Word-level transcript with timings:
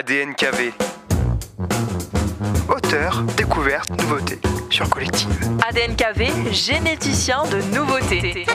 ADNKV. 0.00 0.72
Auteur, 2.70 3.22
découverte, 3.36 3.90
nouveauté 3.90 4.38
sur 4.70 4.88
Collective. 4.88 5.28
ADNKV, 5.68 6.54
généticien 6.54 7.42
de 7.44 7.60
nouveautés. 7.76 8.46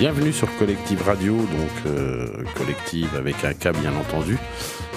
Bienvenue 0.00 0.32
sur 0.32 0.48
Collective 0.56 1.02
Radio, 1.02 1.36
donc 1.36 1.84
euh, 1.84 2.26
Collective 2.56 3.14
avec 3.18 3.44
un 3.44 3.52
K 3.52 3.78
bien 3.82 3.94
entendu, 3.94 4.38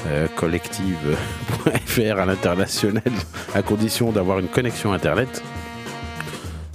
euh, 0.07 0.29
collective.fr 0.29 2.19
à 2.19 2.25
l'international 2.25 3.03
à 3.53 3.61
condition 3.63 4.13
d'avoir 4.13 4.39
une 4.39 4.47
connexion 4.47 4.93
internet. 4.93 5.43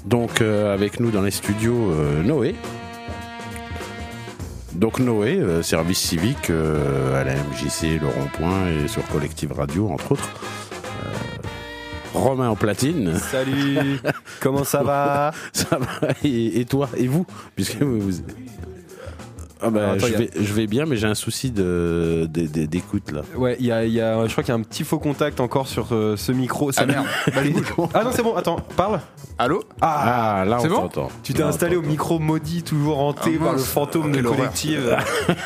Donc 0.04 0.42
euh, 0.42 0.74
avec 0.74 1.01
nous 1.01 1.10
dans 1.10 1.23
les 1.23 1.30
studios 1.30 1.95
Noé. 2.23 2.54
Donc 4.74 4.98
Noé, 4.98 5.42
service 5.62 5.98
civique 5.98 6.51
à 6.51 7.24
la 7.24 7.32
MJC, 7.32 7.98
le 7.98 8.09
rond-point 8.09 8.68
et 8.68 8.88
sur 8.88 9.06
Collective 9.09 9.52
Radio 9.52 9.88
entre 9.88 10.12
autres. 10.12 10.29
Romain 12.18 12.48
en 12.50 12.56
platine. 12.56 13.14
Salut, 13.16 14.01
comment 14.40 14.65
ça 14.65 14.82
va? 14.82 15.32
Ça 15.52 15.79
va. 15.79 16.09
Et, 16.24 16.60
et 16.60 16.65
toi? 16.65 16.88
Et 16.96 17.06
vous? 17.06 17.24
Puisque 17.54 17.76
vous, 17.82 18.01
vous- 18.01 18.23
Ah 19.60 19.70
bah, 19.70 19.92
attends, 19.92 20.06
je, 20.06 20.14
a- 20.14 20.18
vais, 20.18 20.30
je 20.40 20.52
vais 20.54 20.66
bien 20.66 20.87
mais 20.87 20.96
j'ai 20.96 21.06
un 21.06 21.14
souci 21.14 21.51
de 21.51 22.28
de- 22.32 22.46
de- 22.46 22.66
d'écoute 22.66 23.10
là. 23.10 23.23
Ouais, 23.37 23.56
il 23.60 23.66
y 23.66 23.73
a, 23.73 23.84
il 23.84 23.92
y 23.92 24.00
a- 24.00 24.26
je 24.26 24.32
crois 24.32 24.45
qu'il 24.45 24.52
y 24.52 24.56
a 24.56 24.60
un 24.60 24.62
petit 24.62 24.84
faux 24.84 24.98
contact 24.98 25.40
encore 25.40 25.66
sur 25.68 25.88
euh, 25.92 26.16
ce 26.16 26.32
micro. 26.32 26.70
Ça- 26.73 26.82
Ah 26.82 26.87
merde, 26.87 27.06
bah. 27.34 27.88
Ah 27.95 28.04
non, 28.04 28.10
c'est 28.12 28.23
bon, 28.23 28.34
attends, 28.37 28.56
parle. 28.76 29.00
Allô 29.40 29.62
Ah, 29.80 30.40
Ah 30.40 30.45
là 30.45 30.59
on 30.60 30.66
bon 30.68 30.74
t'entend. 30.82 31.09
tu 31.23 31.32
t'es 31.32 31.42
installé 31.42 31.76
au 31.76 31.82
micro 31.82 32.18
maudit, 32.18 32.62
toujours 32.62 32.98
hanté 32.98 33.38
Ah, 33.40 33.45
par 33.45 33.52
le 33.52 33.59
fantôme 33.59 34.10
de 34.12 34.20
collective. 34.23 34.96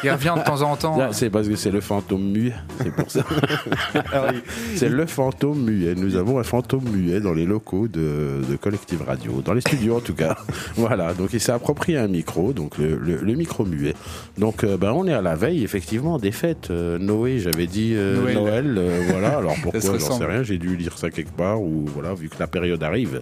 Il 0.05 0.11
revient 0.11 0.35
de 0.39 0.43
temps 0.45 0.63
en 0.63 0.77
temps. 0.77 0.99
C'est 1.13 1.31
parce 1.31 1.49
que 1.49 1.57
c'est 1.57 1.71
le 1.71 1.81
fantôme 1.81 2.23
muet, 2.23 2.55
c'est 2.83 2.91
pour 2.95 3.11
ça. 3.11 3.21
Il- 4.33 4.43
C'est 4.77 4.89
le 4.89 5.07
fantôme 5.07 5.59
muet. 5.63 5.95
Nous 5.95 6.17
avons 6.17 6.39
un 6.39 6.43
fantôme 6.43 6.85
muet 6.91 7.21
dans 7.21 7.33
les 7.33 7.45
locaux 7.45 7.89
de, 7.89 8.41
de 8.49 8.57
Collective 8.57 9.03
Radio, 9.07 9.43
dans 9.45 9.53
les 9.55 9.61
studios 9.61 9.97
en 9.97 10.01
tout 10.01 10.15
cas. 10.15 10.37
Voilà, 10.77 11.13
donc 11.15 11.31
il 11.33 11.41
s'est 11.41 11.53
approprié 11.53 11.99
un 11.99 12.09
micro, 12.09 12.53
donc 12.53 12.79
le, 12.79 12.97
le- 12.97 13.17
le 13.23 13.35
micro 13.35 13.65
muet. 13.65 13.95
Donc 14.39 14.65
euh, 14.65 14.77
ben, 14.77 14.93
on 14.93 15.07
est 15.07 15.13
à 15.13 15.23
la 15.23 15.35
veille 15.35 15.63
effectivement 15.65 16.19
des 16.19 16.33
fêtes. 16.33 16.71
Euh, 16.71 16.99
Noé, 16.99 17.39
j'avais 17.39 17.67
dit 17.67 17.93
euh, 17.95 18.33
Noël. 18.35 18.67
Noël, 18.73 19.03
voilà. 19.09 19.39
Alors 19.39 19.55
pourquoi 19.63 19.81
j'en 19.99 20.19
sais 20.19 20.25
rien, 20.25 20.43
j'ai 20.43 20.59
dû 20.59 20.77
lire 20.77 20.99
ça 20.99 21.11
quelque 21.11 21.33
part 21.37 21.61
ou 21.61 21.85
voilà, 21.87 22.15
vu 22.15 22.29
que 22.29 22.37
la 22.39 22.47
période 22.47 22.83
arrive, 22.83 23.21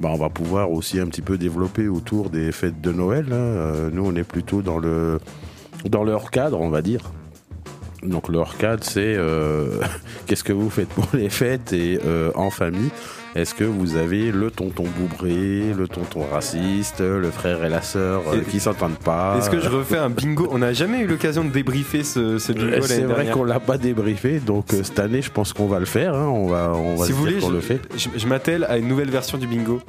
ben, 0.00 0.08
on 0.10 0.16
va 0.16 0.28
pouvoir 0.28 0.70
aussi 0.70 0.98
un 1.00 1.06
petit 1.06 1.22
peu 1.22 1.38
développer 1.38 1.88
autour 1.88 2.30
des 2.30 2.52
fêtes 2.52 2.80
de 2.80 2.92
Noël. 2.92 3.26
hein. 3.32 3.90
Nous 3.92 4.04
on 4.04 4.14
est 4.16 4.24
plutôt 4.24 4.62
dans 4.62 4.78
le 4.78 5.18
dans 5.88 6.04
leur 6.04 6.30
cadre, 6.30 6.60
on 6.60 6.68
va 6.70 6.82
dire. 6.82 7.12
Donc 8.02 8.28
le 8.28 8.38
hors-cadre, 8.38 8.82
c'est 8.84 9.14
euh, 9.16 9.66
qu'est-ce 10.26 10.44
que 10.44 10.52
vous 10.52 10.70
faites 10.70 10.88
pour 10.88 11.06
les 11.14 11.28
fêtes 11.30 11.72
et 11.72 11.98
euh, 12.04 12.30
en 12.34 12.50
famille? 12.50 12.90
Est-ce 13.34 13.54
que 13.54 13.64
vous 13.64 13.96
avez 13.96 14.30
le 14.30 14.50
tonton 14.50 14.84
boubré, 14.98 15.72
le 15.72 15.88
tonton 15.88 16.20
raciste, 16.30 17.00
le 17.00 17.30
frère 17.30 17.64
et 17.64 17.70
la 17.70 17.80
sœur 17.80 18.20
euh, 18.30 18.40
qui 18.50 18.60
s'entendent 18.60 18.98
pas? 18.98 19.36
Est-ce 19.38 19.48
que 19.48 19.58
je 19.58 19.70
refais 19.70 19.96
un 19.96 20.10
bingo? 20.10 20.48
On 20.52 20.58
n'a 20.58 20.74
jamais 20.74 20.98
eu 21.00 21.06
l'occasion 21.06 21.42
de 21.42 21.48
débriefer 21.48 22.04
ce, 22.04 22.38
ce 22.38 22.52
bingo 22.52 22.66
l'année 22.72 22.82
C'est 22.86 23.02
vrai 23.04 23.30
qu'on 23.30 23.44
l'a 23.44 23.58
pas 23.60 23.78
débriefé, 23.78 24.38
donc 24.38 24.66
cette 24.70 24.98
année, 24.98 25.22
je 25.22 25.30
pense 25.30 25.54
qu'on 25.54 25.66
va 25.66 25.78
le 25.78 25.86
faire. 25.86 26.14
hein. 26.14 26.26
On 26.28 26.46
va, 26.46 26.72
on 26.74 26.96
va 26.96 27.06
Si 27.06 27.12
vous 27.12 27.20
voulez, 27.20 27.40
je, 27.40 27.46
le 27.46 27.60
fait. 27.60 27.80
je- 27.96 28.08
je 28.18 28.26
m'attelle 28.26 28.64
à 28.68 28.76
une 28.76 28.86
nouvelle 28.88 29.10
version 29.10 29.38
du 29.38 29.46
bingo. 29.46 29.80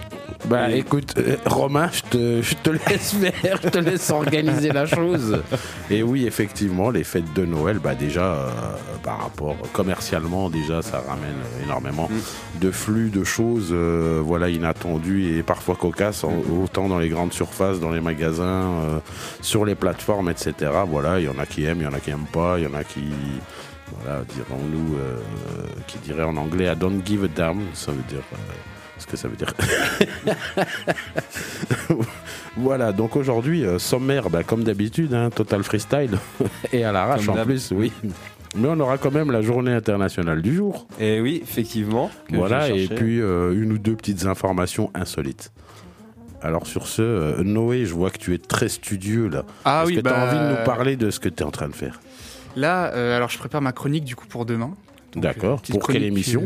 Bah 0.45 0.71
Et- 0.71 0.77
écoute, 0.79 1.13
Romain, 1.45 1.89
je 1.91 2.01
te, 2.17 2.41
je 2.41 2.55
te 2.55 2.69
laisse 2.69 3.13
faire, 3.41 3.59
je 3.61 3.67
te 3.69 3.77
laisse 3.77 4.09
organiser 4.09 4.71
la 4.71 4.85
chose. 4.85 5.41
Et 5.91 6.01
oui, 6.01 6.25
effectivement, 6.27 6.91
les 6.91 7.03
fêtes 7.03 7.33
de 7.35 7.43
Noël, 7.45 7.79
bah 7.83 7.93
déjà, 8.03 8.25
euh, 8.25 8.49
par 9.03 9.19
rapport 9.19 9.55
commercialement, 9.71 10.49
déjà, 10.49 10.81
ça 10.81 10.99
ramène 11.07 11.39
énormément 11.63 12.09
de 12.59 12.71
flux 12.71 13.09
de 13.09 13.23
choses, 13.23 13.69
euh, 13.71 14.21
voilà, 14.23 14.49
inattendues 14.49 15.37
et 15.37 15.43
parfois 15.43 15.75
cocasses, 15.75 16.23
autant 16.23 16.87
dans 16.87 16.99
les 16.99 17.09
grandes 17.09 17.33
surfaces, 17.33 17.79
dans 17.79 17.91
les 17.91 18.01
magasins, 18.01 18.43
euh, 18.43 18.99
sur 19.41 19.65
les 19.65 19.75
plateformes, 19.75 20.29
etc. 20.29 20.71
Voilà, 20.87 21.19
il 21.19 21.25
y 21.25 21.29
en 21.29 21.39
a 21.39 21.45
qui 21.45 21.63
aiment, 21.65 21.81
il 21.81 21.83
y 21.83 21.87
en 21.87 21.93
a 21.93 21.99
qui 21.99 22.11
aiment 22.11 22.31
pas, 22.31 22.57
il 22.57 22.65
y 22.65 22.67
en 22.67 22.73
a 22.73 22.83
qui 22.83 23.03
voilà, 23.91 24.21
dirons-nous, 24.35 24.97
euh, 24.97 25.17
qui 25.87 25.97
dirait 25.99 26.23
en 26.23 26.37
anglais 26.37 26.71
I 26.71 26.75
don't 26.75 27.01
give 27.05 27.23
a 27.23 27.27
damn, 27.27 27.61
ça 27.73 27.91
veut 27.91 28.03
dire 28.09 28.23
euh, 28.33 28.72
ce 29.03 29.07
que 29.07 29.17
ça 29.17 29.27
veut 29.27 29.35
dire. 29.35 29.53
voilà, 32.57 32.91
donc 32.91 33.15
aujourd'hui, 33.15 33.65
euh, 33.65 33.79
sommaire, 33.79 34.29
bah, 34.29 34.43
comme 34.43 34.63
d'habitude, 34.63 35.13
hein, 35.13 35.29
total 35.29 35.63
freestyle 35.63 36.17
et 36.73 36.83
à 36.83 36.91
l'arrache 36.91 37.27
en 37.29 37.43
plus, 37.45 37.71
oui. 37.71 37.91
Mais 38.55 38.67
on 38.67 38.79
aura 38.79 38.97
quand 38.97 39.11
même 39.11 39.31
la 39.31 39.41
journée 39.41 39.73
internationale 39.73 40.41
du 40.41 40.55
jour. 40.55 40.87
Et 40.99 41.19
oui, 41.19 41.39
effectivement. 41.41 42.11
Voilà, 42.29 42.69
et 42.69 42.87
puis 42.87 43.19
euh, 43.19 43.51
une 43.53 43.73
ou 43.73 43.77
deux 43.77 43.95
petites 43.95 44.25
informations 44.25 44.91
insolites. 44.93 45.51
Alors 46.41 46.67
sur 46.67 46.87
ce, 46.87 47.01
euh, 47.01 47.43
Noé, 47.43 47.85
je 47.85 47.93
vois 47.93 48.09
que 48.09 48.17
tu 48.17 48.33
es 48.33 48.37
très 48.37 48.69
studieux 48.69 49.29
là. 49.29 49.45
Ah 49.65 49.81
Est-ce 49.81 49.87
oui, 49.87 49.95
que 49.95 50.01
tu 50.01 50.09
as 50.09 50.11
bah, 50.11 50.27
envie 50.27 50.37
de 50.37 50.59
nous 50.59 50.65
parler 50.65 50.97
de 50.97 51.09
ce 51.09 51.19
que 51.19 51.29
tu 51.29 51.41
es 51.41 51.45
en 51.45 51.51
train 51.51 51.69
de 51.69 51.73
faire? 51.73 52.01
Là, 52.55 52.93
euh, 52.93 53.15
alors 53.15 53.29
je 53.29 53.37
prépare 53.37 53.61
ma 53.61 53.71
chronique 53.71 54.03
du 54.03 54.15
coup 54.15 54.27
pour 54.27 54.45
demain. 54.45 54.73
D'accord. 55.15 55.61
Pour 55.61 55.87
quelle 55.87 56.03
émission? 56.03 56.43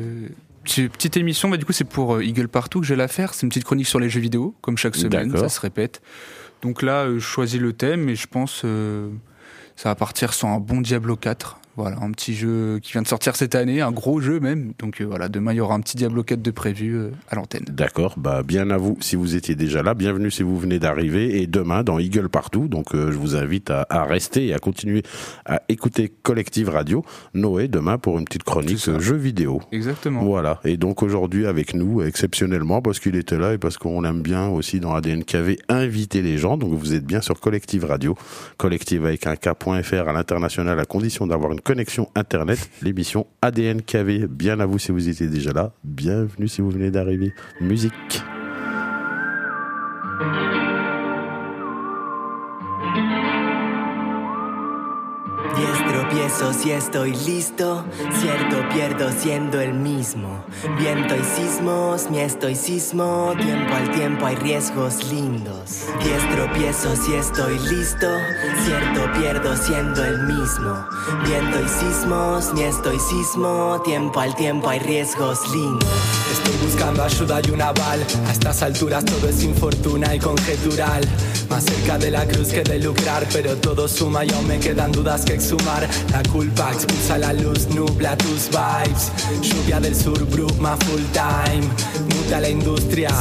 Petite 0.68 1.18
émission, 1.18 1.50
bah, 1.50 1.58
du 1.58 1.66
coup 1.66 1.74
c'est 1.74 1.86
pour 1.86 2.16
euh, 2.16 2.24
Eagle 2.24 2.48
Partout 2.48 2.82
que 2.82 2.86
je 2.86 2.94
vais 2.94 2.98
la 2.98 3.08
faire. 3.08 3.34
C'est 3.34 3.44
une 3.44 3.50
petite 3.50 3.64
chronique 3.64 3.88
sur 3.88 4.00
les 4.00 4.10
jeux 4.10 4.20
vidéo, 4.20 4.56
comme 4.62 4.78
chaque 4.78 4.96
semaine, 4.96 5.36
ça 5.36 5.50
se 5.50 5.60
répète. 5.60 6.02
Donc 6.62 6.82
là, 6.82 7.06
euh, 7.06 7.20
je 7.20 7.26
choisis 7.26 7.60
le 7.60 7.74
thème 7.74 8.10
et 8.10 8.16
je 8.16 8.28
pense 8.28 8.62
euh, 8.66 9.10
ça 9.76 9.90
va 9.90 9.96
partir 9.96 10.34
sur 10.34 10.48
un 10.48 10.60
bon 10.60 10.82
Diablo 10.82 11.16
4. 11.16 11.60
Voilà, 11.78 11.98
un 12.02 12.12
petit 12.12 12.34
jeu 12.34 12.80
qui 12.82 12.94
vient 12.94 13.04
de 13.04 13.08
sortir 13.08 13.36
cette 13.36 13.54
année, 13.54 13.82
un 13.82 13.92
gros 13.92 14.20
jeu 14.20 14.40
même. 14.40 14.74
Donc 14.80 15.00
euh, 15.00 15.06
voilà, 15.06 15.30
demain 15.30 15.54
il 15.54 15.58
y 15.58 15.60
aura 15.60 15.76
un 15.76 15.80
petit 15.80 15.96
Diablo 15.96 16.24
4 16.24 16.42
de 16.42 16.50
prévu 16.50 16.96
euh, 16.96 17.12
à 17.30 17.36
l'antenne. 17.36 17.66
D'accord, 17.70 18.16
bah 18.18 18.42
bien 18.42 18.72
à 18.72 18.78
vous 18.78 18.98
si 19.00 19.16
vous 19.16 19.36
étiez 19.36 19.54
déjà 19.54 19.84
là, 19.84 19.94
bienvenue 19.94 20.32
si 20.32 20.42
vous 20.42 20.58
venez 20.58 20.80
d'arriver 20.80 21.40
et 21.40 21.46
demain 21.46 21.84
dans 21.84 22.00
Eagle 22.00 22.30
Partout, 22.30 22.68
donc 22.68 22.96
euh, 22.96 23.12
je 23.12 23.18
vous 23.20 23.36
invite 23.36 23.70
à, 23.70 23.86
à 23.92 24.06
rester 24.06 24.48
et 24.48 24.56
à 24.56 24.58
continuer 24.58 25.04
à 25.46 25.62
écouter 25.70 26.12
Collective 26.24 26.70
Radio, 26.70 27.06
Noé 27.36 27.68
demain 27.68 28.00
pour 28.00 28.18
une 28.18 28.26
petite 28.26 28.44
chronique 28.44 28.80
jeux 29.00 29.16
vidéo. 29.16 29.62
Exactement. 29.72 30.24
Voilà, 30.24 30.60
et 30.64 30.78
donc 30.78 31.04
aujourd'hui 31.04 31.46
avec 31.46 31.76
nous, 31.76 32.02
exceptionnellement, 32.02 32.82
parce 32.82 33.00
qu'il 33.00 33.16
était 33.16 33.38
là 33.38 33.54
et 33.54 33.60
parce 33.60 33.78
qu'on 33.78 34.04
aime 34.04 34.24
bien 34.24 34.48
aussi 34.48 34.80
dans 34.80 34.96
ADNKV 34.96 35.60
inviter 35.70 36.24
les 36.24 36.40
gens, 36.40 36.58
donc 36.58 36.74
vous 36.74 36.96
êtes 36.96 37.06
bien 37.06 37.22
sur 37.22 37.40
Collective 37.40 37.86
Radio, 37.86 38.16
collective 38.58 39.06
avec 39.06 39.28
un 39.28 39.36
K.fr 39.36 40.10
à 40.10 40.14
l'international 40.14 40.80
à 40.80 40.86
condition 40.86 41.28
d'avoir 41.28 41.52
une 41.52 41.62
connexion 41.68 42.08
Internet, 42.16 42.70
l'émission 42.82 43.28
ADNKV, 43.42 44.28
bien 44.30 44.62
à 44.62 44.66
vous 44.66 44.80
si 44.80 44.94
vous 44.94 45.10
étiez 45.10 45.28
déjà 45.28 45.52
là, 45.52 45.74
bienvenue 45.84 46.48
si 46.48 46.62
vous 46.62 46.70
venez 46.70 46.92
d'arriver, 46.92 47.34
musique. 47.60 48.24
Y 56.66 56.72
estoy 56.72 57.16
listo, 57.26 57.86
cierto 58.20 58.68
pierdo 58.74 59.10
siendo 59.18 59.62
el 59.62 59.74
mismo. 59.74 60.44
Viento 60.78 61.16
y 61.16 61.24
sismos, 61.24 62.10
mi 62.10 62.20
estoicismo, 62.20 63.34
tiempo 63.40 63.74
al 63.74 63.92
tiempo 63.92 64.26
hay 64.26 64.36
riesgos 64.36 65.10
lindos. 65.10 65.86
Diez 66.04 66.30
tropiezos 66.36 67.00
y 67.08 67.14
estoy 67.14 67.58
listo, 67.60 68.10
cierto 68.66 69.10
pierdo 69.18 69.56
siendo 69.56 70.04
el 70.04 70.24
mismo. 70.24 70.86
Viento 71.26 71.62
y 71.62 71.70
sismos, 71.70 72.54
mi 72.54 72.64
estoicismo, 72.64 73.82
tiempo 73.86 74.20
al 74.20 74.36
tiempo 74.36 74.70
hay 74.70 74.80
riesgos 74.80 75.50
lindos. 75.54 75.90
Estoy 76.34 76.68
buscando 76.68 77.04
ayuda 77.04 77.40
y 77.48 77.52
un 77.52 77.62
aval. 77.62 78.06
A 78.28 78.32
estas 78.34 78.62
alturas 78.64 79.06
todo 79.06 79.30
es 79.30 79.44
infortuna 79.44 80.14
y 80.14 80.20
conjetural. 80.20 81.04
Más 81.50 81.64
cerca 81.64 81.98
de 81.98 82.12
la 82.12 82.28
cruz 82.28 82.50
que 82.50 82.62
de 82.62 82.80
lucrar, 82.80 83.26
pero 83.32 83.56
todo 83.56 83.88
suma 83.88 84.26
y 84.26 84.32
aún 84.32 84.48
me 84.48 84.60
quedan 84.60 84.92
dudas 84.92 85.24
que 85.24 85.36
exhumar. 85.36 85.88
La 86.18 86.24
culpa 86.32 86.72
expulsa 86.72 87.20
la 87.20 87.32
luz, 87.32 87.68
nubla 87.76 88.18
tus 88.18 88.50
vibes. 88.50 89.12
Lluvia 89.40 89.80
del 89.80 89.94
sur, 89.94 90.26
bruma 90.26 90.76
full 90.78 91.04
time. 91.14 91.68
Muta 92.10 92.40
la 92.40 92.50
industria, 92.50 93.12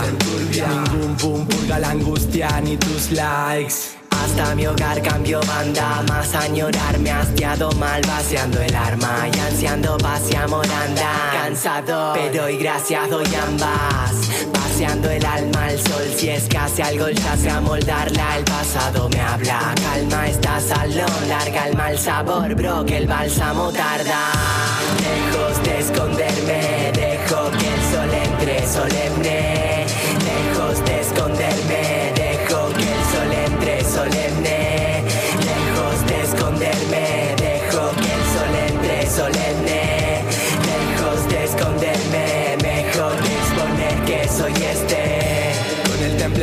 ningún 0.50 1.14
boom 1.20 1.46
purga 1.46 1.78
la 1.78 1.90
angustia 1.90 2.58
ni 2.62 2.78
tus 2.78 3.10
likes. 3.10 3.95
Hasta 4.26 4.54
mi 4.56 4.66
hogar 4.66 5.00
cambio 5.02 5.40
banda. 5.46 6.02
Más 6.08 6.34
añorarme 6.34 7.10
hastiado 7.10 7.70
mal 7.72 8.02
vaciando 8.06 8.60
el 8.60 8.74
arma 8.74 9.28
y 9.32 9.38
ansiando 9.38 9.96
paz 9.98 10.22
y 10.30 10.36
amor 10.36 10.66
anda. 10.86 11.12
Cansado, 11.32 12.12
pero 12.14 12.42
doy 12.42 12.56
gracias 12.58 13.08
doy 13.08 13.26
ambas. 13.48 14.10
Paseando 14.52 15.10
el 15.10 15.24
alma 15.24 15.66
al 15.66 15.78
sol, 15.78 16.06
si 16.16 16.28
es 16.28 16.48
casi 16.48 16.82
algo 16.82 17.08
ya 17.08 17.36
se 17.36 17.50
amoldarla. 17.50 18.38
El 18.38 18.44
pasado 18.44 19.08
me 19.08 19.20
habla, 19.20 19.74
calma 19.82 20.26
esta 20.26 20.60
salón, 20.60 21.28
larga 21.28 21.68
el 21.68 21.76
mal 21.76 21.98
sabor, 21.98 22.54
bro, 22.54 22.84
que 22.84 22.96
el 22.98 23.06
bálsamo 23.06 23.70
tarda. 23.70 24.32
Lejos 25.06 25.62
de 25.64 25.78
esconderme, 25.78 26.92
dejo 26.94 27.50
que 27.58 27.68
el 27.74 27.82
sol 27.92 28.10
entre 28.24 28.66
solemne. 28.66 29.86
Lejos 30.26 30.84
de 30.84 31.00
esconderme, 31.00 31.95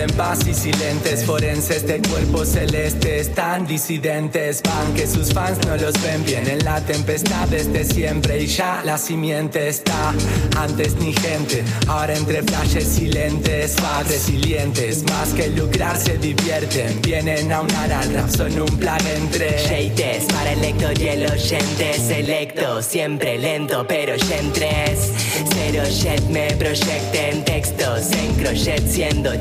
en 0.04 0.10
paz 0.16 0.40
y 0.48 0.54
silentes. 0.54 1.24
Forenses 1.26 1.88
de 1.88 2.02
cuerpos 2.02 2.50
celestes 2.50 3.34
tan 3.34 3.66
disidentes. 3.66 4.62
Van 4.64 4.94
que 4.94 5.08
sus 5.08 5.34
fans 5.34 5.58
no 5.66 5.76
los 5.78 5.94
ven. 6.04 6.24
Bien 6.26 6.48
en 6.48 6.64
la 6.64 6.80
tempestad 6.82 7.48
desde 7.48 7.84
siempre 7.84 8.44
y 8.44 8.48
ya 8.48 8.82
la 8.86 8.98
simiente 8.98 9.68
está. 9.70 10.14
Antes 10.58 10.96
ni 10.96 11.14
gente 11.14 11.64
ahora 11.88 12.16
entre 12.16 12.44
flashes 12.44 12.88
silentes 12.88 13.76
va 13.84 14.04
resilientes 14.04 15.04
más 15.04 15.30
que 15.34 15.48
lucrar 15.50 15.98
se 15.98 16.18
divierten. 16.18 17.02
Vienen 17.02 17.52
a 17.52 17.62
unar 17.62 17.92
al 17.92 18.14
rap 18.14 18.30
son 18.30 18.60
un 18.60 18.78
plan 18.78 19.02
entre 19.16 19.58
Shades 19.58 20.26
para 20.34 20.52
el 20.54 20.62
lector 20.62 21.00
y 21.00 21.08
el 21.08 21.32
oyente. 21.32 21.94
Selecto, 21.94 22.82
siempre 22.82 23.38
lento 23.38 23.86
pero 23.88 24.16
yentres. 24.16 25.12
Cero 25.54 25.84
shit 25.90 26.24
me 26.30 26.48
proyecten 26.56 27.44
textos 27.46 28.12
en 28.12 28.34
crochet 28.36 28.86
siendo 28.88 29.32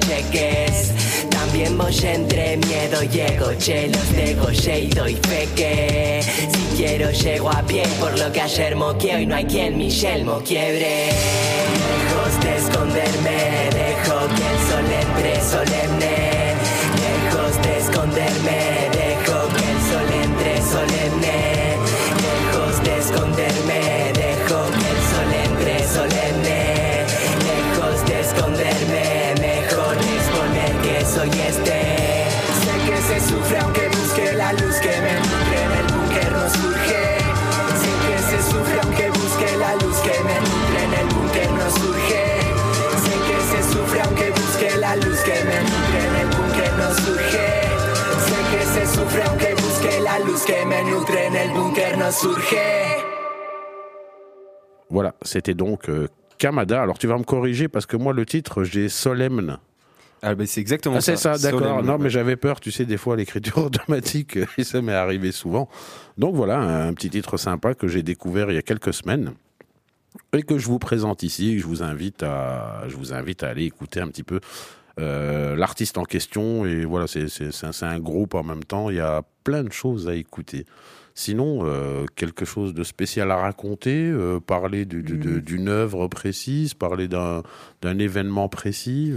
También 1.30 1.76
voy 1.76 1.94
entre 2.02 2.56
miedo 2.56 3.02
y 3.02 3.20
ego, 3.20 3.52
che, 3.58 3.88
los 3.88 4.66
y 4.66 4.86
doy 4.88 5.14
fe 5.14 5.48
que 5.54 6.22
si 6.22 6.76
quiero 6.76 7.10
llego 7.10 7.50
a 7.50 7.62
pie, 7.62 7.82
por 8.00 8.18
lo 8.18 8.32
que 8.32 8.40
ayer 8.40 8.74
moqueo 8.74 9.18
y 9.18 9.26
no 9.26 9.34
hay 9.34 9.44
quien 9.44 9.76
mi 9.76 9.90
yelmo 9.90 10.40
quiebre. 10.40 11.10
Lejos 11.88 12.44
de 12.44 12.56
esconderme, 12.56 13.36
dejo 13.74 14.18
que 14.34 14.46
el 14.52 14.58
sol 14.68 14.86
entre 15.02 15.40
solemne. 15.42 16.01
Busque 50.42 50.48
la 50.48 50.64
luz 50.64 50.64
que 50.64 50.66
me 50.66 50.90
nutre 50.90 51.18
en 51.28 51.34
el 51.34 51.50
búnker 51.52 51.96
no 51.98 52.10
surge. 52.10 52.56
Voilà, 54.90 55.14
c'était 55.22 55.54
donc 55.54 55.88
euh, 55.88 56.08
Kamada. 56.38 56.82
Alors 56.82 56.98
tu 56.98 57.06
vas 57.06 57.18
me 57.18 57.24
corriger 57.24 57.68
parce 57.68 57.86
que 57.86 57.96
moi 57.96 58.12
le 58.12 58.26
titre 58.26 58.64
j'ai 58.64 58.88
Solemne. 58.88 59.58
Ah, 60.24 60.36
bah, 60.36 60.44
c'est 60.46 60.60
exactement 60.60 60.96
Ah, 60.96 61.00
c'est 61.00 61.16
ça, 61.16 61.36
d'accord. 61.36 61.60
Solemn, 61.60 61.86
Non, 61.86 61.98
mais 61.98 62.08
j'avais 62.08 62.36
peur, 62.36 62.60
tu 62.60 62.70
sais, 62.70 62.84
des 62.84 62.96
fois 62.96 63.16
l'écriture 63.16 63.58
automatique, 63.66 64.38
et 64.56 64.62
ça 64.62 64.80
m'est 64.80 64.92
arrivé 64.92 65.32
souvent. 65.32 65.68
Donc 66.16 66.36
voilà, 66.36 66.60
un 66.60 66.94
petit 66.94 67.10
titre 67.10 67.36
sympa 67.36 67.74
que 67.74 67.88
j'ai 67.88 68.04
découvert 68.04 68.50
il 68.50 68.54
y 68.54 68.58
a 68.58 68.62
quelques 68.62 68.94
semaines 68.94 69.32
et 70.32 70.42
que 70.42 70.58
je 70.58 70.66
vous 70.66 70.78
présente 70.78 71.22
ici. 71.24 71.58
Je 71.58 71.66
vous 71.66 71.82
invite 71.82 72.22
à, 72.22 72.84
je 72.86 72.96
vous 72.96 73.12
invite 73.12 73.42
à 73.42 73.48
aller 73.48 73.64
écouter 73.64 74.00
un 74.00 74.08
petit 74.08 74.22
peu 74.22 74.40
euh, 75.00 75.56
l'artiste 75.56 75.98
en 75.98 76.04
question. 76.04 76.64
Et 76.66 76.84
voilà, 76.84 77.06
c'est 77.06 77.26
un, 77.64 77.86
un 77.88 77.98
groupe 77.98 78.34
en 78.34 78.42
même 78.42 78.64
temps. 78.64 78.90
Il 78.90 78.96
y 78.96 79.00
a 79.00 79.22
plein 79.44 79.64
de 79.64 79.72
choses 79.72 80.08
à 80.08 80.14
écouter. 80.14 80.66
Sinon, 81.14 81.60
euh, 81.66 82.06
quelque 82.16 82.44
chose 82.46 82.72
de 82.72 82.84
spécial 82.84 83.30
à 83.30 83.36
raconter, 83.36 84.06
euh, 84.08 84.40
parler 84.40 84.86
du- 84.86 85.02
du- 85.02 85.18
de- 85.18 85.40
d'une 85.40 85.68
œuvre 85.68 86.08
précise, 86.08 86.72
parler 86.74 87.06
d'un 87.06 87.42
d'un 87.82 87.98
événement 87.98 88.48
précis. 88.48 89.12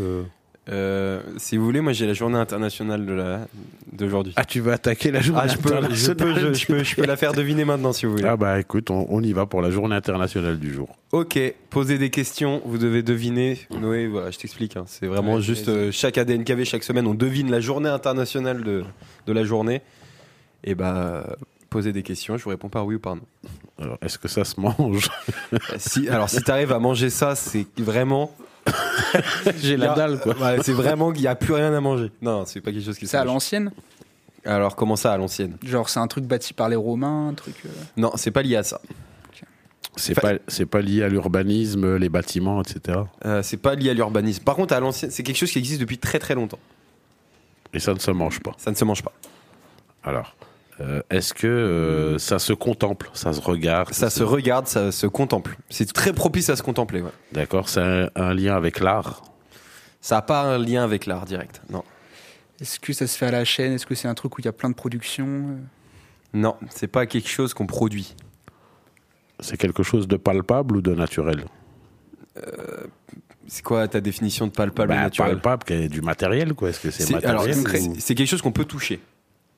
Euh. 0.69 1.21
Si 1.37 1.57
vous 1.57 1.65
voulez, 1.65 1.81
moi 1.81 1.93
j'ai 1.93 2.07
la 2.07 2.13
journée 2.13 2.37
internationale 2.37 3.05
de 3.05 3.13
la 3.13 3.47
d'aujourd'hui. 3.91 4.33
Ah, 4.35 4.45
tu 4.45 4.59
veux 4.61 4.71
attaquer 4.71 5.11
la 5.11 5.21
journée 5.21 5.41
Ah, 5.43 5.47
je 5.47 5.57
peux, 5.57 5.69
je, 5.69 5.75
internationale 5.75 6.15
peux, 6.15 6.35
je, 6.35 6.53
je 6.53 6.65
peux, 6.67 6.83
je 6.83 6.95
peux 6.95 7.05
la 7.05 7.15
faire 7.17 7.33
deviner 7.33 7.65
maintenant 7.65 7.93
si 7.93 8.05
vous 8.05 8.13
voulez. 8.13 8.25
Ah 8.25 8.35
bah 8.37 8.59
écoute, 8.59 8.89
on, 8.89 9.05
on 9.09 9.21
y 9.21 9.31
va 9.33 9.45
pour 9.45 9.61
la 9.61 9.69
journée 9.71 9.95
internationale 9.95 10.59
du 10.59 10.73
jour. 10.73 10.95
Ok, 11.11 11.39
posez 11.69 11.97
des 11.97 12.09
questions, 12.09 12.61
vous 12.65 12.77
devez 12.77 13.03
deviner. 13.03 13.59
Noé, 13.79 14.07
voilà, 14.07 14.31
je 14.31 14.37
t'explique. 14.39 14.75
hein. 14.75 14.83
C'est 14.87 15.07
vraiment 15.07 15.35
Ouais, 15.35 15.41
juste 15.41 15.69
euh, 15.69 15.91
chaque 15.91 16.17
ADNKV, 16.17 16.65
chaque 16.65 16.83
semaine, 16.83 17.07
on 17.07 17.13
devine 17.13 17.49
la 17.51 17.59
journée 17.61 17.89
internationale 17.89 18.63
de, 18.63 18.83
de 19.27 19.33
la 19.33 19.43
journée. 19.43 19.81
Et 20.63 20.73
bah, 20.75 21.35
posez 21.69 21.93
des 21.93 22.03
questions, 22.03 22.37
je 22.37 22.43
vous 22.43 22.49
réponds 22.49 22.69
par 22.69 22.85
oui 22.85 22.95
ou 22.95 22.99
par 22.99 23.15
non. 23.15 23.21
Alors, 23.79 23.97
est-ce 24.01 24.17
que 24.17 24.27
ça 24.27 24.43
se 24.45 24.59
mange? 24.59 25.09
Si, 25.77 26.09
alors, 26.09 26.29
si 26.29 26.41
t'arrives 26.41 26.71
à 26.71 26.79
manger 26.79 27.09
ça, 27.09 27.35
c'est 27.35 27.67
vraiment. 27.77 28.35
J'ai 29.61 29.77
la 29.77 29.93
dalle 29.93 30.19
quoi. 30.19 30.35
Ouais, 30.37 30.57
c'est 30.63 30.73
vraiment 30.73 31.11
qu'il 31.11 31.21
n'y 31.21 31.27
a 31.27 31.35
plus 31.35 31.53
rien 31.53 31.73
à 31.73 31.79
manger. 31.79 32.11
Non, 32.21 32.45
c'est 32.45 32.61
pas 32.61 32.71
quelque 32.71 32.83
chose 32.85 32.97
qui 32.97 33.05
se 33.05 33.11
C'est 33.11 33.17
à 33.17 33.23
l'ancienne 33.25 33.71
Alors, 34.45 34.75
comment 34.75 34.95
ça 34.95 35.13
à 35.13 35.17
l'ancienne? 35.17 35.57
Genre, 35.63 35.87
c'est 35.89 35.99
un 35.99 36.07
truc 36.07 36.25
bâti 36.25 36.53
par 36.53 36.69
les 36.69 36.75
Romains, 36.75 37.29
un 37.29 37.33
truc. 37.33 37.55
euh, 37.65 37.69
Non, 37.97 38.11
c'est 38.15 38.31
pas 38.31 38.41
lié 38.41 38.55
à 38.57 38.63
ça. 38.63 38.81
C'est 39.97 40.13
pas, 40.19 40.33
c'est 40.49 40.65
pas 40.65 40.81
lié 40.81 41.03
à 41.03 41.07
l'urbanisme, 41.07 41.95
les 41.95 42.09
bâtiments, 42.09 42.61
etc. 42.61 42.99
Euh, 43.25 43.41
c'est 43.43 43.55
pas 43.55 43.75
lié 43.75 43.91
à 43.91 43.93
l'urbanisme. 43.93 44.43
Par 44.43 44.55
contre, 44.57 44.73
à 44.73 44.79
l'ancienne, 44.81 45.09
c'est 45.09 45.23
quelque 45.23 45.37
chose 45.37 45.51
qui 45.51 45.57
existe 45.59 45.79
depuis 45.79 45.97
très 45.97 46.19
très 46.19 46.35
longtemps. 46.35 46.59
Et 47.73 47.79
ça 47.79 47.93
ne 47.93 47.99
se 47.99 48.11
mange 48.11 48.41
pas. 48.41 48.51
Ça 48.57 48.71
ne 48.71 48.75
se 48.75 48.83
mange 48.83 49.01
pas. 49.03 49.13
Alors, 50.03 50.35
euh, 50.81 51.01
est-ce 51.09 51.33
que 51.33 51.47
euh, 51.47 52.17
ça 52.17 52.37
se 52.39 52.51
contemple, 52.53 53.09
ça 53.13 53.31
se 53.33 53.39
regarde? 53.41 53.93
Ça 53.93 54.09
se 54.09 54.23
regarde, 54.23 54.67
ça 54.67 54.91
se 54.91 55.07
contemple. 55.07 55.57
C'est 55.69 55.91
très 55.93 56.11
propice 56.13 56.49
à 56.49 56.55
se 56.55 56.63
contempler. 56.63 57.01
ouais. 57.01 57.11
D'accord, 57.31 57.69
c'est 57.69 57.81
un, 57.81 58.09
un 58.15 58.33
lien 58.33 58.55
avec 58.55 58.79
l'art? 58.79 59.21
Ça 60.01 60.15
n'a 60.15 60.21
pas 60.21 60.41
un 60.43 60.57
lien 60.57 60.83
avec 60.83 61.05
l'art 61.05 61.25
direct. 61.25 61.61
Non. 61.69 61.83
Est-ce 62.61 62.79
que 62.79 62.93
ça 62.93 63.07
se 63.07 63.17
fait 63.17 63.25
à 63.27 63.31
la 63.31 63.45
chaîne? 63.45 63.73
Est-ce 63.73 63.85
que 63.85 63.95
c'est 63.95 64.07
un 64.07 64.13
truc 64.13 64.37
où 64.37 64.41
il 64.41 64.45
y 64.45 64.47
a 64.47 64.53
plein 64.53 64.69
de 64.69 64.75
productions? 64.75 65.27
Euh 65.27 65.55
Non, 66.33 66.55
c'est 66.69 66.87
pas 66.87 67.05
quelque 67.05 67.29
chose 67.29 67.53
qu'on 67.53 67.67
produit. 67.67 68.15
C'est 69.39 69.57
quelque 69.57 69.83
chose 69.83 70.07
de 70.07 70.15
palpable 70.17 70.77
ou 70.77 70.81
de 70.81 70.93
naturel? 70.93 71.45
C'est 73.47 73.63
quoi 73.63 73.87
ta 73.87 74.01
définition 74.01 74.47
de 74.47 74.51
palpable 74.51 74.89
Bah, 74.89 75.01
naturel? 75.01 75.33
Palpable, 75.33 75.63
qu'il 75.63 75.79
y 75.79 75.83
ait 75.83 75.87
du 75.87 76.01
matériel, 76.01 76.53
quoi. 76.53 76.69
Est-ce 76.69 76.79
que 76.79 76.91
c'est 76.91 77.09
matériel 77.13 77.53
c'est- 77.55 77.81
ou- 77.81 77.95
c'est 77.99 78.15
quelque 78.15 78.27
chose 78.27 78.41
qu'on 78.41 78.51
peut 78.51 78.65
toucher. 78.65 78.99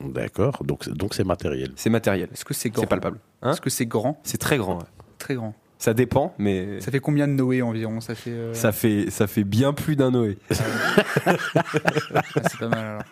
D'accord, 0.00 0.62
donc 0.64 0.84
c'est- 0.84 0.92
donc 0.92 1.14
c'est 1.14 1.24
matériel. 1.24 1.72
C'est 1.76 1.90
matériel. 1.90 2.28
Est-ce 2.32 2.44
que 2.44 2.54
c'est 2.54 2.70
grand 2.70 2.82
C'est 2.82 2.88
palpable. 2.88 3.18
Hein 3.42 3.52
Est-ce 3.52 3.60
que 3.60 3.70
c'est 3.70 3.86
grand 3.86 4.20
c'est 4.22 4.38
très 4.38 4.56
grand. 4.58 4.78
ouais. 4.78 4.84
Très 5.18 5.34
grand. 5.34 5.54
Ça 5.80 5.94
dépend, 5.94 6.34
mais 6.38 6.80
Ça 6.80 6.90
fait 6.90 6.98
combien 6.98 7.28
de 7.28 7.32
Noé 7.34 7.62
environ? 7.62 8.00
Ça 8.00 8.14
fait. 8.16 8.30
euh, 8.30 8.52
ça 8.54 8.72
fait 8.72 9.10
ça 9.10 9.26
fait 9.28 9.44
bien 9.44 9.72
plus 9.72 9.94
d'un 9.96 10.10
Noé. 10.10 10.36
ah, 10.50 11.36
c'est 12.42 12.58
pas 12.58 12.68
mal 12.68 12.78
alors. 12.84 13.02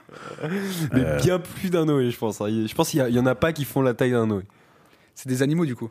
Mais 0.93 1.05
Euh. 1.05 1.17
bien 1.19 1.39
plus 1.39 1.71
d'un 1.71 1.85
Noé, 1.85 2.11
je 2.11 2.19
pense. 2.19 2.41
hein. 2.41 2.47
Je 2.49 2.75
pense 2.75 2.91
qu'il 2.91 2.99
y, 2.99 3.03
a- 3.03 3.09
il 3.09 3.15
y 3.15 3.19
en 3.21 3.27
a 3.27 3.35
pas 3.37 3.53
qui 3.53 3.65
font 3.65 3.83
la 3.83 3.95
taille 3.95 4.11
d'un 4.13 4.27
Noé. 4.27 4.43
C'est 5.15 5.29
des 5.29 5.43
animaux 5.43 5.65
du 5.67 5.77
coup? 5.77 5.91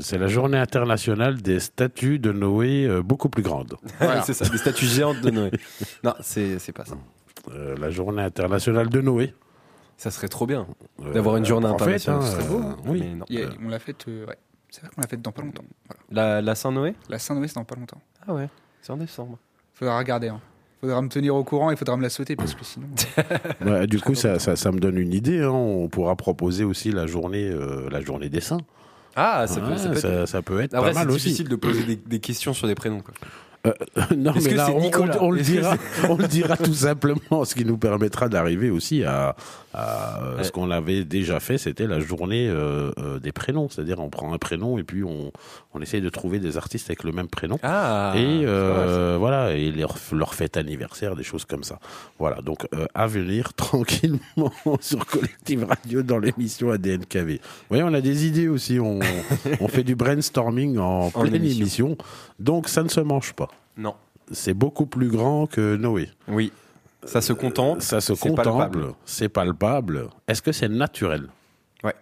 C'est 0.00 0.18
la 0.18 0.26
journée 0.28 0.58
internationale 0.58 1.40
des 1.40 1.60
statues 1.60 2.18
de 2.18 2.30
Noé 2.30 2.84
euh, 2.84 3.00
beaucoup 3.02 3.30
plus 3.30 3.42
grandes. 3.42 3.76
Voilà. 3.98 4.20
c'est 4.22 4.34
ça, 4.34 4.46
des 4.46 4.58
statues 4.58 4.84
géantes 4.84 5.22
de 5.22 5.30
Noé. 5.30 5.50
Non, 6.04 6.12
c'est 6.20 6.58
c'est 6.58 6.72
pas 6.72 6.84
ça. 6.84 6.98
Euh, 7.52 7.76
la 7.78 7.90
journée 7.90 8.22
internationale 8.22 8.88
de 8.88 9.00
Noé. 9.00 9.34
Ça 9.96 10.10
serait 10.10 10.28
trop 10.28 10.46
bien. 10.46 10.66
Euh, 11.04 11.12
D'avoir 11.12 11.36
une 11.36 11.44
journée 11.44 11.66
en 11.66 11.70
fait, 11.78 11.84
internationale, 11.84 12.20
hein, 12.22 12.26
ce 12.26 12.32
serait 12.32 12.48
beau, 12.48 12.60
euh, 12.60 12.72
oui. 12.86 13.00
Mais 13.04 13.14
non. 13.16 13.24
Il 13.28 13.38
y 13.40 13.42
a- 13.42 13.48
on 13.64 13.68
l'a 13.68 13.78
faite. 13.78 14.04
euh, 14.08 14.26
ouais. 14.26 14.36
C'est 14.70 14.82
vrai 14.82 14.90
qu'on 14.94 15.00
l'a 15.00 15.06
faite 15.08 15.22
dans 15.22 15.32
pas 15.32 15.42
longtemps. 15.42 15.64
Voilà. 15.88 16.34
la, 16.36 16.42
la 16.42 16.54
Saint-Noé? 16.54 16.94
La 17.08 17.18
Saint-Noé, 17.18 17.48
c'est 17.48 17.54
dans 17.56 17.64
pas 17.64 17.74
longtemps. 17.74 18.00
Ah 18.26 18.34
ouais, 18.34 18.48
c'est 18.82 18.92
en 18.92 18.96
décembre. 18.96 19.38
Faudra 19.74 19.98
regarder. 19.98 20.28
Hein. 20.28 20.40
Faudra 20.80 21.00
me 21.02 21.08
tenir 21.08 21.34
au 21.34 21.42
courant. 21.42 21.70
Il 21.70 21.76
faudra 21.76 21.96
me 21.96 22.02
la 22.02 22.10
sauter 22.10 22.36
parce 22.36 22.54
que 22.54 22.64
sinon. 22.64 22.86
Ouais, 23.64 23.86
du 23.88 23.98
coup, 24.00 24.14
ça, 24.14 24.38
ça, 24.38 24.54
ça 24.56 24.70
me 24.70 24.78
donne 24.78 24.98
une 24.98 25.12
idée. 25.14 25.40
hein. 25.42 25.48
On 25.50 25.88
pourra 25.88 26.14
proposer 26.16 26.62
aussi 26.64 26.92
la 26.92 27.06
journée, 27.06 27.48
euh, 27.48 27.88
la 27.90 28.00
journée 28.00 28.28
des 28.28 28.40
saints. 28.40 28.60
Ah, 29.16 29.46
ça 29.48 29.60
peut, 29.60 29.66
Ouais, 29.70 29.78
ça 29.78 29.88
peut 29.88 29.96
être 29.96 30.28
ça, 30.28 30.42
peut 30.42 30.60
être 30.60 30.74
Après, 30.74 30.90
pas 30.90 30.92
c'est 31.00 31.04
mal 31.06 31.10
aussi. 31.10 31.24
difficile 31.24 31.48
de 31.48 31.56
poser 31.56 31.82
des, 31.84 31.96
des 31.96 32.20
questions 32.20 32.52
sur 32.52 32.68
des 32.68 32.76
prénoms. 32.76 33.00
Quoi. 33.00 33.14
Euh, 33.66 33.72
non, 34.16 34.32
mais 34.42 34.54
là, 34.54 34.70
on, 34.72 34.80
Nicolas 34.80 35.18
on- 35.20 35.26
on 35.26 35.30
le 35.30 35.40
dira, 35.40 35.74
on 36.08 36.16
le 36.16 36.28
dira 36.28 36.56
tout 36.56 36.72
simplement, 36.74 37.44
ce 37.44 37.54
qui 37.54 37.64
nous 37.64 37.76
permettra 37.78 38.28
d'arriver 38.28 38.70
aussi 38.70 39.02
à, 39.04 39.34
à, 39.74 40.22
euh, 40.22 40.36
Ouais. 40.36 40.44
ce 40.44 40.52
qu'on 40.52 40.70
avait 40.70 41.04
déjà 41.04 41.40
fait, 41.40 41.58
c'était 41.58 41.86
la 41.86 41.98
journée 42.00 42.48
euh, 42.48 42.92
euh, 42.98 43.18
des 43.18 43.32
prénoms, 43.32 43.68
c'est-à-dire 43.68 43.98
on 43.98 44.10
prend 44.10 44.32
un 44.32 44.38
prénom 44.38 44.78
et 44.78 44.84
puis 44.84 45.02
on, 45.02 45.32
on 45.74 45.82
essaye 45.82 46.00
de 46.00 46.08
trouver 46.08 46.38
des 46.38 46.56
artistes 46.56 46.88
avec 46.88 47.04
le 47.04 47.12
même 47.12 47.28
prénom. 47.28 47.58
Ah 47.62 48.14
et 48.16 48.42
euh, 48.44 49.16
voilà, 49.18 49.52
et 49.52 49.70
leur, 49.70 49.96
leur 50.12 50.34
fête 50.34 50.56
anniversaire, 50.56 51.14
des 51.14 51.22
choses 51.22 51.44
comme 51.44 51.62
ça. 51.62 51.78
Voilà, 52.18 52.40
donc 52.40 52.66
euh, 52.74 52.86
à 52.94 53.06
venir 53.06 53.52
tranquillement 53.56 54.52
sur 54.80 55.04
Collective 55.06 55.64
Radio 55.64 56.02
dans 56.02 56.18
l'émission 56.18 56.70
ADNKV. 56.70 57.34
Vous 57.34 57.68
voyez, 57.68 57.82
on 57.82 57.92
a 57.92 58.00
des 58.00 58.26
idées 58.26 58.48
aussi, 58.48 58.80
on, 58.80 58.98
on 59.60 59.68
fait 59.68 59.84
du 59.84 59.94
brainstorming 59.94 60.78
en, 60.78 61.10
pleine 61.10 61.34
émission. 61.34 61.88
émission, 61.88 61.98
donc 62.38 62.68
ça 62.68 62.82
ne 62.82 62.88
se 62.88 63.00
mange 63.00 63.34
pas. 63.34 63.48
Non. 63.76 63.94
C'est 64.32 64.54
beaucoup 64.54 64.86
plus 64.86 65.08
grand 65.08 65.46
que 65.46 65.76
Noé. 65.76 66.10
Oui. 66.28 66.52
Ça 67.04 67.20
se 67.20 67.32
contente. 67.32 67.82
Ça 67.82 68.00
se 68.00 68.12
contemple, 68.12 68.92
c'est 69.04 69.28
palpable. 69.28 70.08
Est-ce 70.26 70.42
que 70.42 70.52
c'est 70.52 70.68
naturel? 70.68 71.28
Ouais. 71.84 71.94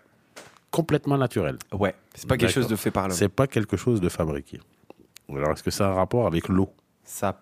Complètement 0.71 1.19
naturel. 1.19 1.59
Ouais. 1.73 1.95
C'est 2.17 2.27
pas 2.29 2.37
quelque 2.37 2.53
chose 2.53 2.67
de 2.69 2.77
fait 2.77 2.91
par 2.91 3.09
l'homme. 3.09 3.17
C'est 3.17 3.29
pas 3.29 3.47
quelque 3.47 3.77
chose 3.77 4.01
de 4.01 4.09
fabriqué. 4.09 4.61
Alors 5.31 5.53
est-ce 5.53 5.63
que 5.63 5.71
ça 5.71 5.87
a 5.87 5.91
un 5.91 5.95
rapport 5.95 6.27
avec 6.27 6.49
l'eau? 6.49 6.71
Ça 7.05 7.41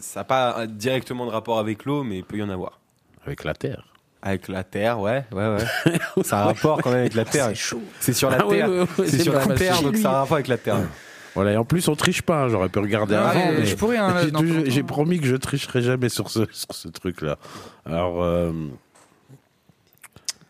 ça 0.00 0.20
n'a 0.20 0.24
pas 0.24 0.66
directement 0.66 1.26
de 1.26 1.30
rapport 1.30 1.58
avec 1.58 1.84
l'eau, 1.84 2.02
mais 2.02 2.18
il 2.18 2.24
peut 2.24 2.36
y 2.38 2.42
en 2.42 2.48
avoir. 2.48 2.80
Avec 3.24 3.44
la 3.44 3.54
terre 3.54 3.94
Avec 4.22 4.48
la 4.48 4.64
terre, 4.64 4.98
ouais, 5.00 5.24
ouais, 5.32 5.56
ouais. 5.86 5.98
ça 6.24 6.38
a 6.40 6.42
un 6.42 6.46
rapport 6.46 6.80
quand 6.82 6.90
même 6.90 7.00
avec 7.00 7.14
la 7.14 7.24
terre. 7.24 7.50
C'est 8.00 8.12
sur 8.14 8.30
la 8.30 8.38
Ah 8.40 8.46
terre. 8.48 8.68
oui, 8.70 8.78
oui, 8.80 8.86
c'est 8.96 9.08
c'est 9.18 9.22
sur 9.22 9.34
la 9.34 9.46
terre, 9.54 9.82
donc 9.82 9.96
ça 9.96 10.10
a 10.10 10.14
un 10.16 10.18
rapport 10.20 10.36
avec 10.36 10.48
la 10.48 10.56
terre. 10.58 10.78
Voilà, 11.34 11.52
et 11.52 11.56
en 11.58 11.66
plus 11.66 11.86
on 11.88 11.94
triche 11.94 12.22
pas, 12.22 12.44
hein, 12.44 12.48
j'aurais 12.48 12.70
pu 12.70 12.78
regarder 12.78 13.14
Ah, 13.14 13.28
avant. 13.28 13.52
mais 13.52 13.66
je 13.66 13.76
pourrais, 13.76 13.98
hein, 13.98 14.14
j'ai 14.66 14.82
promis 14.82 15.20
que 15.20 15.26
je 15.26 15.36
tricherai 15.36 15.82
jamais 15.82 16.08
sur 16.08 16.30
ce, 16.30 16.46
sur 16.50 16.74
ce 16.74 16.88
truc-là. 16.88 17.36
Alors, 17.84 18.22
euh, 18.22 18.52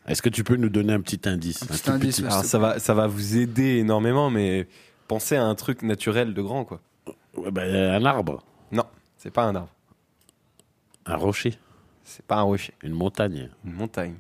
est-ce 0.09 0.23
que 0.23 0.29
tu 0.29 0.45
peux 0.45 0.57
nous 0.57 0.69
donner 0.69 0.93
un 0.93 1.01
petit 1.01 1.21
indice 1.29 1.63
Un 1.63 1.67
petit 1.67 1.91
indice. 1.91 2.19
Alors 2.21 2.45
ça 2.45 2.59
va, 2.59 2.79
ça 2.79 2.95
va 2.95 3.07
vous 3.07 3.37
aider 3.37 3.79
énormément, 3.79 4.31
mais 4.31 4.67
pensez 5.09 5.37
à 5.37 5.45
un 5.45 5.55
truc 5.55 5.83
naturel 5.83 6.35
de 6.35 6.43
grand, 6.43 6.65
quoi. 6.65 6.81
Ouais, 7.37 7.51
ben, 7.51 7.75
Un 7.75 8.05
arbre, 8.05 8.43
Non, 8.73 8.85
c'est 9.17 9.31
pas 9.31 9.45
un 9.45 9.55
arbre. 9.55 9.71
un 11.07 11.17
rocher, 11.17 11.59
C'est 12.05 12.25
pas 12.25 12.37
un 12.37 12.43
rocher. 12.43 12.73
une 12.83 12.93
montagne. 12.95 13.51
Une 13.65 13.73
montagne. 13.75 14.15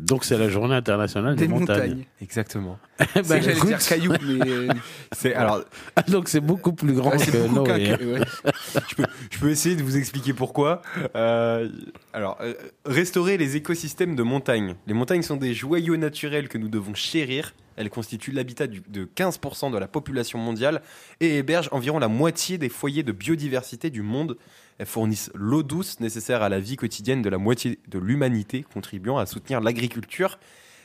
Donc 0.00 0.24
c'est 0.24 0.38
la 0.38 0.48
journée 0.48 0.74
internationale 0.74 1.36
des, 1.36 1.46
Des 1.46 1.52
montagnes. 1.52 1.80
montagnes. 1.90 2.04
Exactement. 2.22 2.78
C'est 3.14 3.28
ben, 3.28 3.38
que 3.38 3.44
j'allais 3.44 3.60
dire 3.60 3.78
caillou, 3.78 4.12
mais. 4.22 4.68
C'est 5.12 5.34
alors, 5.34 5.62
ah, 5.96 6.02
donc 6.02 6.28
c'est 6.28 6.40
beaucoup 6.40 6.72
plus 6.72 6.92
grand 6.92 7.10
Ouais, 7.10 7.18
c'est 7.18 7.30
que 7.32 7.46
Noé. 7.48 7.90
hein. 7.90 7.98
ouais. 8.02 8.54
je 9.30 9.38
peux 9.38 9.48
essayer 9.50 9.74
de 9.76 9.82
vous 9.82 9.96
expliquer 9.96 10.32
pourquoi. 10.34 10.82
Euh, 11.16 11.68
alors, 12.12 12.36
euh, 12.40 12.54
restaurer 12.84 13.36
les 13.38 13.56
écosystèmes 13.56 14.16
de 14.16 14.22
montagnes. 14.22 14.74
Les 14.86 14.94
montagnes 14.94 15.22
sont 15.22 15.36
des 15.36 15.54
joyaux 15.54 15.96
naturels 15.96 16.48
que 16.48 16.58
nous 16.58 16.68
devons 16.68 16.94
chérir. 16.94 17.54
Elles 17.76 17.88
constituent 17.90 18.32
l'habitat 18.32 18.66
du- 18.66 18.82
de 18.88 19.04
15% 19.16 19.70
de 19.70 19.78
la 19.78 19.88
population 19.88 20.38
mondiale 20.38 20.82
et 21.20 21.38
hébergent 21.38 21.70
environ 21.72 21.98
la 21.98 22.08
moitié 22.08 22.58
des 22.58 22.68
foyers 22.68 23.02
de 23.02 23.12
biodiversité 23.12 23.88
du 23.88 24.02
monde. 24.02 24.36
Elles 24.80 24.86
fournissent 24.86 25.30
l'eau 25.34 25.62
douce 25.62 26.00
nécessaire 26.00 26.42
à 26.42 26.48
la 26.48 26.58
vie 26.58 26.76
quotidienne 26.76 27.20
de 27.20 27.28
la 27.28 27.36
moitié 27.36 27.80
de 27.88 27.98
l'humanité, 27.98 28.64
contribuant 28.72 29.18
à 29.18 29.26
soutenir 29.26 29.60
l'agriculture 29.60 30.38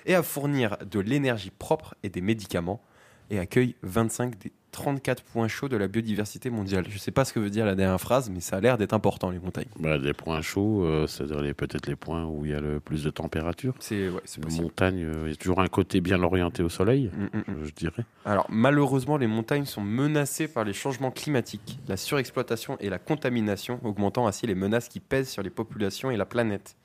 et 0.05 0.15
à 0.15 0.21
fournir 0.21 0.77
de 0.85 0.99
l'énergie 0.99 1.49
propre 1.49 1.95
et 2.03 2.09
des 2.09 2.19
médicaments, 2.19 2.83
et 3.29 3.39
accueillent 3.39 3.75
25 3.83 4.37
des 4.39 4.51
34 4.71 5.23
points 5.23 5.47
chauds 5.47 5.69
de 5.69 5.77
la 5.77 5.87
biodiversité 5.87 6.49
mondiale. 6.49 6.83
Je 6.89 6.97
sais 6.97 7.11
pas 7.11 7.23
ce 7.23 7.31
que 7.31 7.39
veut 7.39 7.49
dire 7.49 7.65
la 7.65 7.75
dernière 7.75 8.01
phrase, 8.01 8.29
mais 8.29 8.41
ça 8.41 8.57
a 8.57 8.59
l'air 8.59 8.77
d'être 8.77 8.91
important, 8.93 9.29
les 9.29 9.39
montagnes. 9.39 9.69
Bah, 9.79 9.97
les 9.97 10.11
points 10.11 10.41
chauds, 10.41 10.83
euh, 10.83 11.07
c'est-à-dire 11.07 11.39
les- 11.41 11.53
peut-être 11.53 11.87
les 11.87 11.95
points 11.95 12.25
où 12.25 12.43
il 12.43 12.51
y 12.51 12.53
a 12.53 12.59
le 12.59 12.81
plus 12.81 13.01
de 13.05 13.09
température. 13.09 13.73
C'est 13.79 14.09
ouais, 14.09 14.19
La 14.49 14.61
montagne, 14.61 15.01
euh, 15.05 15.21
il 15.27 15.29
y 15.29 15.33
a 15.33 15.35
toujours 15.37 15.61
un 15.61 15.67
côté 15.67 16.01
bien 16.01 16.21
orienté 16.23 16.61
au 16.61 16.67
soleil, 16.67 17.09
Mm, 17.15 17.23
mm, 17.37 17.39
mm. 17.61 17.65
je 17.65 17.71
dirais. 17.73 18.03
Alors, 18.25 18.47
malheureusement, 18.49 19.15
les 19.15 19.27
montagnes 19.27 19.63
sont 19.65 19.79
menacées 19.81 20.49
par 20.49 20.65
les 20.65 20.73
changements 20.73 21.11
climatiques, 21.11 21.79
la 21.87 21.95
surexploitation 21.95 22.77
et 22.81 22.89
la 22.89 22.99
contamination, 22.99 23.79
augmentant 23.85 24.27
ainsi 24.27 24.45
les 24.45 24.55
menaces 24.55 24.89
qui 24.89 24.99
pèsent 24.99 25.29
sur 25.29 25.41
les 25.41 25.49
populations 25.51 26.11
et 26.11 26.17
la 26.17 26.25
planète. 26.25 26.75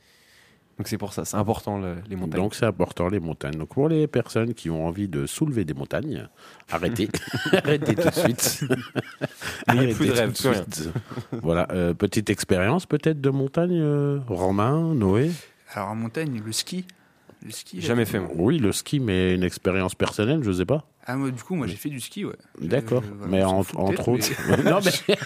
Donc 0.80 0.88
c'est 0.88 0.96
pour 0.96 1.12
ça, 1.12 1.26
c'est 1.26 1.36
important 1.36 1.76
le- 1.78 1.96
les 2.08 2.16
montagnes. 2.16 2.40
Donc 2.40 2.54
c'est 2.54 2.64
important 2.64 3.08
les 3.08 3.20
montagnes. 3.20 3.56
Donc 3.58 3.68
pour 3.68 3.90
les 3.90 4.06
personnes 4.06 4.54
qui 4.54 4.70
ont 4.70 4.86
envie 4.86 5.08
de 5.08 5.26
soulever 5.26 5.66
des 5.66 5.74
montagnes, 5.74 6.26
arrêtez, 6.70 7.10
arrêtez 7.52 7.94
tout 7.96 8.08
de 8.08 8.14
suite. 8.14 8.64
Plus 9.66 9.74
de 9.74 9.78
Arrêtez 9.78 10.10
rêve, 10.10 10.32
tout 10.32 10.48
de 10.48 10.54
plus 10.54 10.54
suite. 10.54 10.88
Voilà, 11.42 11.68
euh, 11.72 11.92
petite 11.92 12.30
expérience 12.30 12.86
peut-être 12.86 13.20
de 13.20 13.28
montagne, 13.28 13.78
euh, 13.78 14.20
Romain, 14.26 14.94
Noé? 14.94 15.30
Alors 15.74 15.90
en 15.90 15.96
montagne, 15.96 16.40
le 16.42 16.50
ski. 16.52 16.86
Le 17.44 17.50
ski. 17.50 17.82
Jamais 17.82 18.06
fait, 18.06 18.18
moi. 18.18 18.30
Oui, 18.34 18.56
le 18.58 18.72
ski, 18.72 19.00
mais 19.00 19.34
une 19.34 19.42
expérience 19.42 19.94
personnelle, 19.94 20.42
je 20.42 20.50
sais 20.52 20.64
pas. 20.66 20.86
Ah, 21.06 21.16
moi, 21.16 21.30
du 21.30 21.42
coup, 21.42 21.56
moi, 21.56 21.66
j'ai 21.66 21.76
fait 21.76 21.88
du 21.90 22.00
ski, 22.00 22.24
ouais. 22.24 22.36
D'accord, 22.60 23.02
voilà, 23.18 23.30
mais 23.30 23.44
en- 23.44 23.60
entre 23.76 24.08
autres. 24.08 24.64
non 24.64 24.78
mais 24.82 25.16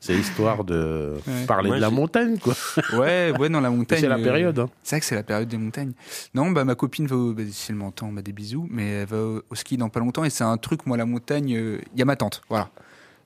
c'est 0.00 0.14
histoire 0.14 0.64
de 0.64 1.14
Ouais. 1.26 1.44
parler 1.46 1.68
Moi, 1.68 1.76
de 1.76 1.80
la 1.82 1.90
montagne 1.90 2.38
quoi. 2.38 2.54
Ouais, 2.94 3.32
ouais, 3.38 3.48
dans 3.50 3.60
la 3.60 3.70
montagne. 3.70 4.00
C'est 4.00 4.08
la 4.08 4.16
euh, 4.18 4.22
période. 4.24 4.58
hein. 4.58 4.68
C'est 4.82 4.96
vrai 4.96 5.00
que 5.00 5.06
c'est 5.06 5.14
la 5.14 5.22
période 5.22 5.48
des 5.48 5.58
montagnes. 5.58 5.92
Non, 6.34 6.50
bah 6.50 6.64
ma 6.64 6.74
copine 6.74 7.06
va 7.06 7.16
au, 7.16 7.32
bah, 7.34 7.42
si 7.50 7.70
elle 7.70 7.76
m'entend, 7.76 8.10
bah, 8.10 8.22
des 8.22 8.32
bisous, 8.32 8.66
mais 8.70 8.88
elle 9.02 9.06
va 9.06 9.18
au, 9.22 9.42
au 9.50 9.54
ski 9.54 9.76
dans 9.76 9.88
pas 9.90 10.00
longtemps 10.00 10.24
et 10.24 10.30
c'est 10.30 10.44
un 10.44 10.56
truc, 10.56 10.86
moi, 10.86 10.96
la 10.96 11.06
montagne, 11.06 11.54
euh, 11.56 11.78
il 11.92 11.98
y 11.98 12.02
a 12.02 12.06
ma 12.06 12.16
tante, 12.16 12.42
voilà. 12.48 12.70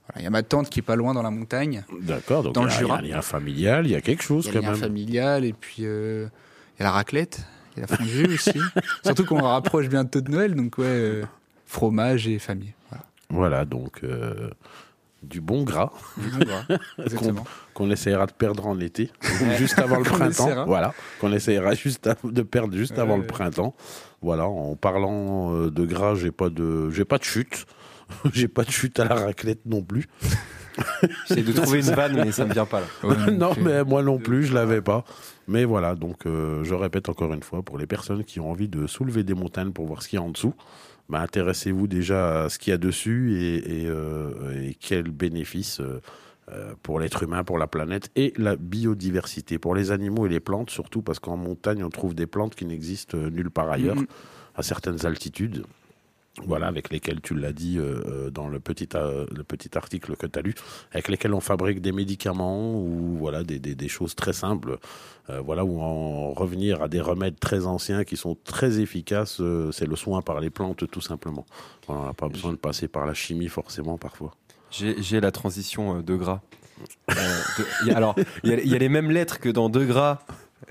Voilà, 0.09 0.21
Il 0.21 0.25
y 0.25 0.27
a 0.27 0.31
ma 0.31 0.43
tante 0.43 0.69
qui 0.69 0.81
est 0.81 0.83
pas 0.83 0.97
loin 0.97 1.15
dans 1.15 1.23
la 1.23 1.31
montagne. 1.31 1.83
D'accord, 2.03 2.43
donc 2.43 2.55
Dans 2.55 2.63
il 2.67 2.67
le 2.67 2.73
y, 2.73 2.75
a- 2.75 2.81
il 2.81 2.89
y 2.89 2.91
a 2.91 2.95
un 2.97 3.17
lien 3.17 3.23
familial, 3.23 3.87
il 3.87 3.93
y 3.93 3.95
a 3.97 4.01
quelque 4.03 4.23
chose 4.23 4.45
Il 4.45 4.49
y 4.49 4.51
a 4.51 4.53
quand 4.55 4.59
le 4.59 4.65
lien 4.67 4.73
même. 4.73 4.81
familial 4.81 5.45
et 5.47 5.53
puis 5.55 5.85
euh, 5.87 6.27
il 6.77 6.81
y 6.81 6.83
a 6.83 6.85
la 6.85 6.91
raclette, 6.91 7.41
il 7.77 7.81
y 7.81 7.85
a 7.85 7.87
la 7.89 7.97
fondue 7.97 8.27
aussi. 8.35 8.53
Surtout 9.05 9.25
qu'on 9.25 9.41
rapproche 9.43 9.89
bientôt 9.89 10.21
de 10.21 10.31
Noël, 10.31 10.55
donc 10.55 10.77
ouais, 10.79 10.85
euh, 10.87 11.25
fromage 11.65 12.29
et 12.29 12.39
famille. 12.39 12.75
Voilà. 12.91 13.05
Voilà, 13.31 13.65
donc 13.65 14.01
euh, 14.05 14.51
du 15.25 15.41
bon 15.41 15.63
gras 15.65 15.91
qu'on 17.75 17.91
essaiera 17.91 18.27
de 18.27 18.33
perdre 18.33 18.67
en 18.67 18.79
été, 18.81 19.11
juste 19.59 19.79
avant 19.79 19.97
le 19.99 20.03
printemps. 20.05 20.29
essaiera. 20.47 20.65
Voilà, 20.65 20.95
qu'on 21.21 21.33
essaiera 21.33 21.75
juste 21.75 22.07
à- 22.07 22.17
de 22.25 22.43
perdre 22.43 22.75
juste 22.77 22.99
avant 22.99 23.17
le 23.17 23.27
printemps. 23.27 23.75
Voilà, 24.23 24.47
en 24.47 24.77
parlant 24.77 25.55
euh, 25.55 25.71
de 25.71 25.85
gras, 25.85 26.15
j'ai 26.15 26.31
pas 26.31 26.49
de, 26.49 26.91
j'ai 26.91 27.05
pas 27.05 27.19
de 27.19 27.25
chute. 27.25 27.67
j'ai 28.33 28.49
pas 28.49 28.65
de 28.65 28.71
chute 28.71 28.99
à 29.01 29.05
la 29.05 29.15
raclette 29.17 29.67
non 29.67 29.83
plus. 29.83 30.07
J'essaie 31.29 31.43
de 31.43 31.53
trouver 31.53 31.87
une 31.87 31.95
vanne, 31.95 32.17
mais 32.25 32.33
ça 32.33 32.45
me 32.45 32.53
vient 32.53 32.67
pas 32.67 32.81
là. 32.81 32.87
Ouais, 33.09 33.31
non, 33.31 33.53
mais 33.61 33.85
moi 33.85 34.03
non 34.03 34.19
plus, 34.19 34.45
je 34.47 34.55
l'avais 34.55 34.83
pas. 34.83 35.05
Mais 35.47 35.65
voilà, 35.65 35.95
donc 35.95 36.27
euh, 36.27 36.65
je 36.65 36.75
répète 36.75 37.09
encore 37.09 37.33
une 37.33 37.43
fois, 37.43 37.63
pour 37.63 37.79
les 37.79 37.87
personnes 37.87 38.25
qui 38.25 38.41
ont 38.41 38.51
envie 38.51 38.69
de 38.69 38.87
soulever 38.87 39.23
des 39.23 39.35
montagnes 39.35 39.73
pour 39.73 39.87
voir 39.87 40.03
ce 40.03 40.09
qu'il 40.09 40.19
y 40.19 40.23
a 40.23 40.25
en 40.25 40.31
dessous, 40.31 40.55
bah, 41.09 41.21
intéressez-vous 41.21 41.87
déjà 41.87 42.45
à 42.45 42.49
ce 42.49 42.59
qu'il 42.59 42.71
y 42.71 42.75
a 42.75 42.79
dessus 42.79 43.39
et, 43.39 43.83
et, 43.83 43.87
euh, 43.87 44.69
et 44.69 44.75
quels 44.75 45.11
bénéfices 45.11 45.81
euh, 45.81 46.01
euh, 46.51 46.75
pour 46.83 47.01
l'être 47.01 47.23
humain, 47.23 47.45
pour 47.45 47.59
la 47.59 47.67
planète 47.67 48.11
et 48.17 48.33
la 48.37 48.57
biodiversité, 48.57 49.59
pour 49.59 49.75
les 49.75 49.91
animaux 49.91 50.27
et 50.27 50.29
les 50.29 50.41
plantes 50.41 50.71
surtout, 50.71 51.03
parce 51.03 51.19
qu'en 51.19 51.37
montagne, 51.37 51.85
on 51.85 51.91
trouve 51.91 52.15
des 52.15 52.27
plantes 52.27 52.55
qui 52.55 52.65
n'existent 52.65 53.19
nulle 53.19 53.51
part 53.51 53.71
ailleurs, 53.71 53.97
à 54.55 54.63
certaines 54.63 55.05
altitudes. 55.05 55.65
Voilà, 56.43 56.67
avec 56.67 56.91
lesquelles 56.91 57.21
tu 57.21 57.37
l'as 57.37 57.53
dit 57.53 57.79
euh, 57.79 58.03
euh, 58.07 58.31
dans 58.31 58.49
le 58.49 58.59
petit, 58.59 58.89
euh, 58.97 59.25
le 59.31 59.45
petit 59.45 59.79
article 59.79 60.17
que 60.17 60.27
tu 60.27 60.37
as 60.37 60.43
lu, 60.43 60.55
avec 60.91 61.07
lesquels 61.09 61.33
on 61.33 61.41
fabrique 61.41 61.81
des 61.81 61.93
médicaments 61.93 62.75
ou 62.75 63.17
voilà 63.19 63.45
des, 63.45 63.61
des, 63.61 63.89
choses 63.89 64.15
très 64.15 64.33
simples. 64.33 64.79
Voilà, 65.43 65.65
ou 65.65 65.81
en 65.81 66.35
revenir 66.35 66.83
à 66.83 66.89
des 66.89 67.01
remèdes 67.01 67.41
très 67.41 67.65
anciens 67.65 68.05
qui 68.05 68.15
sont 68.15 68.37
très 68.45 68.81
efficaces, 68.81 69.41
c'est 69.73 69.87
le 69.87 69.97
soin 69.97 70.21
par 70.21 70.39
les 70.39 70.51
plantes 70.51 70.91
tout 70.91 71.01
simplement. 71.01 71.47
On 71.89 72.05
n'a 72.05 72.13
pas 72.13 72.29
besoin 72.29 72.51
de 72.51 72.59
passer 72.59 72.89
par 72.89 73.07
la 73.07 73.15
chimie 73.15 73.49
forcément 73.49 73.97
parfois. 73.97 74.35
J'ai 74.71 75.21
la 75.21 75.31
transition 75.31 76.03
de 76.03 76.17
gras. 76.17 76.43
Alors, 77.89 78.15
il 78.43 78.69
y 78.69 78.75
a 78.75 78.79
les 78.79 78.89
mêmes 78.91 79.11
lettres 79.11 79.41
que 79.41 79.49
dans 79.49 79.71
De 79.71 79.83
Gras 79.83 80.19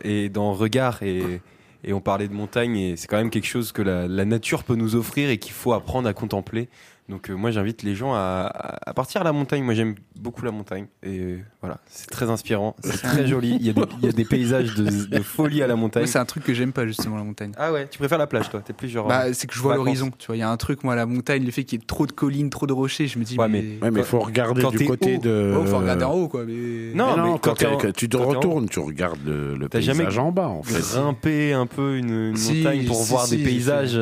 et 0.03 0.29
dans 0.29 0.53
Regard, 0.53 1.01
et, 1.01 1.41
et 1.83 1.93
on 1.93 2.01
parlait 2.01 2.27
de 2.27 2.33
montagne, 2.33 2.77
et 2.77 2.97
c'est 2.97 3.07
quand 3.07 3.17
même 3.17 3.29
quelque 3.29 3.47
chose 3.47 3.71
que 3.71 3.81
la, 3.81 4.25
nature 4.25 4.63
peut 4.63 4.75
nous 4.75 4.95
offrir 4.95 5.29
et 5.29 5.37
qu'il 5.37 5.53
faut 5.53 5.73
apprendre 5.73 6.07
à 6.07 6.13
contempler. 6.13 6.69
Donc, 7.09 7.29
euh, 7.29 7.33
moi, 7.33 7.51
j'invite 7.51 7.83
les 7.83 7.95
gens 7.95 8.13
à, 8.13 8.17
à- 8.53 8.89
à 8.89 8.93
partir 8.93 9.19
à 9.21 9.23
la 9.25 9.33
montagne. 9.33 9.61
Moi, 9.61 9.73
j'aime 9.73 9.95
beaucoup 10.15 10.45
la 10.45 10.51
montagne, 10.51 10.85
et 11.03 11.19
euh, 11.19 11.39
voilà, 11.59 11.79
c'est 11.85 12.09
très 12.09 12.29
inspirant, 12.29 12.77
c'est 12.81 13.01
très 13.01 13.27
joli. 13.27 13.57
Il 13.59 13.65
y, 13.65 13.69
a 13.69 13.73
des, 13.73 13.81
il 14.01 14.05
y 14.05 14.09
a 14.09 14.13
des 14.13 14.23
paysages 14.23 14.73
de, 14.73 15.05
de 15.05 15.21
folie 15.21 15.61
à 15.61 15.67
la 15.67 15.75
montagne. 15.75 16.05
C'est 16.07 16.17
un 16.19 16.23
truc 16.25 16.45
que 16.45 16.53
j'aime 16.53 16.71
pas 16.71 16.87
justement 16.87 17.17
la 17.17 17.23
montagne. 17.25 17.51
Ah 17.57 17.73
ouais, 17.73 17.89
tu 17.89 17.97
préfères 17.97 18.17
la 18.17 18.25
plage, 18.27 18.49
toi? 18.49 18.61
T'es 18.61 18.71
plus 18.71 18.87
genre. 18.87 19.05
Bah, 19.07 19.33
c'est 19.33 19.47
que 19.47 19.53
je 19.53 19.59
vois 19.59 19.75
l'horizon. 19.75 20.11
Tu 20.17 20.27
vois, 20.27 20.37
il 20.37 20.39
y 20.39 20.43
a 20.43 20.49
un 20.49 20.55
truc, 20.55 20.85
moi, 20.85 20.95
la 20.95 21.05
montagne, 21.05 21.43
le 21.43 21.51
fait 21.51 21.65
qu'il 21.65 21.77
y 21.79 21.83
ait 21.83 21.85
trop 21.85 22.07
de 22.07 22.13
collines, 22.13 22.49
trop 22.49 22.67
de 22.67 22.73
rochers, 22.73 23.07
je 23.07 23.19
me 23.19 23.25
dis, 23.25 23.37
Ouais, 23.37 23.49
mais. 23.49 23.79
Ouais, 23.81 23.91
mais 23.91 23.99
il 23.99 24.05
faut 24.05 24.19
regarder 24.19 24.61
quand 24.61 24.69
du 24.71 24.85
côté 24.85 25.17
haut, 25.17 25.19
de. 25.19 25.57
Oh, 25.59 25.65
faut 25.65 25.79
regarder 25.79 26.05
en 26.05 26.13
haut, 26.13 26.29
quoi. 26.29 26.45
Mais... 26.45 26.93
Non, 26.95 27.17
Mais 27.21 27.37
quand 27.41 27.53
tu 27.55 27.65
te 27.65 28.15
quand 28.15 28.21
t'es 28.21 28.25
en- 28.25 28.29
retournes, 28.29 28.69
tu 28.69 28.79
regardes 28.79 29.19
le, 29.25 29.57
le 29.57 29.67
T'as 29.67 29.81
jamais 29.81 29.99
paysage 30.05 30.19
en 30.19 30.31
bas 30.31 30.47
en 30.47 30.63
fait. 30.63 30.79
grimper 30.79 31.51
un 31.51 31.65
peu 31.67 31.97
une, 31.97 32.29
une 32.29 32.37
Si, 32.37 32.57
montagne 32.63 32.85
pour 32.85 33.03
si, 33.03 33.09
voir 33.09 33.25
si, 33.25 33.37
des 33.37 33.43
paysages. 33.43 33.99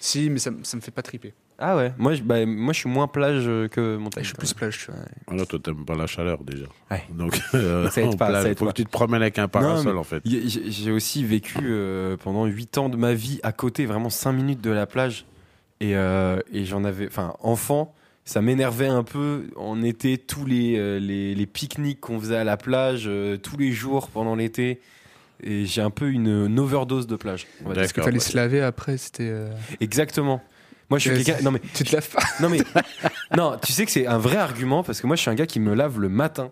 Si, 0.00 0.28
mais 0.30 0.40
ça, 0.40 0.50
ça 0.64 0.76
me 0.76 0.82
fait 0.82 0.90
pas 0.90 1.02
triper. 1.02 1.32
Ah 1.58 1.76
ouais. 1.76 1.92
Moi, 1.98 2.14
je, 2.14 2.22
bah, 2.22 2.44
moi, 2.46 2.72
je 2.72 2.80
suis 2.80 2.88
moins 2.88 3.06
plage 3.06 3.44
euh, 3.46 3.68
que 3.68 3.96
montagne. 3.96 4.24
Je 4.24 4.28
suis 4.28 4.36
plus 4.36 4.52
plage, 4.54 4.78
tu 4.84 4.90
vois. 4.90 5.00
Alors, 5.28 5.46
toi, 5.46 5.58
t'aimes 5.62 5.84
pas 5.84 5.94
la 5.94 6.06
chaleur 6.06 6.42
déjà. 6.42 6.64
Ouais. 6.90 7.02
Donc, 7.10 7.40
euh, 7.54 7.88
Ça 7.90 8.00
aide 8.02 8.08
en 8.08 8.16
pas, 8.16 8.28
plage, 8.28 8.42
ça 8.42 8.50
aide 8.50 8.58
faut 8.58 8.64
pas. 8.64 8.72
que 8.72 8.76
tu 8.76 8.84
te 8.84 8.90
promènes 8.90 9.22
avec 9.22 9.38
un 9.38 9.48
parasol 9.48 9.92
mais 9.94 9.98
en 9.98 10.04
fait. 10.04 10.22
J'ai 10.24 10.90
aussi 10.90 11.24
vécu 11.24 11.58
euh, 11.62 12.16
pendant 12.16 12.46
8 12.46 12.78
ans 12.78 12.88
de 12.88 12.96
ma 12.96 13.14
vie 13.14 13.38
à 13.42 13.52
côté, 13.52 13.86
vraiment 13.86 14.10
5 14.10 14.32
minutes 14.32 14.60
de 14.60 14.70
la 14.70 14.86
plage. 14.86 15.26
Et, 15.80 15.96
euh, 15.96 16.40
et 16.52 16.64
j'en 16.64 16.84
avais. 16.84 17.06
Enfin, 17.06 17.34
enfant, 17.40 17.94
ça 18.24 18.40
m'énervait 18.42 18.86
un 18.88 19.02
peu. 19.04 19.44
On 19.56 19.82
était 19.82 20.16
tous 20.16 20.46
les, 20.46 21.00
les, 21.00 21.34
les 21.34 21.46
pique-niques 21.46 22.00
qu'on 22.00 22.18
faisait 22.20 22.36
à 22.36 22.44
la 22.44 22.56
plage, 22.56 23.04
euh, 23.06 23.36
tous 23.36 23.56
les 23.56 23.72
jours 23.72 24.08
pendant 24.08 24.34
l'été. 24.36 24.80
Et 25.44 25.66
j'ai 25.66 25.82
un 25.82 25.90
peu 25.90 26.08
une, 26.10 26.28
une 26.46 26.60
overdose 26.60 27.08
de 27.08 27.16
plage. 27.16 27.48
Parce 27.64 27.74
que 27.74 27.80
D'accord, 27.96 28.04
fallait 28.04 28.20
se 28.20 28.36
laver 28.36 28.60
après, 28.62 28.96
c'était. 28.96 29.28
euh, 29.28 29.50
Exactement. 29.80 30.40
Moi, 30.92 30.98
je 30.98 31.10
suis 31.10 31.24
quelqu'un. 31.24 31.42
Non, 31.42 31.50
mais 31.50 31.60
Tu 31.72 31.84
te 31.84 31.96
laves 31.96 32.10
pas. 32.10 32.22
Non 32.40 32.50
mais 32.50 32.58
non, 33.36 33.56
tu 33.64 33.72
sais 33.72 33.86
que 33.86 33.90
c'est 33.90 34.06
un 34.06 34.18
vrai 34.18 34.36
argument 34.36 34.82
parce 34.82 35.00
que 35.00 35.06
moi 35.06 35.16
je 35.16 35.22
suis 35.22 35.30
un 35.30 35.34
gars 35.34 35.46
qui 35.46 35.58
me 35.58 35.72
lave 35.74 35.98
le 35.98 36.10
matin 36.10 36.50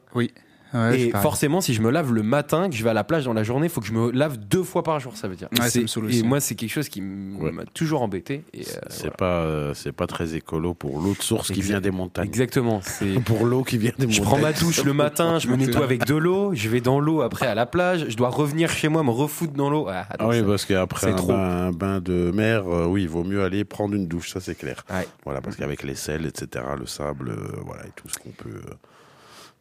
Ouais, 0.72 1.00
et 1.00 1.10
forcément 1.10 1.60
si 1.60 1.74
je 1.74 1.82
me 1.82 1.90
lave 1.90 2.12
le 2.12 2.22
matin 2.22 2.68
que 2.70 2.76
je 2.76 2.84
vais 2.84 2.90
à 2.90 2.94
la 2.94 3.04
plage 3.04 3.24
dans 3.24 3.32
la 3.32 3.42
journée, 3.42 3.66
il 3.66 3.70
faut 3.70 3.80
que 3.80 3.86
je 3.86 3.92
me 3.92 4.10
lave 4.12 4.36
deux 4.38 4.62
fois 4.62 4.82
par 4.82 5.00
jour, 5.00 5.16
ça 5.16 5.26
veut 5.28 5.36
dire. 5.36 5.48
Ouais, 5.58 5.68
ça 5.68 5.80
et 5.80 5.84
aussi. 5.84 6.22
moi 6.22 6.40
c'est 6.40 6.54
quelque 6.54 6.70
chose 6.70 6.88
qui 6.88 7.00
m'a 7.00 7.64
toujours 7.74 8.02
embêté 8.02 8.44
et 8.54 8.60
euh, 8.60 8.64
C'est 8.88 9.00
voilà. 9.02 9.16
pas, 9.16 9.24
euh, 9.42 9.74
c'est 9.74 9.92
pas 9.92 10.06
très 10.06 10.34
écolo 10.34 10.74
pour 10.74 11.00
l'eau 11.00 11.14
de 11.18 11.22
source 11.22 11.50
qui 11.50 11.60
vient 11.60 11.80
des 11.80 11.90
montagnes. 11.90 12.26
Exactement, 12.26 12.80
c'est 12.82 13.20
Pour 13.24 13.44
l'eau 13.46 13.64
qui 13.64 13.78
vient 13.78 13.92
des 13.98 14.06
montagnes. 14.06 14.16
je 14.16 14.22
prends 14.22 14.38
ma 14.38 14.52
douche 14.52 14.84
le 14.84 14.92
matin, 14.92 15.38
je 15.38 15.48
me 15.48 15.56
nettoie 15.56 15.84
avec 15.84 16.04
de 16.06 16.14
l'eau, 16.14 16.54
je 16.54 16.68
vais 16.68 16.80
dans 16.80 17.00
l'eau 17.00 17.22
après 17.22 17.46
à 17.46 17.54
la 17.54 17.66
plage, 17.66 18.06
je 18.08 18.16
dois 18.16 18.28
revenir 18.30 18.70
chez 18.70 18.88
moi 18.88 19.02
me 19.02 19.10
refoutre 19.10 19.52
dans 19.54 19.70
l'eau. 19.70 19.86
Ah, 19.88 20.06
Ah 20.18 20.28
oui, 20.28 20.38
ça- 20.40 20.44
parce 20.44 20.64
qu'après 20.64 21.12
un 21.12 21.16
un 21.30 21.72
bain 21.72 22.00
de 22.00 22.30
mer, 22.34 22.66
euh, 22.68 22.86
oui, 22.86 23.02
il 23.02 23.08
vaut 23.08 23.24
mieux 23.24 23.42
aller 23.44 23.64
prendre 23.64 23.94
une 23.94 24.06
douche, 24.06 24.30
ça 24.32 24.40
c'est 24.40 24.54
clair. 24.54 24.84
Ouais. 24.90 25.06
Voilà, 25.24 25.40
parce 25.40 25.56
qu'avec 25.56 25.82
les 25.82 25.94
sels, 25.94 26.26
etc., 26.26 26.64
le 26.78 26.86
sable, 26.86 27.30
euh, 27.30 27.56
voilà, 27.64 27.84
et 27.86 27.90
tout 27.96 28.08
ce 28.08 28.18
qu'on 28.18 28.30
peut 28.30 28.48
euh, 28.50 28.74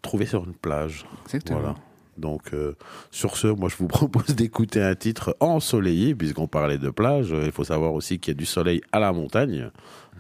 trouver 0.02 0.26
sur 0.26 0.46
une 0.46 0.54
plage. 0.54 1.06
Exactement. 1.26 1.60
Voilà. 1.60 1.76
Donc, 2.18 2.54
euh, 2.54 2.74
sur 3.12 3.38
ce, 3.38 3.48
moi, 3.48 3.70
je 3.70 3.78
vous 3.78 3.88
propose 4.00 4.36
d'écouter 4.36 4.82
un 4.82 4.96
titre 4.96 5.38
ensoleillé, 5.40 6.16
puisqu'on 6.16 6.48
parlait 6.48 6.78
de 6.78 6.90
plage. 6.90 7.30
Il 7.46 7.52
faut 7.52 7.64
savoir 7.64 7.94
aussi 7.94 8.20
qu'il 8.20 8.34
y 8.34 8.36
a 8.36 8.38
du 8.38 8.46
soleil 8.46 8.82
à 8.92 9.00
la 9.00 9.14
montagne. 9.14 9.70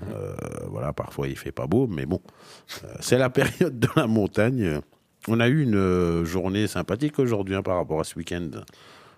Euh, 0.09 0.33
voilà, 0.69 0.93
parfois 0.93 1.27
il 1.27 1.35
fait 1.35 1.51
pas 1.51 1.67
beau, 1.67 1.85
mais 1.87 2.05
bon, 2.05 2.21
Euh, 2.85 2.87
c'est 3.01 3.17
la 3.17 3.29
période 3.39 3.77
de 3.79 3.89
la 3.97 4.07
montagne. 4.07 4.79
On 5.27 5.41
a 5.41 5.49
eu 5.49 5.61
une 5.63 6.23
journée 6.23 6.67
sympathique 6.67 7.19
aujourd'hui 7.19 7.55
hein, 7.55 7.61
par 7.61 7.75
rapport 7.75 7.99
à 7.99 8.05
ce 8.05 8.15
week-end. 8.15 8.49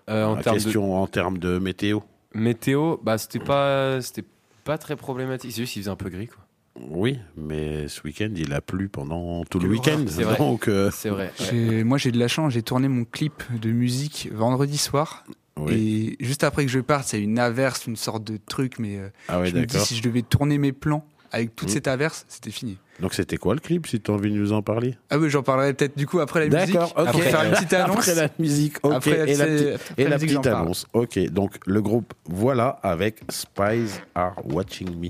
En 0.08 0.34
La 0.34 0.42
termes 0.42 0.56
de 0.58 0.62
question 0.64 1.00
en 1.00 1.06
termes 1.06 1.38
de 1.38 1.58
météo. 1.60 2.00
météo, 2.34 2.96
bah 3.04 3.16
c'était 3.18 3.38
pas 3.38 4.00
c'était 4.00 4.26
pas 4.64 4.76
très 4.76 4.96
problématique, 4.96 5.52
c'est 5.52 5.62
juste 5.62 5.74
qu'il 5.74 5.82
faisait 5.82 5.92
un 5.92 5.96
peu 5.96 6.08
gris 6.10 6.26
quoi. 6.26 6.41
Oui, 6.80 7.18
mais 7.36 7.86
ce 7.88 8.00
week-end, 8.02 8.30
il 8.34 8.52
a 8.54 8.60
plu 8.60 8.88
pendant 8.88 9.44
tout 9.44 9.58
le 9.58 9.68
week-end. 9.68 10.04
c'est 10.08 10.22
vrai. 10.24 10.38
Donc, 10.38 10.68
euh, 10.68 10.90
C'est 10.92 11.10
vrai. 11.10 11.30
ouais. 11.52 11.84
Moi, 11.84 11.98
j'ai 11.98 12.10
de 12.12 12.18
la 12.18 12.28
chance. 12.28 12.52
J'ai 12.54 12.62
tourné 12.62 12.88
mon 12.88 13.04
clip 13.04 13.42
de 13.60 13.70
musique 13.70 14.30
vendredi 14.32 14.78
soir. 14.78 15.24
oui. 15.56 16.16
Et 16.20 16.24
juste 16.24 16.44
après 16.44 16.64
que 16.64 16.70
je 16.70 16.80
parte, 16.80 17.12
a 17.12 17.18
une 17.18 17.38
averse, 17.38 17.86
une 17.86 17.96
sorte 17.96 18.24
de 18.24 18.38
truc. 18.38 18.78
Mais 18.78 18.96
euh, 18.98 19.08
Ah 19.28 19.40
ouais, 19.40 19.46
je 19.48 19.56
me 19.56 19.66
dis, 19.66 19.78
si 19.80 19.96
je 19.96 20.02
devais 20.02 20.22
tourner 20.22 20.56
mes 20.56 20.72
plans 20.72 21.04
avec 21.30 21.54
toute 21.54 21.68
Mm. 21.68 21.72
cette 21.72 21.88
averse, 21.88 22.24
c'était 22.28 22.50
fini. 22.50 22.78
Donc, 23.00 23.12
c'était 23.14 23.36
quoi 23.36 23.54
le 23.54 23.60
clip, 23.60 23.86
si 23.86 24.00
tu 24.00 24.10
as 24.10 24.14
envie 24.14 24.30
de 24.30 24.36
nous 24.36 24.52
en 24.52 24.62
parler? 24.62 24.96
Ah 25.10 25.18
oui, 25.18 25.28
j'en 25.28 25.42
parlerai 25.42 25.74
peut-être 25.74 25.96
du 25.96 26.06
coup 26.06 26.20
après 26.20 26.48
la 26.48 26.58
musique. 26.60 26.74
D'accord, 26.74 26.92
ok. 26.96 27.08
Après 27.08 27.20
faire 27.22 27.42
une 27.44 27.50
petite 27.52 27.72
annonce. 27.74 28.08
Après 28.08 28.14
la 28.14 28.28
musique, 28.38 28.76
ok. 28.82 28.92
Après 28.94 29.16
la 29.18 29.26
et 29.28 29.34
la, 29.36 29.44
petite- 29.46 29.58
petite- 29.58 29.74
après 29.74 29.94
et 29.98 30.04
la 30.04 30.10
la 30.10 30.16
musique, 30.16 30.28
petite 30.30 30.44
j'en 30.44 30.50
parle. 30.50 30.62
annonce. 30.64 30.86
Ok, 30.94 31.18
donc 31.30 31.58
le 31.66 31.82
groupe 31.82 32.14
Voilà 32.26 32.68
avec 32.82 33.20
Spies 33.28 33.88
Are 34.14 34.36
Watching 34.46 34.88
Me. 34.98 35.08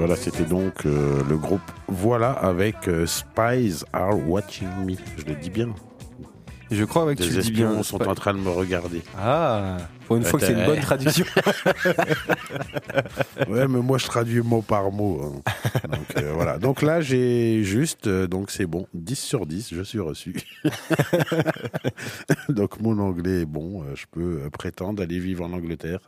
Voilà, 0.00 0.16
c'était 0.16 0.44
donc 0.46 0.86
euh, 0.86 1.22
le 1.28 1.36
groupe 1.36 1.60
Voilà 1.86 2.30
avec 2.30 2.88
euh, 2.88 3.04
Spies 3.06 3.84
Are 3.92 4.16
Watching 4.28 4.66
Me. 4.86 4.94
Je 5.18 5.26
le 5.26 5.34
dis 5.34 5.50
bien. 5.50 5.74
Je 6.70 6.84
crois 6.84 7.04
ouais, 7.04 7.16
que 7.16 7.22
tu 7.22 7.28
Les 7.28 7.36
le 7.36 7.42
dis 7.42 7.50
bien. 7.50 7.68
espions 7.68 7.82
sont 7.82 8.08
en 8.08 8.14
train 8.14 8.32
de 8.32 8.38
me 8.38 8.48
regarder. 8.48 9.02
Ah, 9.18 9.76
pour 10.06 10.16
une 10.16 10.24
fois 10.24 10.40
que 10.40 10.46
c'est 10.46 10.54
une 10.54 10.64
bonne 10.64 10.80
traduction. 10.80 11.26
Ouais, 13.48 13.66
mais 13.68 13.80
moi 13.80 13.98
je 13.98 14.06
traduis 14.06 14.40
mot 14.40 14.62
par 14.62 14.90
mot. 14.90 15.20
hein. 15.22 15.88
Donc 15.88 16.16
euh, 16.16 16.32
voilà. 16.34 16.58
Donc 16.58 16.80
là 16.82 17.00
j'ai 17.02 17.62
juste, 17.64 18.08
donc 18.08 18.50
c'est 18.50 18.66
bon, 18.66 18.86
10 18.94 19.18
sur 19.18 19.44
10, 19.46 19.74
je 19.74 19.82
suis 19.82 20.00
reçu. 20.00 20.34
donc 22.48 22.80
mon 22.80 22.98
anglais 22.98 23.42
est 23.42 23.46
bon, 23.46 23.84
je 23.94 24.04
peux 24.10 24.48
prétendre 24.50 25.02
aller 25.02 25.18
vivre 25.18 25.44
en 25.44 25.52
Angleterre. 25.52 26.00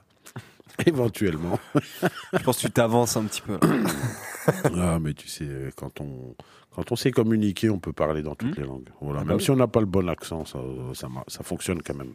Éventuellement. 0.87 1.59
Je 2.33 2.43
pense 2.43 2.57
que 2.57 2.63
tu 2.63 2.71
t'avances 2.71 3.17
un 3.17 3.25
petit 3.25 3.43
peu. 3.43 3.59
Ah, 4.77 4.99
mais 5.01 5.15
tu 5.15 5.29
sais, 5.29 5.47
quand 5.77 6.01
on, 6.01 6.35
quand 6.75 6.91
on 6.91 6.97
sait 6.97 7.13
communiquer, 7.13 7.71
on 7.71 7.79
peut 7.79 7.93
parler 7.93 8.23
dans 8.23 8.35
toutes 8.35 8.57
Hmm. 8.57 8.61
les 8.61 8.67
langues. 8.67 8.89
Voilà. 9.01 9.21
Ah 9.21 9.23
bah 9.23 9.29
même 9.29 9.37
oui. 9.37 9.45
si 9.45 9.53
on 9.53 9.57
n'a 9.57 9.69
pas 9.69 9.79
le 9.79 9.87
bon 9.87 10.09
accent, 10.09 10.45
ça, 10.45 10.59
ça, 11.29 11.43
fonctionne 11.45 11.81
quand 11.81 11.95
même. 11.95 12.15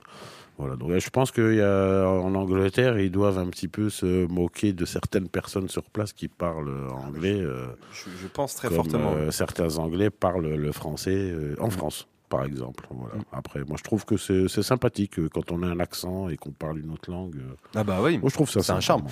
Voilà. 0.58 0.76
Donc, 0.76 0.90
euh, 0.92 1.00
je 1.00 1.10
pense 1.10 1.32
qu'en 1.32 2.36
Angleterre, 2.36 3.00
ils 3.00 3.12
doivent 3.12 3.38
un 3.38 3.48
petit 3.48 3.70
peu 3.70 3.90
se 3.90 4.26
moquer 4.28 4.74
de 4.74 4.84
certaines 4.84 5.30
personnes 5.30 5.70
sur 5.70 5.84
place 5.90 6.12
qui 6.12 6.28
parlent 6.28 6.90
anglais. 6.92 7.40
euh, 7.40 7.68
Je, 7.94 8.10
je 8.22 8.28
pense 8.28 8.56
très 8.56 8.68
comme, 8.68 8.76
fortement. 8.76 9.14
euh, 9.16 9.32
certains 9.32 9.78
Anglais 9.78 10.10
parlent 10.10 10.50
le 10.54 10.72
français 10.74 11.16
euh, 11.16 11.56
en 11.62 11.70
France, 11.70 12.10
par 12.30 12.44
exemple. 12.46 12.86
Voilà. 12.92 13.16
Après, 13.32 13.60
moi, 13.66 13.76
je 13.78 13.84
trouve 13.84 14.06
que 14.06 14.18
c'est 14.18 14.48
sympathique 14.64 15.20
euh, 15.20 15.30
quand 15.34 15.52
on 15.52 15.64
a 15.64 15.68
un 15.68 15.80
accent 15.80 16.30
et 16.30 16.38
qu'on 16.38 16.52
parle 16.52 16.80
une 16.80 16.92
autre 16.92 17.10
langue. 17.12 17.36
euh, 17.38 17.56
Ah 17.76 17.84
bah 17.84 18.00
oui. 18.04 18.18
moi, 18.18 18.30
je 18.30 18.34
trouve 18.36 18.50
ça 18.50 18.62
C'est 18.62 18.72
un 18.74 18.80
charme. 18.80 19.06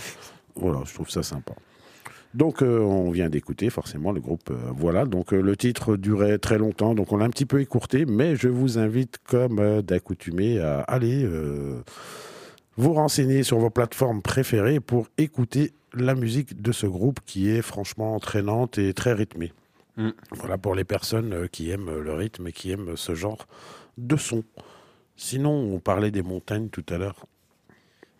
Voilà, 0.55 0.81
je 0.85 0.93
trouve 0.93 1.09
ça 1.09 1.23
sympa. 1.23 1.53
Donc, 2.33 2.61
euh, 2.61 2.79
on 2.79 3.11
vient 3.11 3.29
d'écouter 3.29 3.69
forcément 3.69 4.11
le 4.11 4.19
groupe. 4.19 4.49
euh, 4.51 4.55
voilà, 4.75 5.05
donc 5.05 5.33
euh, 5.33 5.39
le 5.41 5.55
titre 5.55 5.95
durait 5.95 6.37
très 6.37 6.57
longtemps, 6.57 6.93
donc 6.93 7.11
on 7.13 7.17
l'a 7.17 7.25
un 7.25 7.29
petit 7.29 7.45
peu 7.45 7.61
écourté, 7.61 8.05
mais 8.05 8.35
je 8.35 8.49
vous 8.49 8.77
invite, 8.77 9.19
comme 9.25 9.81
d'accoutumé, 9.81 10.59
à 10.59 10.81
aller 10.81 11.25
vous 12.77 12.93
renseigner 12.93 13.43
sur 13.43 13.57
vos 13.59 13.69
plateformes 13.69 14.21
préférées 14.21 14.81
pour 14.81 15.07
écouter 15.17 15.71
la 15.93 16.13
musique 16.13 16.61
de 16.61 16.73
ce 16.73 16.85
groupe 16.87 17.19
qui 17.25 17.49
est 17.49 17.61
franchement 17.61 18.15
entraînante 18.15 18.77
et 18.77 18.93
très 18.93 19.13
rythmée. 19.13 19.53
Mm. 19.97 20.09
Voilà 20.31 20.57
pour 20.57 20.75
les 20.75 20.83
personnes 20.83 21.33
euh, 21.33 21.47
qui 21.47 21.69
aiment 21.71 21.99
le 21.99 22.13
rythme 22.13 22.47
et 22.47 22.51
qui 22.51 22.71
aiment 22.71 22.97
ce 22.97 23.15
genre 23.15 23.47
de 23.97 24.17
son. 24.17 24.43
Sinon, 25.15 25.51
on 25.73 25.79
parlait 25.79 26.11
des 26.11 26.21
montagnes 26.21 26.67
tout 26.69 26.83
à 26.89 26.97
l'heure. 26.97 27.25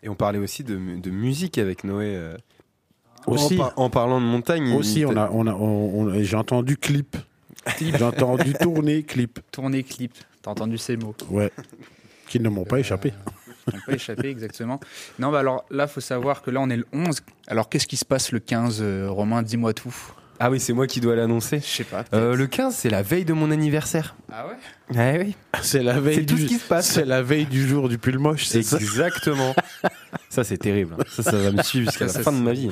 Et 0.02 0.08
on 0.08 0.14
parlait 0.14 0.38
aussi 0.38 0.64
de, 0.64 0.76
mu- 0.76 0.98
de 1.00 1.10
musique 1.10 1.58
avec 1.58 1.84
Noé. 1.84 2.14
euh, 2.16 2.36
Aussi, 3.26 3.54
En, 3.54 3.58
par- 3.58 3.72
en 3.78 3.90
parlant 3.90 4.20
de 4.20 4.26
montagne. 4.26 4.72
Aussi, 4.74 5.04
on 5.04 5.16
a, 5.16 5.28
on 5.30 5.46
a, 5.46 5.52
on- 5.54 6.00
on- 6.06 6.22
j'ai 6.22 6.36
entendu 6.36 6.76
clip. 6.78 7.16
J'ai 7.80 8.02
entendu 8.02 8.54
tourner 8.54 9.02
clip. 9.02 9.40
Tourner 9.50 9.82
clip. 9.82 10.12
T'as 10.42 10.52
entendu 10.52 10.78
ces 10.78 10.96
mots 10.96 11.14
Ouais. 11.30 11.50
Qui 12.28 12.38
ne 12.40 12.48
m'ont 12.48 12.64
pas 12.64 12.78
échappé. 12.78 13.12
On 13.72 13.78
peut 13.84 13.94
échapper, 13.94 14.28
exactement. 14.28 14.78
Non, 15.18 15.32
bah 15.32 15.40
alors 15.40 15.64
là, 15.70 15.88
faut 15.88 16.00
savoir 16.00 16.40
que 16.42 16.50
là, 16.52 16.60
on 16.60 16.70
est 16.70 16.76
le 16.76 16.86
11. 16.92 17.20
Alors, 17.48 17.68
qu'est-ce 17.68 17.86
qui 17.88 17.96
se 17.96 18.04
passe 18.04 18.30
le 18.30 18.38
15, 18.38 18.78
euh, 18.80 19.10
Romain? 19.10 19.42
Dis-moi 19.42 19.74
tout. 19.74 19.94
Ah 20.38 20.50
oui, 20.50 20.60
c'est 20.60 20.72
moi 20.72 20.86
qui 20.86 21.00
dois 21.00 21.16
l'annoncer. 21.16 21.60
Je 21.60 21.64
sais 21.66 21.84
pas. 21.84 22.04
Euh, 22.12 22.36
le 22.36 22.46
15, 22.46 22.74
c'est 22.74 22.90
la 22.90 23.02
veille 23.02 23.24
de 23.24 23.32
mon 23.32 23.50
anniversaire. 23.50 24.16
Ah 24.30 24.46
ouais? 24.46 24.56
Ah 24.96 25.18
oui. 25.24 25.34
C'est 25.62 25.82
la 25.82 25.98
veille 26.00 26.16
C'est 26.16 26.26
tout 26.26 26.34
du, 26.34 26.42
ce 26.42 26.46
qui 26.46 26.54
se 26.56 26.66
passe. 26.66 26.88
C'est 26.90 27.04
la 27.04 27.22
veille 27.22 27.46
du 27.46 27.66
jour 27.66 27.88
du 27.88 27.98
pull 27.98 28.18
moche, 28.18 28.44
c'est 28.46 28.62
ça? 28.62 28.76
Exactement. 28.76 29.54
ça, 30.28 30.44
c'est 30.44 30.58
terrible. 30.58 30.94
hein. 30.98 31.04
Ça, 31.10 31.22
ça 31.22 31.36
va 31.36 31.50
me 31.52 31.62
suivre 31.62 31.86
jusqu'à 31.90 32.06
la 32.06 32.12
fin 32.12 32.32
de 32.32 32.38
ma 32.38 32.52
vie. 32.52 32.70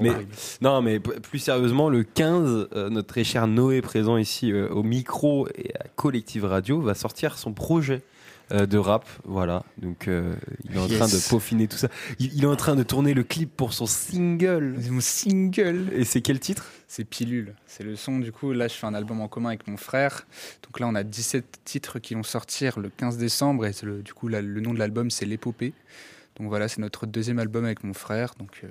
Mais- 0.00 0.10
horrible. 0.10 0.32
Non, 0.60 0.82
mais 0.82 1.00
plus 1.00 1.38
sérieusement, 1.38 1.88
le 1.88 2.02
15, 2.02 2.68
euh, 2.74 2.90
notre 2.90 3.08
très 3.08 3.24
cher 3.24 3.46
Noé, 3.46 3.80
présent 3.80 4.18
ici 4.18 4.52
euh, 4.52 4.68
au 4.68 4.82
micro 4.82 5.48
et 5.56 5.72
à 5.80 5.84
Collective 5.96 6.44
Radio, 6.44 6.80
va 6.82 6.94
sortir 6.94 7.38
son 7.38 7.54
projet 7.54 8.02
euh, 8.52 8.66
de 8.66 8.78
rap. 8.78 9.08
Voilà. 9.24 9.64
Donc, 9.78 10.08
euh, 10.08 10.34
il 10.64 10.74
est 10.76 10.78
en 10.78 10.86
Yes. 10.86 10.98
train 10.98 11.08
de 11.08 11.28
peaufiner 11.28 11.68
tout 11.68 11.76
ça. 11.76 11.88
Il, 12.18 12.34
il 12.34 12.44
est 12.44 12.46
en 12.46 12.56
train 12.56 12.76
de 12.76 12.82
tourner 12.82 13.14
le 13.14 13.22
clip 13.22 13.54
pour 13.56 13.72
son 13.72 13.86
single. 13.86 14.76
Mon 14.90 15.00
single. 15.00 15.88
Et 15.92 16.04
c'est 16.04 16.20
quel 16.20 16.40
titre? 16.40 16.66
C'est 16.88 17.04
Pilule. 17.04 17.54
C'est 17.66 17.84
le 17.84 17.96
son. 17.96 18.18
Du 18.18 18.32
coup, 18.32 18.52
là, 18.52 18.66
je 18.68 18.74
fais 18.74 18.86
un 18.86 18.94
album 18.94 19.20
en 19.20 19.28
commun 19.28 19.50
avec 19.50 19.66
mon 19.68 19.76
frère. 19.76 20.26
Donc 20.64 20.80
là, 20.80 20.86
on 20.88 20.94
a 20.94 21.02
17 21.04 21.60
titres 21.64 21.98
qui 21.98 22.14
vont 22.14 22.22
sortir 22.22 22.78
le 22.80 22.88
15 22.88 23.16
décembre. 23.16 23.66
Et 23.66 23.72
le, 23.82 24.02
du 24.02 24.12
coup, 24.14 24.28
là, 24.28 24.42
le 24.42 24.60
nom 24.60 24.74
de 24.74 24.78
l'album, 24.78 25.10
c'est 25.10 25.26
L'Épopée. 25.26 25.72
Donc 26.36 26.48
voilà, 26.48 26.68
c'est 26.68 26.80
notre 26.80 27.06
deuxième 27.06 27.38
album 27.38 27.64
avec 27.64 27.84
mon 27.84 27.92
frère. 27.94 28.34
Donc 28.38 28.62
euh, 28.64 28.68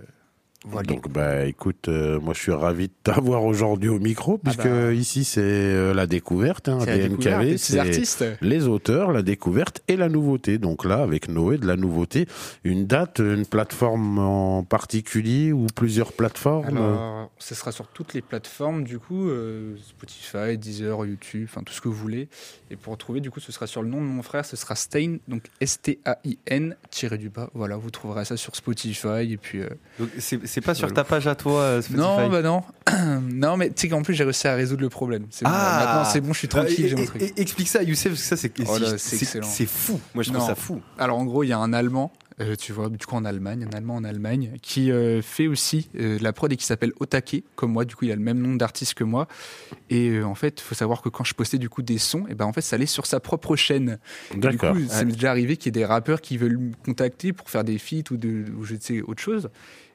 voilà. 0.66 0.88
Donc, 0.88 1.10
bah, 1.10 1.46
écoute, 1.46 1.88
euh, 1.88 2.20
moi, 2.20 2.34
je 2.34 2.42
suis 2.42 2.52
ravi 2.52 2.90
de 2.90 2.94
t'avoir 3.04 3.46
aujourd'hui 3.46 3.88
au 3.88 3.98
micro, 3.98 4.38
puisque 4.38 4.68
bah. 4.68 4.92
ici, 4.92 5.24
c'est 5.24 5.40
euh, 5.42 5.94
la 5.94 6.06
découverte, 6.06 6.68
hein, 6.68 6.80
c'est 6.82 6.98
la 6.98 7.08
découverte 7.08 7.40
DNKV, 7.40 7.46
des 7.46 7.54
petits 7.54 7.72
c'est 7.72 7.80
artistes. 7.80 8.26
les 8.42 8.68
auteurs, 8.68 9.14
la 9.14 9.22
découverte 9.22 9.82
et 9.88 9.96
la 9.96 10.10
nouveauté. 10.10 10.58
Donc 10.58 10.84
là, 10.84 11.02
avec 11.02 11.30
Noé, 11.30 11.58
de 11.58 11.66
la 11.66 11.78
nouveauté, 11.78 12.28
une 12.66 12.86
date, 12.88 13.20
une 13.20 13.46
plateforme 13.46 14.20
en 14.20 14.64
particulier 14.64 15.54
ou 15.54 15.66
plusieurs 15.74 16.12
plateformes? 16.12 16.66
Alors, 16.66 17.32
ce 17.40 17.56
sera 17.56 17.72
sur 17.72 17.88
toutes 17.88 18.14
les 18.14 18.22
plateformes, 18.22 18.84
du 18.84 19.00
coup, 19.00 19.30
euh, 19.30 19.78
Spotify, 19.82 20.58
Deezer, 20.58 21.06
YouTube, 21.06 21.48
enfin 21.50 21.64
tout 21.64 21.74
ce 21.74 21.80
que 21.80 21.88
vous 21.88 21.96
voulez. 21.96 22.28
Et 22.70 22.76
pour 22.76 22.92
retrouver, 22.92 23.22
du 23.22 23.32
coup, 23.32 23.40
ce 23.40 23.54
sera 23.54 23.66
sur 23.66 23.82
le 23.82 23.88
nom 23.88 24.02
de 24.02 24.08
mon 24.08 24.24
frère, 24.24 24.44
ce 24.44 24.58
sera 24.58 24.76
Stain, 24.76 25.18
donc 25.30 25.44
S-T-A-I-N, 25.62 26.76
tiré 26.90 27.18
du 27.18 27.30
bas. 27.30 27.50
Voilà, 27.54 27.78
vous 27.78 27.92
trouverez 27.92 28.26
ça 28.26 28.36
sur 28.36 28.58
Spotify. 28.58 29.32
Et 29.32 29.38
puis, 29.38 29.62
euh, 29.62 29.70
Donc, 30.00 30.10
c'est 30.50 30.56
c'est 30.56 30.62
pas 30.66 30.74
sur 30.74 30.92
ta 30.94 31.04
page 31.04 31.28
à 31.28 31.36
toi, 31.36 31.62
euh, 31.62 31.82
Spotify 31.82 32.00
Non, 32.02 32.30
bah 32.30 32.42
non. 32.42 32.62
non, 33.32 33.56
mais 33.58 33.70
tu 33.70 33.76
sais 33.84 33.90
qu'en 33.90 34.02
plus, 34.02 34.14
j'ai 34.14 34.24
réussi 34.24 34.48
à 34.48 34.56
résoudre 34.56 34.82
le 34.82 34.90
problème. 34.90 35.26
C'est 35.30 35.46
bon, 35.46 35.52
Ah 35.54 35.86
maintenant, 35.86 36.12
c'est 36.12 36.22
bon, 36.22 36.34
je 36.34 36.40
suis 36.40 36.48
tranquille, 36.48 36.86
Euh, 36.86 36.90
j'ai 36.90 36.96
mon 36.96 37.04
et- 37.04 37.06
truc. 37.06 37.22
et- 37.22 37.42
Explique 37.42 37.68
ça 37.68 37.80
à 37.80 37.84
Youssef, 37.84 38.10
parce 38.12 38.22
que 38.22 38.28
ça, 38.28 38.36
c'est 38.38 38.52
Oh 38.68 38.78
c'est 38.78 38.98
c'est- 38.98 39.16
excellent. 39.24 39.48
c'est 39.48 39.66
fou. 39.68 40.00
Moi, 40.16 40.24
je 40.24 40.30
trouve 40.32 40.42
Non. 40.42 40.48
ça 40.48 40.56
fou. 40.56 40.82
Alors 40.98 41.18
en 41.18 41.26
gros, 41.26 41.44
il 41.44 41.48
y 41.48 41.54
a 41.54 41.58
un 41.60 41.72
Allemand, 41.74 42.12
euh, 42.42 42.56
tu 42.56 42.72
vois, 42.74 42.90
du 42.90 43.06
coup 43.06 43.16
en 43.16 43.26
Allemagne, 43.26 43.68
un 43.72 43.76
Allemand 43.78 43.96
en 43.96 44.04
Allemagne, 44.04 44.54
qui 44.62 44.92
euh, 44.92 45.22
fait 45.22 45.48
aussi 45.48 45.90
euh, 46.00 46.18
de 46.18 46.24
la 46.24 46.34
prod 46.34 46.52
et 46.52 46.56
qui 46.58 46.66
s'appelle 46.66 46.94
Otake, 47.00 47.44
comme 47.56 47.72
moi. 47.74 47.86
Du 47.86 47.96
coup, 47.96 48.06
il 48.06 48.12
a 48.12 48.16
le 48.16 48.22
même 48.22 48.40
nom 48.40 48.56
d'artiste 48.56 48.94
que 48.96 49.04
moi. 49.04 49.28
Et 49.90 50.10
euh, 50.10 50.24
en 50.26 50.36
fait, 50.36 50.60
il 50.60 50.64
faut 50.64 50.76
savoir 50.76 51.02
que 51.02 51.10
quand 51.10 51.24
je 51.24 51.34
postais 51.36 51.58
du 51.58 51.70
coup 51.70 51.82
des 51.82 51.98
sons, 52.00 52.26
et 52.30 52.34
ben 52.36 52.46
en 52.46 52.54
fait, 52.54 52.62
ça 52.62 52.76
allait 52.76 52.86
sur 52.86 53.06
sa 53.06 53.20
propre 53.20 53.56
chaîne. 53.56 54.00
Du 54.34 54.40
D'accord. 54.40 54.74
coup, 54.74 54.82
ça 54.90 55.04
m'est 55.06 55.14
déjà 55.14 55.30
arrivé 55.32 55.58
qu'il 55.58 55.68
y 55.68 55.70
ait 55.70 55.80
des 55.80 55.86
rappeurs 55.86 56.22
qui 56.22 56.38
veulent 56.38 56.58
me 56.58 56.72
contacter 56.86 57.34
pour 57.34 57.50
faire 57.50 57.64
des 57.64 57.78
feats 57.78 58.10
ou, 58.12 58.18
de, 58.18 58.46
ou 58.58 58.64
je 58.64 58.76
ne 58.76 58.80
sais 58.80 59.02
autre 59.02 59.22
chose. 59.22 59.50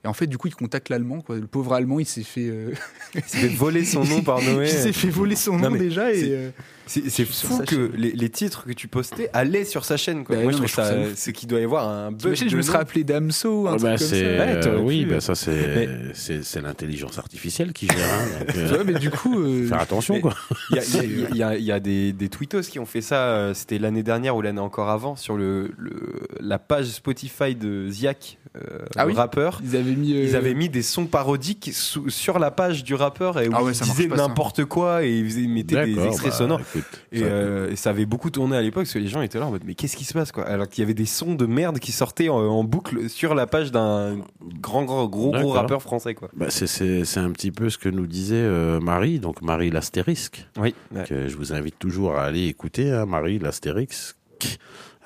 Et 0.04 0.06
en 0.06 0.12
fait, 0.12 0.26
du 0.26 0.36
coup, 0.36 0.48
il 0.48 0.54
contacte 0.54 0.90
l'allemand. 0.90 1.20
Quoi. 1.22 1.36
Le 1.36 1.46
pauvre 1.46 1.72
allemand, 1.72 1.98
il 1.98 2.06
s'est 2.06 2.22
fait, 2.22 2.48
euh, 2.48 2.72
Il 3.14 3.22
s'est 3.22 3.38
fait 3.38 3.48
voler 3.48 3.84
son 3.84 4.04
nom 4.04 4.22
par 4.22 4.42
Noé. 4.42 4.66
il 4.66 4.70
s'est 4.70 4.92
fait 4.92 5.08
voler 5.08 5.36
son 5.36 5.58
Non, 5.58 5.70
nom 5.70 5.76
déjà. 5.76 6.12
Et, 6.12 6.52
C'est 6.86 7.24
fou 7.24 7.62
que 7.66 7.90
les, 7.96 8.12
les 8.12 8.28
titres 8.28 8.64
que 8.66 8.72
tu 8.72 8.88
postais 8.88 9.30
allaient 9.32 9.64
sur 9.64 9.84
sa 9.84 9.96
chaîne. 9.96 10.24
Quoi. 10.24 10.36
Bah 10.36 10.42
Moi, 10.42 10.52
non, 10.52 10.58
je 10.58 10.62
mais 10.62 10.68
trouve 10.68 10.84
je 10.84 10.90
trouve 10.90 10.98
ça, 10.98 11.04
ça 11.06 11.10
ouf. 11.12 11.16
c'est 11.16 11.32
qu'il 11.32 11.48
doit 11.48 11.60
y 11.60 11.64
avoir 11.64 11.88
un 11.88 12.12
bug. 12.12 12.34
je 12.34 12.56
me 12.56 12.62
serais 12.62 12.78
appelé 12.78 13.04
Damso, 13.04 13.66
un 13.68 13.70
truc 13.76 13.82
bah, 13.82 13.88
comme 13.96 14.06
c'est, 14.06 14.38
ça. 14.62 14.70
Ouais, 14.74 14.80
oui, 14.82 15.04
bah, 15.06 15.20
ça 15.20 15.34
c'est, 15.34 15.88
c'est, 16.14 16.44
c'est 16.44 16.60
l'intelligence 16.60 17.18
artificielle 17.18 17.72
qui 17.72 17.86
gère. 17.88 17.96
hein, 17.96 18.44
donc, 18.46 18.56
euh, 18.56 18.78
Ouais, 18.78 18.84
mais 18.84 18.98
du 18.98 19.10
coup, 19.10 19.38
euh, 19.40 19.66
faire 19.66 19.80
attention 19.80 20.14
Mais- 20.14 20.20
quoi. 20.20 20.34
Il 20.70 20.76
y 20.76 20.78
a, 20.78 21.54
il 21.54 21.58
y 21.58 21.62
y 21.62 21.64
y 21.66 21.72
a 21.72 21.80
des, 21.80 22.12
des 22.12 22.28
tweetos 22.28 22.60
qui 22.62 22.78
ont 22.78 22.86
fait 22.86 23.00
ça, 23.00 23.16
euh, 23.28 23.54
c'était 23.54 23.78
l'année 23.78 24.02
dernière 24.02 24.36
ou 24.36 24.42
l'année 24.42 24.60
encore 24.60 24.90
avant, 24.90 25.16
sur 25.16 25.36
le, 25.36 25.70
le- 25.78 25.92
la 26.40 26.58
page 26.58 26.86
Spotify 26.86 27.54
de 27.54 27.88
Ziak, 27.88 28.38
euh, 28.56 28.60
Ah 28.96 29.04
le 29.04 29.10
oui 29.10 29.16
rappeur. 29.16 29.60
ils 29.64 29.74
avaient 29.76 29.94
mis. 29.94 30.14
euh, 30.14 30.24
Ils 30.24 30.36
avaient 30.36 30.54
mis 30.54 30.68
des 30.68 30.82
sons 30.82 31.06
parodiques 31.06 31.70
sous- 31.72 32.10
sur 32.10 32.38
la 32.38 32.50
page 32.50 32.84
du 32.84 32.94
rappeur 32.94 33.40
et 33.40 33.48
où 33.48 33.52
Ah 33.54 33.62
ouais, 33.64 33.72
ils 33.72 33.80
disaient 33.80 34.06
n'importe 34.08 34.64
quoi 34.64 35.04
et 35.04 35.10
ils 35.18 35.48
mettaient 35.48 35.86
des 35.86 36.04
extraits 36.04 36.30
bah, 36.32 36.36
sonores. 36.36 36.60
Écoute, 36.78 37.00
Et, 37.12 37.20
ça- 37.20 37.24
euh, 37.26 37.70
et 37.70 37.76
ça 37.76 37.90
avait 37.90 38.06
beaucoup 38.06 38.30
tourné 38.30 38.56
à 38.56 38.62
l'époque 38.62 38.84
parce 38.84 38.94
que 38.94 38.98
les 38.98 39.08
gens 39.08 39.22
étaient 39.22 39.38
là 39.38 39.46
en 39.46 39.50
mode 39.50 39.62
mais 39.66 39.74
qu'est-ce 39.74 39.96
qui 39.96 40.04
se 40.04 40.12
passe 40.12 40.32
quoi? 40.32 40.44
Alors 40.46 40.68
qu'il 40.68 40.82
y 40.82 40.84
avait 40.84 40.94
des 40.94 41.06
sons 41.06 41.34
de 41.34 41.46
merde 41.46 41.78
qui 41.78 41.92
sortaient 41.92 42.28
en, 42.28 42.36
en 42.38 42.64
boucle 42.64 43.08
sur 43.08 43.34
la 43.34 43.46
page 43.46 43.70
d'un 43.72 44.18
grand, 44.60 44.84
grand 44.84 45.06
gros 45.06 45.30
gros 45.32 45.50
rappeur 45.50 45.82
français 45.82 46.14
quoi. 46.14 46.28
Bah, 46.36 46.46
c'est, 46.50 46.66
c'est, 46.66 47.04
c'est 47.04 47.20
un 47.20 47.30
petit 47.30 47.50
peu 47.50 47.70
ce 47.70 47.78
que 47.78 47.88
nous 47.88 48.06
disait 48.06 48.34
euh, 48.36 48.80
Marie, 48.80 49.18
donc 49.20 49.42
Marie 49.42 49.70
l'astérisque, 49.70 50.46
Oui. 50.58 50.74
que 51.06 51.28
je 51.28 51.36
vous 51.36 51.52
invite 51.52 51.78
toujours 51.78 52.16
à 52.16 52.24
aller 52.24 52.46
écouter, 52.46 52.90
hein, 52.90 53.06
Marie 53.06 53.38
l'astérix, 53.38 54.16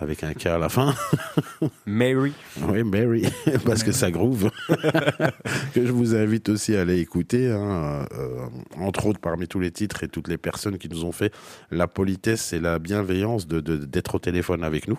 avec 0.01 0.23
un 0.23 0.33
K 0.33 0.47
à 0.47 0.59
la 0.59 0.69
fin. 0.69 0.95
Mary. 1.87 2.33
Oui, 2.69 2.85
Mary, 2.85 3.27
parce 3.65 3.83
que 3.83 3.93
ça 3.93 4.11
groove. 4.11 4.51
que 5.75 5.85
je 5.87 5.91
vous 5.93 6.15
invite 6.15 6.49
aussi 6.49 6.77
à 6.77 6.83
aller 6.83 6.99
écouter, 6.99 7.51
hein, 7.51 8.07
euh, 8.17 8.47
entre 8.77 9.07
autres 9.07 9.19
parmi 9.21 9.49
tous 9.49 9.61
les 9.61 9.71
titres 9.71 10.05
et 10.05 10.09
toutes 10.09 10.29
les 10.29 10.39
personnes 10.39 10.79
qui 10.79 10.89
nous 10.89 11.05
ont 11.05 11.13
fait 11.13 11.33
la 11.71 11.89
politesse 11.89 12.53
et 12.53 12.61
la 12.61 12.79
bienveillance 12.79 13.47
de, 13.49 13.61
de- 13.61 13.77
d'être 13.77 14.15
au 14.15 14.19
téléphone 14.19 14.63
avec 14.63 14.87
nous. 14.89 14.99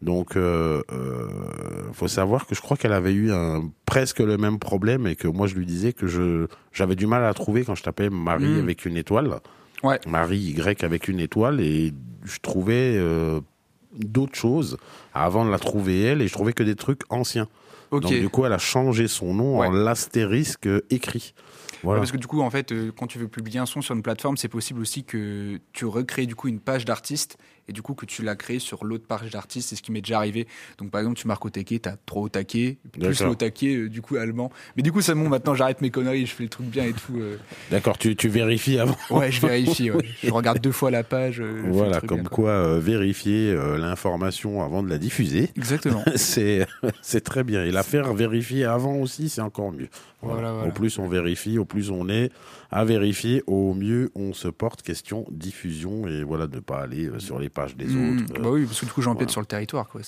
Donc, 0.00 0.36
euh, 0.36 0.80
euh, 0.92 1.28
faut 1.92 2.08
savoir 2.08 2.46
que 2.46 2.54
je 2.54 2.60
crois 2.60 2.76
qu'elle 2.76 2.92
avait 2.92 3.12
eu 3.12 3.32
un, 3.32 3.70
presque 3.84 4.20
le 4.20 4.38
même 4.38 4.58
problème 4.58 5.06
et 5.06 5.16
que 5.16 5.28
moi 5.28 5.46
je 5.46 5.56
lui 5.56 5.66
disais 5.66 5.92
que 5.92 6.06
je 6.06 6.46
j'avais 6.72 6.94
du 6.96 7.06
mal 7.06 7.24
à 7.24 7.34
trouver 7.34 7.64
quand 7.64 7.74
je 7.74 7.82
tapais 7.82 8.08
Marie 8.08 8.46
Mm. 8.46 8.62
avec 8.62 8.86
une 8.86 8.96
étoile. 8.96 9.40
Ouais. 9.82 10.00
Marie 10.06 10.38
Y 10.38 10.84
avec 10.84 11.08
une 11.08 11.20
étoile 11.20 11.60
et 11.60 11.92
je 12.24 12.38
trouvais 12.40 12.94
euh, 12.96 13.40
d'autres 13.94 14.34
choses 14.34 14.76
avant 15.14 15.44
de 15.44 15.50
la 15.50 15.58
trouver 15.58 16.02
elle, 16.02 16.22
et 16.22 16.28
je 16.28 16.32
trouvais 16.32 16.52
que 16.52 16.62
des 16.62 16.76
trucs 16.76 17.02
anciens. 17.08 17.48
Donc 17.90 18.06
du 18.06 18.28
coup, 18.28 18.44
elle 18.44 18.52
a 18.52 18.58
changé 18.58 19.08
son 19.08 19.34
nom 19.34 19.60
en 19.60 19.70
l'astérisque 19.70 20.68
écrit. 20.90 21.34
Voilà. 21.82 22.00
Parce 22.00 22.12
que 22.12 22.16
du 22.16 22.26
coup, 22.26 22.40
en 22.40 22.50
fait, 22.50 22.72
euh, 22.72 22.90
quand 22.96 23.06
tu 23.06 23.18
veux 23.18 23.28
publier 23.28 23.60
un 23.60 23.66
son 23.66 23.82
sur 23.82 23.94
une 23.94 24.02
plateforme, 24.02 24.36
c'est 24.36 24.48
possible 24.48 24.80
aussi 24.80 25.04
que 25.04 25.60
tu 25.72 25.84
recrées 25.84 26.26
du 26.26 26.34
coup 26.34 26.48
une 26.48 26.58
page 26.58 26.84
d'artiste 26.84 27.38
et 27.68 27.72
du 27.72 27.82
coup 27.82 27.94
que 27.94 28.06
tu 28.06 28.22
l'as 28.22 28.36
créé 28.36 28.58
sur 28.58 28.84
l'autre 28.84 29.06
page 29.06 29.30
d'artiste. 29.30 29.68
C'est 29.70 29.76
ce 29.76 29.82
qui 29.82 29.92
m'est 29.92 30.00
déjà 30.00 30.16
arrivé. 30.18 30.46
Donc 30.78 30.90
par 30.90 31.00
exemple, 31.00 31.18
tu 31.18 31.26
marques 31.28 31.44
au 31.44 31.50
taquet, 31.50 31.78
t'as 31.78 31.96
trois 32.06 32.22
au 32.22 32.28
taquet, 32.28 32.78
plus 32.92 33.20
le 33.20 33.28
au 33.28 33.34
taquet, 33.34 33.74
euh, 33.76 33.88
du 33.88 34.02
coup 34.02 34.16
allemand. 34.16 34.50
Mais 34.76 34.82
du 34.82 34.90
coup, 34.92 35.00
c'est 35.00 35.14
bon, 35.14 35.28
maintenant 35.28 35.54
j'arrête 35.54 35.80
mes 35.80 35.90
conneries, 35.90 36.26
je 36.26 36.34
fais 36.34 36.42
le 36.44 36.48
truc 36.48 36.66
bien 36.66 36.84
et 36.84 36.92
tout. 36.92 37.18
euh. 37.18 37.36
D'accord, 37.70 37.98
tu, 37.98 38.16
tu 38.16 38.28
vérifies 38.28 38.78
avant. 38.78 38.96
Ouais, 39.10 39.30
je 39.30 39.40
vérifie. 39.40 39.90
ouais. 39.90 40.04
Je 40.22 40.30
regarde 40.30 40.60
deux 40.60 40.72
fois 40.72 40.90
la 40.90 41.04
page. 41.04 41.40
euh, 41.40 41.62
Voilà, 41.66 42.00
comme 42.00 42.20
bien, 42.20 42.28
quoi 42.28 42.50
euh, 42.50 42.78
vérifier 42.80 43.54
l'information 43.78 44.62
avant 44.62 44.82
de 44.82 44.88
la 44.88 44.98
diffuser. 44.98 45.50
Exactement. 45.56 46.02
c'est 46.16 46.66
c'est 47.02 47.22
très 47.22 47.44
bien. 47.44 47.64
Et 47.64 47.70
la 47.70 47.82
faire 47.82 48.12
vérifier 48.14 48.64
avant 48.64 48.96
aussi, 48.96 49.28
c'est 49.28 49.40
encore 49.40 49.72
mieux. 49.72 49.88
Voilà. 50.20 50.34
Voilà, 50.40 50.52
voilà. 50.52 50.68
Au 50.68 50.72
plus 50.72 50.98
on 50.98 51.06
vérifie, 51.08 51.58
au 51.58 51.64
plus 51.64 51.90
on 51.90 52.08
est 52.08 52.30
à 52.72 52.84
vérifier, 52.84 53.42
au 53.46 53.72
mieux 53.74 54.10
on 54.16 54.32
se 54.32 54.48
porte 54.48 54.82
question 54.82 55.24
diffusion 55.30 56.06
et 56.08 56.24
voilà 56.24 56.46
de 56.48 56.56
ne 56.56 56.60
pas 56.60 56.80
aller 56.80 57.06
euh, 57.08 57.18
sur 57.20 57.38
les 57.38 57.48
pages 57.48 57.76
des 57.76 57.86
Mmh, 57.86 58.22
autres. 58.26 58.42
bah 58.42 58.50
oui, 58.50 58.64
parce 58.66 58.80
que 58.80 58.86
du 58.86 58.92
coup, 58.92 59.00
j'empiète 59.02 59.28
voilà. 59.28 59.32
sur 59.32 59.40
le 59.40 59.46
territoire, 59.46 59.88
quoi. 59.88 60.00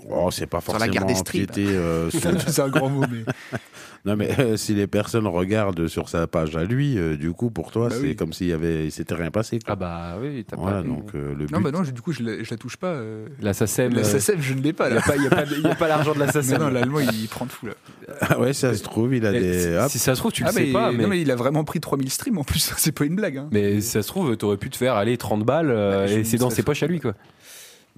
C'est 0.00 0.08
Oh, 0.10 0.30
c'est 0.30 0.46
pas 0.46 0.60
Sur 0.60 0.72
la 0.74 0.78
forcément 0.80 0.92
guerre 0.92 1.06
des 1.06 1.14
strips. 1.14 1.50
empiéter, 1.50 1.74
euh, 1.76 2.10
sur- 2.10 2.40
c'est 2.40 2.62
un 2.62 2.68
grand 2.68 2.88
mot, 2.88 3.04
mais 3.10 3.24
Non 4.04 4.14
mais 4.14 4.30
euh, 4.38 4.56
si 4.56 4.74
les 4.74 4.86
personnes 4.86 5.26
regardent 5.26 5.88
sur 5.88 6.08
sa 6.08 6.28
page 6.28 6.54
à 6.56 6.62
lui, 6.64 6.96
euh, 6.96 7.16
du 7.16 7.32
coup 7.32 7.50
pour 7.50 7.72
toi 7.72 7.88
Bah 7.88 7.96
c'est 7.96 8.06
oui. 8.06 8.16
comme 8.16 8.32
s'il 8.32 8.46
y 8.46 8.52
avait, 8.52 8.86
il 8.86 8.92
s'était 8.92 9.14
rien 9.16 9.32
passé. 9.32 9.58
Quoi. 9.58 9.72
Ah 9.72 9.76
bah 9.76 10.16
oui, 10.22 10.44
t'as 10.48 10.56
voilà 10.56 10.82
pas. 10.82 10.88
donc 10.88 11.10
euh, 11.16 11.30
le 11.36 11.46
but. 11.46 11.52
non, 11.52 11.60
bah 11.60 11.72
non, 11.72 11.82
je- 11.82 11.90
du 11.90 12.00
coup, 12.00 12.12
je 12.12 12.22
la, 12.22 12.42
je 12.44 12.48
la 12.48 12.56
touche 12.56 12.76
pas. 12.76 12.86
euh. 12.92 13.26
La 13.42 13.52
SACEM. 13.54 13.92
La 13.94 14.04
SACEM, 14.04 14.40
je 14.40 14.54
ne 14.54 14.60
l'ai 14.60 14.72
pas 14.72 14.88
Il 14.88 14.92
n'y 14.92 15.28
là. 15.28 15.70
a 15.70 15.74
pas, 15.74 15.86
a 15.86 15.88
l'argent 15.88 16.14
de 16.14 16.20
la 16.20 16.28
SACEM. 16.32 16.58
non, 16.60 16.68
l'allemand, 16.68 17.00
il 17.00 17.26
prend 17.28 17.44
de 17.44 17.50
fou 17.50 17.66
là. 17.66 17.72
Ah 18.20 18.38
ouais 18.38 18.52
ça 18.52 18.72
se 18.74 18.82
trouve 18.84 19.14
il 19.16 19.26
a 19.26 19.34
Et 19.34 19.40
des. 19.40 19.60
si- 19.62 19.68
hop. 19.74 19.90
Si 19.90 19.98
ça 19.98 20.14
se 20.14 20.20
trouve, 20.20 20.30
tu 20.32 20.42
le 20.44 20.48
ah, 20.48 20.52
sais 20.52 20.66
mais, 20.66 20.72
pas. 20.72 20.92
Mais, 20.92 21.02
Non, 21.02 21.08
mais 21.08 21.20
il 21.20 21.30
a 21.32 21.36
vraiment 21.36 21.64
pris 21.64 21.80
3000 21.80 22.08
streams 22.08 22.38
en 22.38 22.44
plus, 22.44 22.72
c'est 22.76 22.92
pas 22.92 23.04
une 23.04 23.16
blague. 23.16 23.36
Hein. 23.38 23.48
mais 23.50 23.80
si 23.80 23.88
ça 23.90 24.02
se 24.02 24.08
trouve, 24.08 24.36
t'aurais 24.36 24.58
pu 24.58 24.70
te 24.70 24.76
faire 24.76 24.94
aller 24.94 25.16
30 25.18 25.44
balles 25.44 25.70
euh, 25.70 26.06
Bah, 26.06 26.12
et 26.12 26.22
c'est 26.24 26.38
dans 26.38 26.50
ses 26.50 26.62
poches 26.62 26.84
à 26.84 26.86
lui, 26.86 27.00
quoi. 27.00 27.14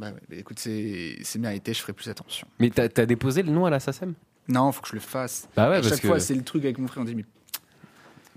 Bah 0.00 0.08
ouais, 0.08 0.20
bah 0.30 0.36
écoute, 0.36 0.58
c'est 0.58 1.38
mérité, 1.38 1.74
je 1.74 1.80
ferai 1.80 1.92
plus 1.92 2.08
attention. 2.08 2.46
Mais 2.58 2.70
t'as 2.70 2.84
as 2.84 3.06
déposé 3.06 3.42
le 3.42 3.52
nom 3.52 3.66
à 3.66 3.70
la 3.70 3.80
SACEM 3.80 4.14
Non, 4.48 4.72
faut 4.72 4.80
que 4.80 4.88
je 4.88 4.94
le 4.94 5.00
fasse. 5.00 5.46
Bah 5.54 5.68
ouais, 5.68 5.76
à 5.76 5.80
parce 5.80 5.90
chaque 5.90 6.00
que, 6.00 6.08
fois, 6.08 6.18
c'est 6.18 6.34
le 6.34 6.42
truc 6.42 6.64
avec 6.64 6.78
mon 6.78 6.88
frère, 6.88 7.02
on 7.02 7.04
dit, 7.04 7.14
mais, 7.14 7.26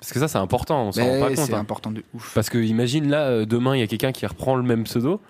parce 0.04 0.12
que 0.12 0.19
ça, 0.19 0.28
c'est 0.28 0.38
important, 0.38 0.88
on 0.88 0.91
s'en 0.91 1.02
rend 1.02 1.19
pas 1.21 1.28
compte. 1.30 1.45
c'est 1.45 1.54
hein. 1.54 1.60
important 1.60 1.89
de 1.89 2.04
ouf. 2.13 2.34
Parce 2.36 2.49
que 2.49 2.58
imagine 2.58 3.10
là, 3.10 3.30
euh, 3.30 3.45
demain, 3.45 3.78
il 3.78 3.80
y 3.80 3.84
a 3.84 3.88
quelqu'un 3.88 4.12
qui 4.12 4.26
reprend 4.26 4.58
le 4.58 4.63
même 4.63 4.84
pseudo. 4.84 5.21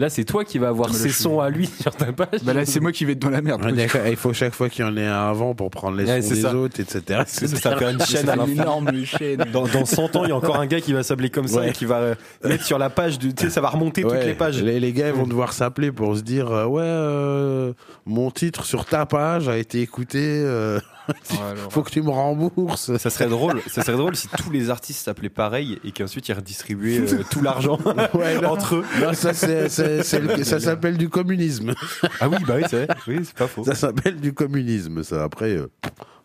Là, 0.00 0.08
c'est 0.08 0.24
toi 0.24 0.44
qui 0.44 0.58
vas 0.58 0.68
avoir 0.68 0.94
ses 0.94 1.08
sons 1.08 1.40
à 1.40 1.50
lui 1.50 1.66
sur 1.80 1.92
ta 1.94 2.12
page. 2.12 2.40
Bah 2.44 2.52
là, 2.52 2.64
c'est 2.64 2.78
moi 2.78 2.92
qui 2.92 3.04
vais 3.04 3.12
être 3.12 3.18
dans 3.18 3.30
la 3.30 3.42
merde. 3.42 3.60
Ouais, 3.64 3.72
quoi. 3.72 3.76
d'accord, 3.76 4.00
Il 4.08 4.14
faut 4.16 4.32
chaque 4.32 4.54
fois 4.54 4.68
qu'il 4.68 4.84
y 4.84 4.88
en 4.88 4.96
ait 4.96 5.04
un 5.06 5.28
avant 5.28 5.56
pour 5.56 5.70
prendre 5.70 5.96
les 5.96 6.04
Ouais, 6.04 6.22
sons 6.22 6.34
des 6.34 6.40
ça. 6.42 6.54
autres, 6.54 6.78
etc. 6.80 7.22
Ça, 7.26 7.48
ça 7.48 7.70
va 7.70 7.76
faire 7.78 7.88
une 7.88 8.00
chaîne 8.04 8.28
à 8.28 8.34
énorme 8.46 9.04
chaîne. 9.04 9.44
Dans, 9.52 9.66
dans 9.66 9.84
100 9.84 10.14
ans, 10.14 10.24
il 10.24 10.28
y 10.28 10.32
a 10.32 10.36
encore 10.36 10.56
un 10.60 10.66
gars 10.66 10.80
qui 10.80 10.92
va 10.92 11.02
s'appeler 11.02 11.30
comme 11.30 11.48
ça 11.48 11.58
Ouais. 11.60 11.70
et 11.70 11.72
qui 11.72 11.84
va 11.84 11.96
euh, 11.96 12.14
mettre 12.44 12.64
sur 12.64 12.78
la 12.78 12.90
page 12.90 13.18
du. 13.18 13.34
Tu 13.34 13.44
sais, 13.46 13.50
ça 13.50 13.60
va 13.60 13.70
remonter 13.70 14.02
toutes 14.02 14.12
les 14.24 14.34
pages. 14.34 14.62
Les, 14.62 14.78
les 14.78 14.92
gars 14.92 15.08
ils 15.08 15.14
vont 15.14 15.26
devoir 15.26 15.52
s'appeler 15.52 15.90
pour 15.90 16.16
se 16.16 16.22
dire 16.22 16.50
euh, 16.52 16.64
ouais 16.66 16.82
euh, 16.84 17.72
mon 18.06 18.30
titre 18.30 18.64
sur 18.64 18.84
ta 18.84 19.04
page 19.04 19.48
a 19.48 19.58
été 19.58 19.80
écouté. 19.80 20.20
euh, 20.22 20.78
faut 21.70 21.82
que 21.82 21.90
tu 21.90 22.02
me 22.02 22.10
rembourses. 22.10 22.96
Ça 22.98 23.10
serait 23.10 23.28
drôle. 23.28 23.60
Ça 23.68 23.82
serait 23.82 23.96
drôle 23.96 24.16
si 24.16 24.28
tous 24.28 24.50
les 24.50 24.70
artistes 24.70 25.04
s'appelaient 25.04 25.28
pareil 25.28 25.78
et 25.84 25.92
qu'ensuite 25.92 26.28
ils 26.28 26.32
redistribuaient 26.34 27.00
euh, 27.14 27.22
tout 27.30 27.40
l'argent 27.42 27.78
Ouais, 28.14 28.44
entre 28.44 28.76
eux. 28.76 28.84
Non, 29.00 29.12
ça 29.12 29.32
c'est, 29.34 29.68
c'est- 29.68 30.02
c'est 30.02 30.20
le- 30.20 30.44
ça 30.44 30.60
s'appelle 30.60 30.96
du 30.98 31.08
communisme. 31.08 31.74
Ah 32.20 32.28
oui, 32.28 32.36
bah 32.46 32.54
oui, 32.56 32.62
c'est 32.68 32.86
vrai. 32.86 32.96
Oui, 33.06 33.18
c'est 33.24 33.36
pas 33.36 33.46
faux. 33.46 33.64
Ça 33.64 33.74
s'appelle 33.74 34.20
du 34.20 34.32
communisme. 34.32 35.02
Ça 35.02 35.24
après, 35.24 35.56
euh, 35.56 35.68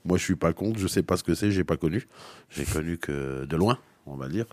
moi 0.06 0.18
je 0.18 0.24
suis 0.24 0.36
pas 0.36 0.54
contre. 0.54 0.80
Je 0.80 0.88
sais 0.88 1.04
pas 1.04 1.18
ce 1.18 1.24
que 1.24 1.36
c'est. 1.36 1.52
J'ai 1.52 1.64
pas 1.64 1.78
connu. 1.78 2.08
J'ai 2.50 2.66
connu 2.66 2.98
que 2.98 3.46
de 3.46 3.56
loin, 3.58 3.78
on 4.06 4.16
va 4.16 4.28
dire. 4.28 4.46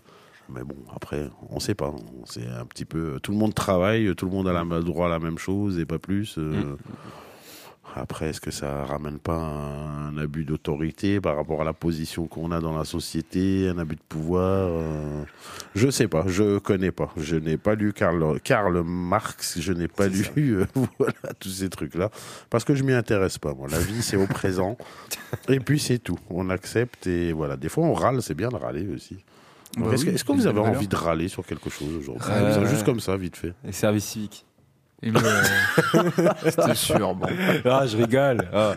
Mais 0.53 0.63
bon, 0.63 0.75
après, 0.93 1.29
on 1.49 1.59
sait 1.61 1.75
pas. 1.75 1.93
C'est 2.25 2.45
un 2.45 2.65
petit 2.65 2.83
peu. 2.83 3.19
Tout 3.23 3.31
le 3.31 3.37
monde 3.37 3.53
travaille. 3.53 4.13
Tout 4.15 4.25
le 4.25 4.31
monde 4.31 4.47
a 4.49 4.53
la, 4.53 4.63
le 4.63 4.83
droit 4.83 5.05
à 5.07 5.09
la 5.09 5.19
même 5.19 5.37
chose 5.37 5.79
et 5.79 5.85
pas 5.85 5.99
plus. 5.99 6.35
euh. 6.37 6.75
Après, 7.95 8.29
est-ce 8.29 8.39
que 8.39 8.51
ça 8.51 8.85
ramène 8.85 9.19
pas 9.19 9.35
un, 9.35 10.17
abus 10.17 10.45
d'autorité 10.45 11.19
par 11.19 11.35
rapport 11.35 11.61
à 11.61 11.63
la 11.63 11.73
position 11.73 12.27
qu'on 12.27 12.51
a 12.51 12.59
dans 12.59 12.75
la 12.77 12.85
société, 12.85 13.69
un 13.69 13.77
abus 13.77 13.95
de 13.95 14.01
pouvoir 14.07 14.69
euh, 14.69 15.23
Je 15.75 15.89
sais 15.89 16.07
pas, 16.07 16.23
je 16.27 16.59
connais 16.59 16.91
pas. 16.91 17.11
Je 17.17 17.35
n'ai 17.35 17.57
pas 17.57 17.75
lu 17.75 17.93
Karl, 17.93 18.39
Karl 18.41 18.81
Marx, 18.83 19.59
je 19.59 19.73
n'ai 19.73 19.87
pas 19.87 20.07
lu 20.07 20.25
euh, 20.37 20.65
voilà, 20.97 21.33
tous 21.39 21.49
ces 21.49 21.69
trucs-là, 21.69 22.09
parce 22.49 22.63
que 22.63 22.75
je 22.75 22.83
m'y 22.83 22.93
intéresse 22.93 23.37
pas. 23.37 23.53
Moi, 23.53 23.67
la 23.69 23.79
vie, 23.79 24.01
c'est 24.01 24.17
au 24.17 24.27
présent, 24.27 24.77
et 25.49 25.59
puis 25.59 25.79
c'est 25.79 25.99
tout. 25.99 26.19
On 26.29 26.49
accepte 26.49 27.07
et 27.07 27.33
voilà. 27.33 27.57
Des 27.57 27.69
fois, 27.69 27.85
on 27.85 27.93
râle, 27.93 28.21
c'est 28.21 28.35
bien 28.35 28.49
de 28.49 28.55
râler 28.55 28.87
aussi. 28.87 29.17
Bah 29.77 29.87
est-ce, 29.93 30.03
que, 30.03 30.31
oui, 30.31 30.37
vous 30.37 30.47
avez 30.47 30.59
envie 30.59 30.87
de 30.87 30.95
râler 30.95 31.29
sur 31.29 31.45
quelque 31.45 31.69
chose 31.69 31.95
aujourd'hui? 31.95 32.29
Euh, 32.29 32.65
Juste 32.67 32.83
comme 32.83 32.99
ça, 32.99 33.15
vite 33.15 33.37
fait. 33.37 33.53
Les 33.63 33.71
services 33.71 34.05
civiques. 34.05 34.45
Mais, 35.03 35.19
euh, 35.95 36.29
C'était 36.45 36.75
sûr, 36.75 37.15
bon. 37.15 37.27
Ah, 37.65 37.85
je 37.87 37.97
rigole. 37.97 38.47
Ah. 38.53 38.75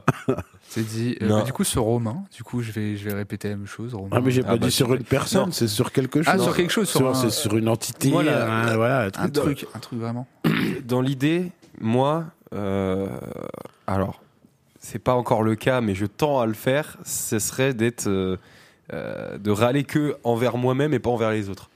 C'est 0.69 0.83
dit. 0.87 1.17
euh, 1.23 1.29
bah, 1.29 1.43
du 1.43 1.53
coup, 1.53 1.65
sur 1.65 1.83
Romain, 1.83 2.25
du 2.35 2.43
coup, 2.43 2.63
je 2.63 2.73
vais, 2.73 2.97
je 2.97 3.05
vais 3.09 3.15
répéter 3.15 3.49
la 3.51 3.57
même 3.57 3.67
chose. 3.67 3.95
Romain. 3.95 4.09
Ah, 4.13 4.21
mais 4.21 4.31
j'ai 4.31 4.41
Ah 4.45 4.49
pas 4.49 4.57
bah, 4.57 4.67
dit 4.67 4.73
sur 4.73 4.93
une 4.95 5.05
personne, 5.05 5.53
c'est 5.53 5.69
sur 5.69 5.93
quelque 5.93 6.23
chose. 6.23 6.33
Ah, 6.35 6.39
sur 6.43 6.57
quelque 6.57 6.71
chose, 6.73 6.89
sur 6.89 7.01
Sur- 7.01 7.09
un- 7.11 7.15
C'est 7.15 7.31
sur 7.31 7.57
une 7.57 7.69
entité, 7.69 8.11
Voilà. 8.11 8.47
un, 8.71 8.77
voilà, 8.77 9.01
un 9.03 9.07
un 9.07 9.11
truc. 9.29 9.33
truc, 9.59 9.67
un 9.75 9.79
truc 9.79 9.99
vraiment. 10.01 10.27
Dans 10.85 11.01
l'idée, 11.03 11.53
moi, 11.81 12.25
euh, 12.55 13.07
alors, 13.87 14.23
c'est 14.81 14.99
pas 14.99 15.15
encore 15.15 15.43
le 15.43 15.55
cas, 15.57 15.81
mais 15.83 15.95
je 15.95 16.07
tends 16.07 16.41
à 16.41 16.47
le 16.47 16.55
faire. 16.55 16.97
Ce 17.05 17.39
serait 17.39 17.75
d'être, 17.75 18.07
euh, 18.09 18.39
euh, 18.95 19.37
de 19.39 19.51
râler 19.51 19.85
que 19.85 20.17
envers 20.25 20.57
moi-même 20.57 20.95
et 20.95 20.99
pas 20.99 21.11
envers 21.11 21.31
les 21.31 21.49
autres. 21.51 21.69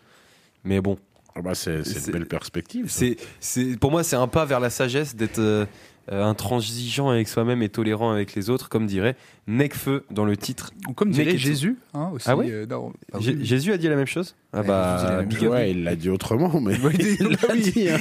Mais 0.64 0.80
bon, 0.80 0.98
Ah 1.38 1.42
bah, 1.42 1.54
c'est 1.54 1.78
une 2.06 2.12
belle 2.12 2.26
perspective. 2.26 2.86
c'est, 2.88 3.16
c'est, 3.40 3.78
pour 3.78 3.90
moi, 3.92 4.02
c'est 4.02 4.16
un 4.16 4.26
pas 4.28 4.44
vers 4.44 4.60
la 4.60 4.70
sagesse 4.70 5.14
d'être 5.14 5.38
euh, 5.38 5.66
euh, 6.10 6.24
intransigeant 6.24 7.10
avec 7.10 7.28
soi-même 7.28 7.62
et 7.62 7.68
tolérant 7.68 8.10
avec 8.10 8.34
les 8.34 8.48
autres, 8.50 8.68
comme 8.70 8.86
dirait 8.86 9.14
Necfeu 9.46 10.04
dans 10.10 10.24
le 10.24 10.36
titre. 10.38 10.70
Ou 10.88 10.94
Comme 10.94 11.10
dirait 11.10 11.26
Neketsu. 11.26 11.46
Jésus, 11.46 11.76
hein, 11.94 12.08
aussi. 12.14 12.26
Ah 12.28 12.36
ouais 12.36 12.50
euh, 12.50 12.66
non, 12.66 12.92
oui, 13.14 13.20
oui. 13.38 13.44
Jésus 13.44 13.72
a 13.72 13.76
dit 13.76 13.88
la 13.88 13.96
même 13.96 14.06
chose? 14.06 14.34
Ah 14.54 14.62
la. 14.62 15.22
Ouais, 15.48 15.70
il 15.70 15.84
l'a 15.84 15.94
dit 15.96 16.08
autrement, 16.10 16.60
mais 16.60 16.74
il- 16.98 17.36
l'a 17.46 17.56
dit. 17.56 17.88
hein. 17.90 17.98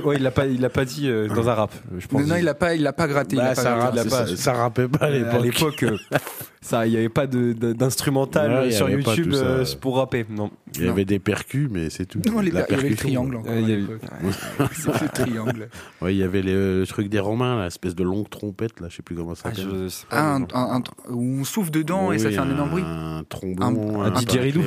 Ouais, 0.04 0.18
l'a 0.18 0.30
pas, 0.30 0.46
il 0.46 0.60
l'a 0.60 0.70
pas 0.70 0.84
dit 0.84 1.08
euh, 1.08 1.28
dans 1.28 1.48
un 1.48 1.54
rap, 1.54 1.72
je 1.98 2.06
pense. 2.06 2.20
Non, 2.22 2.28
non, 2.28 2.36
il 2.36 2.46
a 2.48 2.54
pas, 2.54 2.74
il 2.74 2.86
a 2.86 2.92
pas 2.92 3.08
gratté. 3.08 3.34
il 3.36 3.38
Bah, 3.38 3.46
a 3.50 3.54
pas 3.54 3.62
ça, 3.62 3.74
gratté. 3.74 3.98
il 3.98 4.04
l'a 4.04 4.10
pas. 4.10 4.26
ça 4.36 4.52
rappait 4.54 4.88
pas 4.88 5.06
à 5.06 5.10
Euh, 5.10 5.40
l'époque. 5.42 5.84
ça, 6.62 6.86
il 6.86 6.90
n'y 6.92 6.96
avait 6.96 7.08
pas 7.08 7.26
d'instrumental 7.26 8.52
Ouais, 8.66 8.70
sur 8.70 8.88
YouTube 8.88 9.32
euh, 9.34 9.64
pour 9.80 9.96
rapper. 9.96 10.24
Non. 10.30 10.50
Il 10.76 10.86
y 10.86 10.88
avait 10.88 11.04
des 11.04 11.18
percus, 11.18 11.68
mais 11.70 11.90
c'est 11.90 12.06
tout. 12.06 12.20
Non, 12.26 12.40
les 12.40 12.48
il 12.48 12.54
y 12.54 12.56
avait 12.56 12.60
le 12.60 12.66
percussion. 12.66 12.96
triangle 12.96 13.36
encore. 13.36 13.52
Euh, 13.52 13.60
il 13.60 13.68
y 13.68 13.72
avait- 13.72 13.82
le 13.82 15.08
triangle. 15.12 15.68
Ouais, 16.00 16.14
il 16.14 16.18
y 16.18 16.22
avait 16.22 16.42
le 16.42 16.84
truc 16.88 17.08
des 17.08 17.18
Romains, 17.20 17.56
là, 17.58 17.66
espèce 17.66 17.94
de 17.94 18.02
longue 18.04 18.28
trompette, 18.30 18.80
là, 18.80 18.86
je 18.90 18.96
sais 18.96 19.02
plus 19.02 19.14
comment 19.14 19.34
ça 19.34 19.50
Ah, 19.52 19.54
s'appelle. 19.54 19.88
Ah, 20.10 20.34
un, 20.34 20.38
non. 20.40 20.46
un- 20.54 20.76
un- 20.78 20.82
où 21.12 21.40
on 21.40 21.44
souffle 21.44 21.70
dedans 21.70 22.10
et 22.12 22.18
ça 22.18 22.30
fait 22.30 22.38
un 22.38 22.50
énorme 22.50 22.70
bruit. 22.70 22.82
Un 22.86 23.24
trombon, 23.28 24.00
Un- 24.02 24.06
un 24.06 24.10
didgeridoo. 24.12 24.62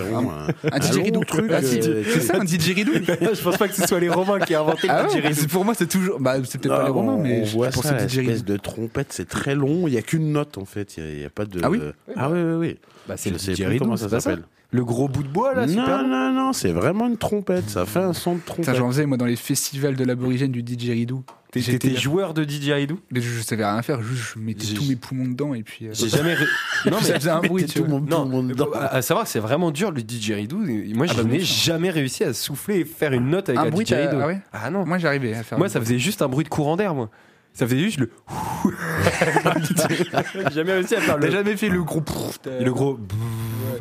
Un 0.71 0.79
didgeridoo. 0.79 1.23
truc, 1.23 1.49
Ah, 1.51 1.60
euh, 1.63 2.03
C'est 2.05 2.19
ça, 2.21 2.38
un 2.39 2.43
didgeridoo 2.43 2.91
je 3.34 3.41
pense 3.43 3.58
pas 3.58 3.67
que 3.67 3.73
ce 3.75 3.88
soit 3.88 3.99
les 3.99 4.10
Romains 4.10 4.39
qui 4.39 4.55
ont 4.55 4.62
inventé 4.62 4.88
Ah 4.89 5.03
le 5.03 5.13
ouais, 5.23 5.47
pour 5.49 5.65
moi, 5.65 5.73
c'est 5.73 5.88
toujours. 5.88 6.19
Bah, 6.19 6.36
c'est 6.43 6.60
peut-être 6.62 6.75
pas 6.75 6.84
les 6.84 6.89
Romains, 6.89 7.17
mais 7.17 7.41
on 7.41 7.45
voit 7.45 7.71
ça, 7.71 7.93
didgeridoo. 7.93 8.31
espèce 8.31 8.45
de 8.45 8.58
trompette, 8.58 9.08
c'est 9.13 9.27
très 9.27 9.55
long. 9.55 9.88
Il 9.88 9.93
y 9.93 9.97
a 9.97 10.01
qu'une 10.01 10.31
note 10.31 10.58
en 10.58 10.65
fait. 10.65 10.97
Il 10.97 11.03
y 11.03 11.08
a- 11.08 11.12
il 11.12 11.21
y, 11.21 11.25
a 11.25 11.29
pas 11.29 11.45
de. 11.45 11.60
Ah 11.63 11.69
oui 11.69 11.79
Ah 12.15 12.29
oui, 12.29 12.39
oui, 12.41 12.53
oui. 12.53 12.77
Bah, 13.07 13.15
c'est 13.17 13.29
Je 13.29 13.33
le 13.33 13.39
sais 13.39 13.53
plus 13.65 13.79
comment 13.79 13.97
ça 13.97 14.09
ça 14.09 14.19
s'appelle. 14.19 14.43
Le 14.71 14.83
gros 14.83 15.07
bout 15.07 15.23
de 15.23 15.27
bois 15.29 15.53
là, 15.53 15.67
super. 15.67 16.03
Non, 16.03 16.07
non, 16.07 16.31
non, 16.33 16.53
c'est 16.53 16.71
vraiment 16.71 17.07
une 17.07 17.17
trompette. 17.17 17.69
Ça 17.69 17.85
fait 17.85 17.99
un 17.99 18.13
son 18.13 18.35
de 18.35 18.41
trompette. 18.45 18.75
j'en 18.75 18.87
faisais 18.87 19.05
moi 19.05 19.15
dans 19.17 19.25
les 19.25 19.35
festivals 19.35 19.95
de 19.95 20.03
l'aborigène 20.03 20.51
du 20.51 20.63
didgeridoo. 20.63 21.23
T'étais 21.51 21.95
joueur 21.95 22.33
de 22.33 22.43
didgeridoo 22.43 22.99
Mais 23.11 23.21
je, 23.21 23.29
je 23.29 23.41
savais 23.41 23.63
rien 23.63 23.81
faire, 23.81 24.01
juste 24.01 24.33
je 24.35 24.39
mettais 24.39 24.73
tous 24.73 24.83
mes 24.89 24.97
poumons 24.97 25.25
dedans 25.29 25.53
et 25.53 25.63
puis. 25.63 25.87
euh, 25.87 25.91
J'ai 25.93 26.09
jamais. 26.09 26.33
ré- 26.33 26.45
Non 26.91 26.99
ça 26.99 27.15
faisait 27.17 27.29
un 27.29 27.39
bruit, 27.39 27.63
tu 27.65 27.79
tout 27.79 27.85
vois. 27.85 27.99
mon- 27.99 28.05
Non, 28.05 28.25
monde 28.25 28.49
dedans. 28.49 28.67
à, 28.73 28.87
à 28.95 29.01
savoir 29.01 29.23
que 29.25 29.31
c'est 29.31 29.39
vraiment 29.39 29.71
dur 29.71 29.91
le 29.91 30.01
didgeridoo. 30.01 30.57
Moi, 30.57 31.05
Ah 31.09 31.13
je 31.15 31.21
bah, 31.21 31.29
n'ai 31.29 31.39
jamais 31.39 31.91
réussi 31.91 32.25
à 32.25 32.33
souffler 32.33 32.79
et 32.79 32.85
faire 32.85 33.13
une 33.13 33.29
note 33.29 33.47
avec 33.47 33.59
un, 33.61 33.65
Un 33.65 33.69
bruit, 33.69 33.85
didgeridoo. 33.85 34.17
ah 34.21 34.27
ouais 34.27 34.41
Ah 34.51 34.69
non. 34.69 34.85
Moi 34.85 34.97
j'arrivais 34.97 35.33
à 35.33 35.43
faire. 35.43 35.57
Moi, 35.57 35.69
ça 35.69 35.79
faisait 35.79 35.99
juste 35.99 36.21
un 36.21 36.27
bruit 36.27 36.43
de 36.43 36.49
courant 36.49 36.75
d'air, 36.75 36.93
moi. 36.93 37.09
Ça 37.55 37.65
faisait 37.65 37.79
juste 37.79 37.99
le. 37.99 38.09
J'ai 40.49 40.55
jamais 40.55 40.73
réussi 40.73 40.95
à 40.95 40.99
faire 41.01 41.17
T'as 41.19 41.25
le. 41.27 41.31
jamais 41.31 41.55
fait 41.55 41.69
le 41.69 41.83
gros. 41.83 42.03
t'as- 42.41 42.59
Et 42.59 42.63
le 42.65 42.73
gros. 42.73 42.99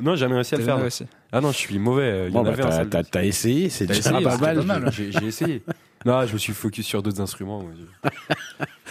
Non, 0.00 0.14
jamais 0.14 0.36
réussi 0.36 0.54
à 0.54 0.58
le 0.58 0.64
T'as 0.64 0.76
faire. 0.76 0.84
Ah 1.32 1.40
non, 1.40 1.50
je 1.50 1.56
suis 1.58 1.78
mauvais. 1.80 2.28
Y 2.28 2.30
Bon, 2.30 2.42
bah, 2.42 2.52
t'as- 2.56 2.84
t'as- 2.86 3.02
T'as 3.02 3.24
essayé, 3.24 3.68
c'est 3.70 3.86
T'as 3.86 3.94
déjà 3.94 4.10
essayé, 4.10 4.24
pas 4.24 4.54
mal. 4.62 4.90
j'ai 4.92 5.26
essayé. 5.26 5.62
Non, 6.04 6.26
je 6.26 6.32
me 6.34 6.38
suis 6.38 6.52
focus 6.52 6.86
sur 6.86 7.02
d'autres 7.02 7.20
instruments. 7.20 7.62
moi. 7.62 7.70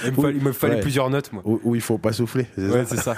Il 0.05 0.11
me 0.11 0.15
fallait, 0.21 0.37
il 0.37 0.43
me 0.43 0.51
fallait 0.51 0.75
Ouais. 0.75 0.81
plusieurs 0.81 1.09
notes, 1.09 1.31
moi. 1.31 1.41
Où, 1.45 1.61
où 1.63 1.75
il 1.75 1.81
faut 1.81 1.97
pas 1.97 2.11
souffler. 2.11 2.45
c'est 2.55 2.67
Ouais, 2.67 2.83
c'est 2.85 2.97
ça. 2.97 3.15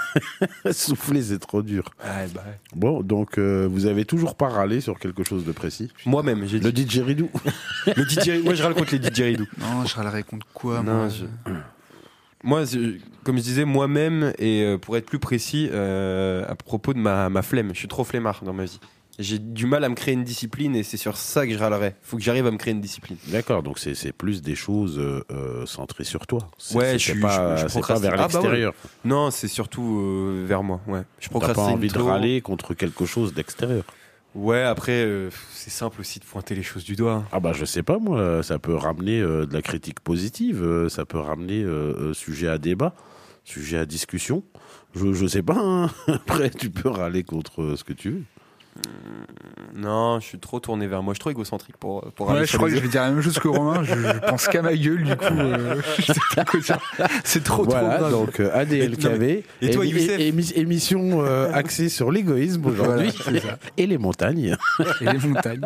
ça 0.63 0.73
souffler, 0.73 1.23
c'est 1.23 1.39
trop 1.39 1.63
dur. 1.63 1.83
Ouais, 2.03 2.27
bah 2.35 2.43
ouais. 2.45 2.59
Bon, 2.75 3.01
donc 3.01 3.39
euh, 3.39 3.67
vous 3.71 3.87
avez 3.87 4.05
toujours 4.05 4.35
pas 4.35 4.49
râlé 4.49 4.81
sur 4.81 4.99
quelque 4.99 5.23
chose 5.23 5.45
de 5.45 5.51
précis? 5.51 5.91
Moi-même, 6.05 6.45
j'ai 6.45 6.59
Le 6.59 6.71
dit. 6.71 6.85
didgeridoo. 6.85 7.29
Le 7.87 8.03
DJ 8.03 8.43
Moi, 8.43 8.53
je 8.53 8.61
râle 8.61 8.75
contre 8.75 8.91
les 8.91 8.99
didgeridoo. 8.99 9.45
Non, 9.57 9.83
je 9.85 9.95
râlerais 9.95 10.21
contre 10.21 10.45
quoi 10.53 10.83
Non, 10.83 10.93
moi? 10.93 11.09
je- 11.09 11.25
Moi, 12.43 12.65
je- 12.65 12.99
comme 13.23 13.37
je 13.37 13.41
disais, 13.43 13.65
moi-même, 13.65 14.31
et 14.37 14.61
euh, 14.63 14.77
pour 14.77 14.95
être 14.97 15.07
plus 15.07 15.17
précis, 15.17 15.67
euh, 15.71 16.45
à 16.47 16.53
propos 16.53 16.93
de 16.93 16.99
ma, 16.99 17.29
ma 17.29 17.41
flemme, 17.41 17.69
je 17.73 17.79
suis 17.79 17.87
trop 17.87 18.03
flemmard 18.03 18.43
dans 18.43 18.53
ma 18.53 18.65
vie. 18.65 18.79
J'ai 19.17 19.39
du 19.39 19.65
mal 19.65 19.83
à 19.85 19.89
me 19.89 19.95
créer 19.95 20.13
une 20.13 20.25
discipline 20.25 20.75
et 20.75 20.83
c'est 20.83 20.97
sur 20.97 21.15
ça 21.15 21.47
que 21.47 21.53
je 21.53 21.57
râlerais. 21.57 21.95
Faut 22.01 22.17
que 22.17 22.23
j'arrive 22.23 22.47
à 22.47 22.51
me 22.51 22.57
créer 22.57 22.73
une 22.73 22.81
discipline. 22.81 23.15
D'accord, 23.27 23.63
donc 23.63 23.79
c'est 23.79 24.11
plus 24.11 24.41
des 24.41 24.55
choses 24.55 24.99
euh, 24.99 25.23
euh, 25.31 25.65
centrées 25.65 26.03
sur 26.03 26.27
toi. 26.27 26.39
Ouais, 26.73 26.93
je 26.93 27.11
suis- 27.11 27.19
pas, 27.21 27.55
je- 27.55 27.61
je 27.61 27.65
pas 27.65 27.69
procrastine. 27.69 28.09
vers 28.09 28.13
Ah, 28.19 28.27
bah 28.27 28.33
ouais. 28.33 28.33
l'extérieur. 28.41 28.73
Non, 29.05 29.31
c'est 29.31 29.47
surtout 29.47 29.99
euh, 30.01 30.43
vers 30.45 30.63
moi. 30.63 30.81
Ouais. 30.87 31.03
Je 31.19 31.29
T'as 31.29 31.33
pas 31.33 31.39
procrastine 31.39 31.75
envie 31.75 31.87
de 31.87 31.97
râler 31.99 32.41
contre 32.41 32.73
quelque 32.73 33.05
chose 33.05 33.33
d'extérieur. 33.33 33.85
Ouais, 34.33 34.63
après, 34.63 35.05
euh, 35.05 35.29
c'est 35.53 35.69
simple 35.69 36.01
aussi 36.01 36.19
de 36.19 36.25
pointer 36.25 36.53
les 36.55 36.63
choses 36.63 36.83
du 36.83 36.97
doigt. 36.97 37.23
Ah 37.31 37.39
bah 37.39 37.53
je 37.53 37.63
sais 37.63 37.83
pas 37.83 37.99
moi, 37.99 38.43
ça 38.43 38.59
peut 38.59 38.75
ramener 38.75 39.21
de 39.21 39.47
la 39.49 39.61
critique 39.61 40.01
positive, 40.01 40.87
ça 40.89 41.05
peut 41.05 41.19
ramener 41.19 41.65
sujet 42.13 42.49
à 42.49 42.57
débat, 42.57 42.93
sujet 43.45 43.77
à 43.77 43.85
discussion. 43.85 44.43
Je, 44.93 45.13
je 45.13 45.25
sais 45.25 45.41
pas. 45.41 45.57
hein. 45.57 45.89
Après 46.07 46.49
tu 46.49 46.69
peux 46.69 46.89
râler 46.89 47.23
contre 47.23 47.75
ce 47.77 47.85
que 47.85 47.93
tu 47.93 48.09
veux. 48.09 48.21
Non, 49.73 50.19
je 50.21 50.25
suis 50.25 50.39
trop 50.39 50.59
tourné 50.61 50.87
vers 50.87 51.03
moi. 51.03 51.13
Je 51.13 51.15
suis 51.15 51.19
trop 51.19 51.29
égocentrique 51.31 51.75
pour, 51.77 52.01
pour 52.13 52.27
Ouais, 52.27 52.33
râler 52.35 52.45
je 52.45 52.55
crois 52.55 52.69
que 52.69 52.75
je 52.75 52.79
vais 52.79 52.87
dire 52.87 53.01
la 53.01 53.11
même 53.11 53.21
chose 53.21 53.37
que 53.39 53.47
Romain. 53.49 53.83
Je, 53.83 53.93
je 53.93 54.19
pense 54.29 54.47
qu'à 54.47 54.61
ma 54.61 54.73
gueule, 54.75 55.03
du 55.03 55.15
coup. 55.17 55.23
euh, 55.25 55.81
c'est 57.25 57.43
trop, 57.43 57.63
voilà, 57.65 57.97
trop 57.97 58.09
donc 58.09 58.39
euh, 58.39 58.51
ADLKV, 58.57 59.43
Et 59.61 59.71
toi, 59.71 59.83
émi- 59.83 59.89
Youssef 59.89 60.19
émi- 60.19 60.53
émission 60.57 61.23
euh, 61.25 61.51
axée 61.53 61.89
sur 61.89 62.09
l'égoïsme 62.11 62.65
aujourd'hui 62.65 63.11
Voilà, 63.25 63.57
et 63.77 63.85
les 63.85 63.97
montagnes. 63.97 64.55
Et 65.01 65.05
les 65.05 65.19
montagnes. 65.27 65.61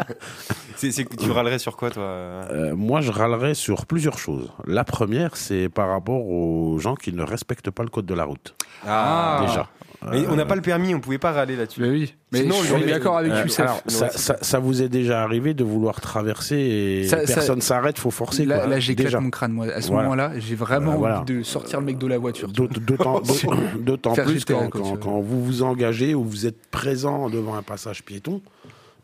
C'est, 0.75 0.89
tu 0.91 1.29
râlerais 1.29 1.59
sur 1.59 1.77
quoi, 1.77 1.91
toi 1.91 2.03
euh 2.03 2.69
Euh, 2.71 2.75
moi, 2.75 3.01
je 3.01 3.11
râlerais 3.11 3.53
sur 3.53 3.85
plusieurs 3.85 4.17
choses. 4.17 4.49
La 4.65 4.83
première, 4.83 5.35
c'est 5.37 5.69
par 5.69 5.89
rapport 5.89 6.25
aux 6.27 6.79
gens 6.79 6.95
qui 6.95 7.13
ne 7.13 7.21
respectent 7.23 7.69
pas 7.69 7.83
le 7.83 7.89
code 7.89 8.05
de 8.07 8.13
la 8.15 8.23
route. 8.23 8.55
Ah. 8.87 9.43
Déjà. 9.45 9.67
Mais 10.11 10.25
on 10.29 10.35
n'a 10.37 10.45
pas 10.45 10.55
le 10.55 10.61
permis, 10.61 10.95
on 10.95 10.99
pouvait 11.01 11.17
pas 11.17 11.31
râler 11.33 11.55
là-dessus. 11.57 11.81
Bah 11.81 11.87
oui. 11.89 12.13
Mais 12.31 12.41
Sinon, 12.43 12.55
je 12.63 12.73
suis 12.75 12.85
d'accord 12.85 13.17
avec 13.17 13.31
Euh, 13.33 13.43
Youssef. 13.43 13.59
alors, 13.59 13.81
ça, 13.87 14.09
ça- 14.11 14.37
ça 14.41 14.59
vous 14.59 14.81
est 14.81 14.87
déjà 14.87 15.21
arrivé 15.23 15.53
de 15.53 15.63
vouloir 15.63 15.99
traverser 15.99 16.55
et 16.55 17.03
Ça- 17.07 17.17
personne 17.17 17.59
s'arrête, 17.61 17.97
faut 17.99 18.11
forcer. 18.11 18.45
là, 18.45 18.59
quoi. 18.59 18.67
là 18.67 18.79
j'éclate 18.79 19.13
mon 19.21 19.29
crâne, 19.29 19.51
moi. 19.51 19.65
À 19.67 19.81
ce 19.81 19.87
Voilà. 19.87 20.03
moment-là, 20.03 20.31
j'ai 20.37 20.55
vraiment 20.55 20.93
Euh, 20.93 20.97
voilà. 20.97 21.21
envie 21.21 21.39
de 21.39 21.43
sortir 21.43 21.79
le 21.81 21.85
mec 21.87 21.97
de 21.97 22.07
la 22.07 22.17
voiture. 22.17 22.49
D'autant- 22.49 23.19
plus 24.25 24.45
quand 24.45 25.19
vous 25.21 25.43
vous 25.43 25.63
engagez 25.63 26.15
ou 26.15 26.23
vous 26.23 26.45
êtes 26.45 26.67
présent 26.71 27.29
devant 27.29 27.55
un 27.55 27.63
passage 27.63 28.03
piéton 28.03 28.41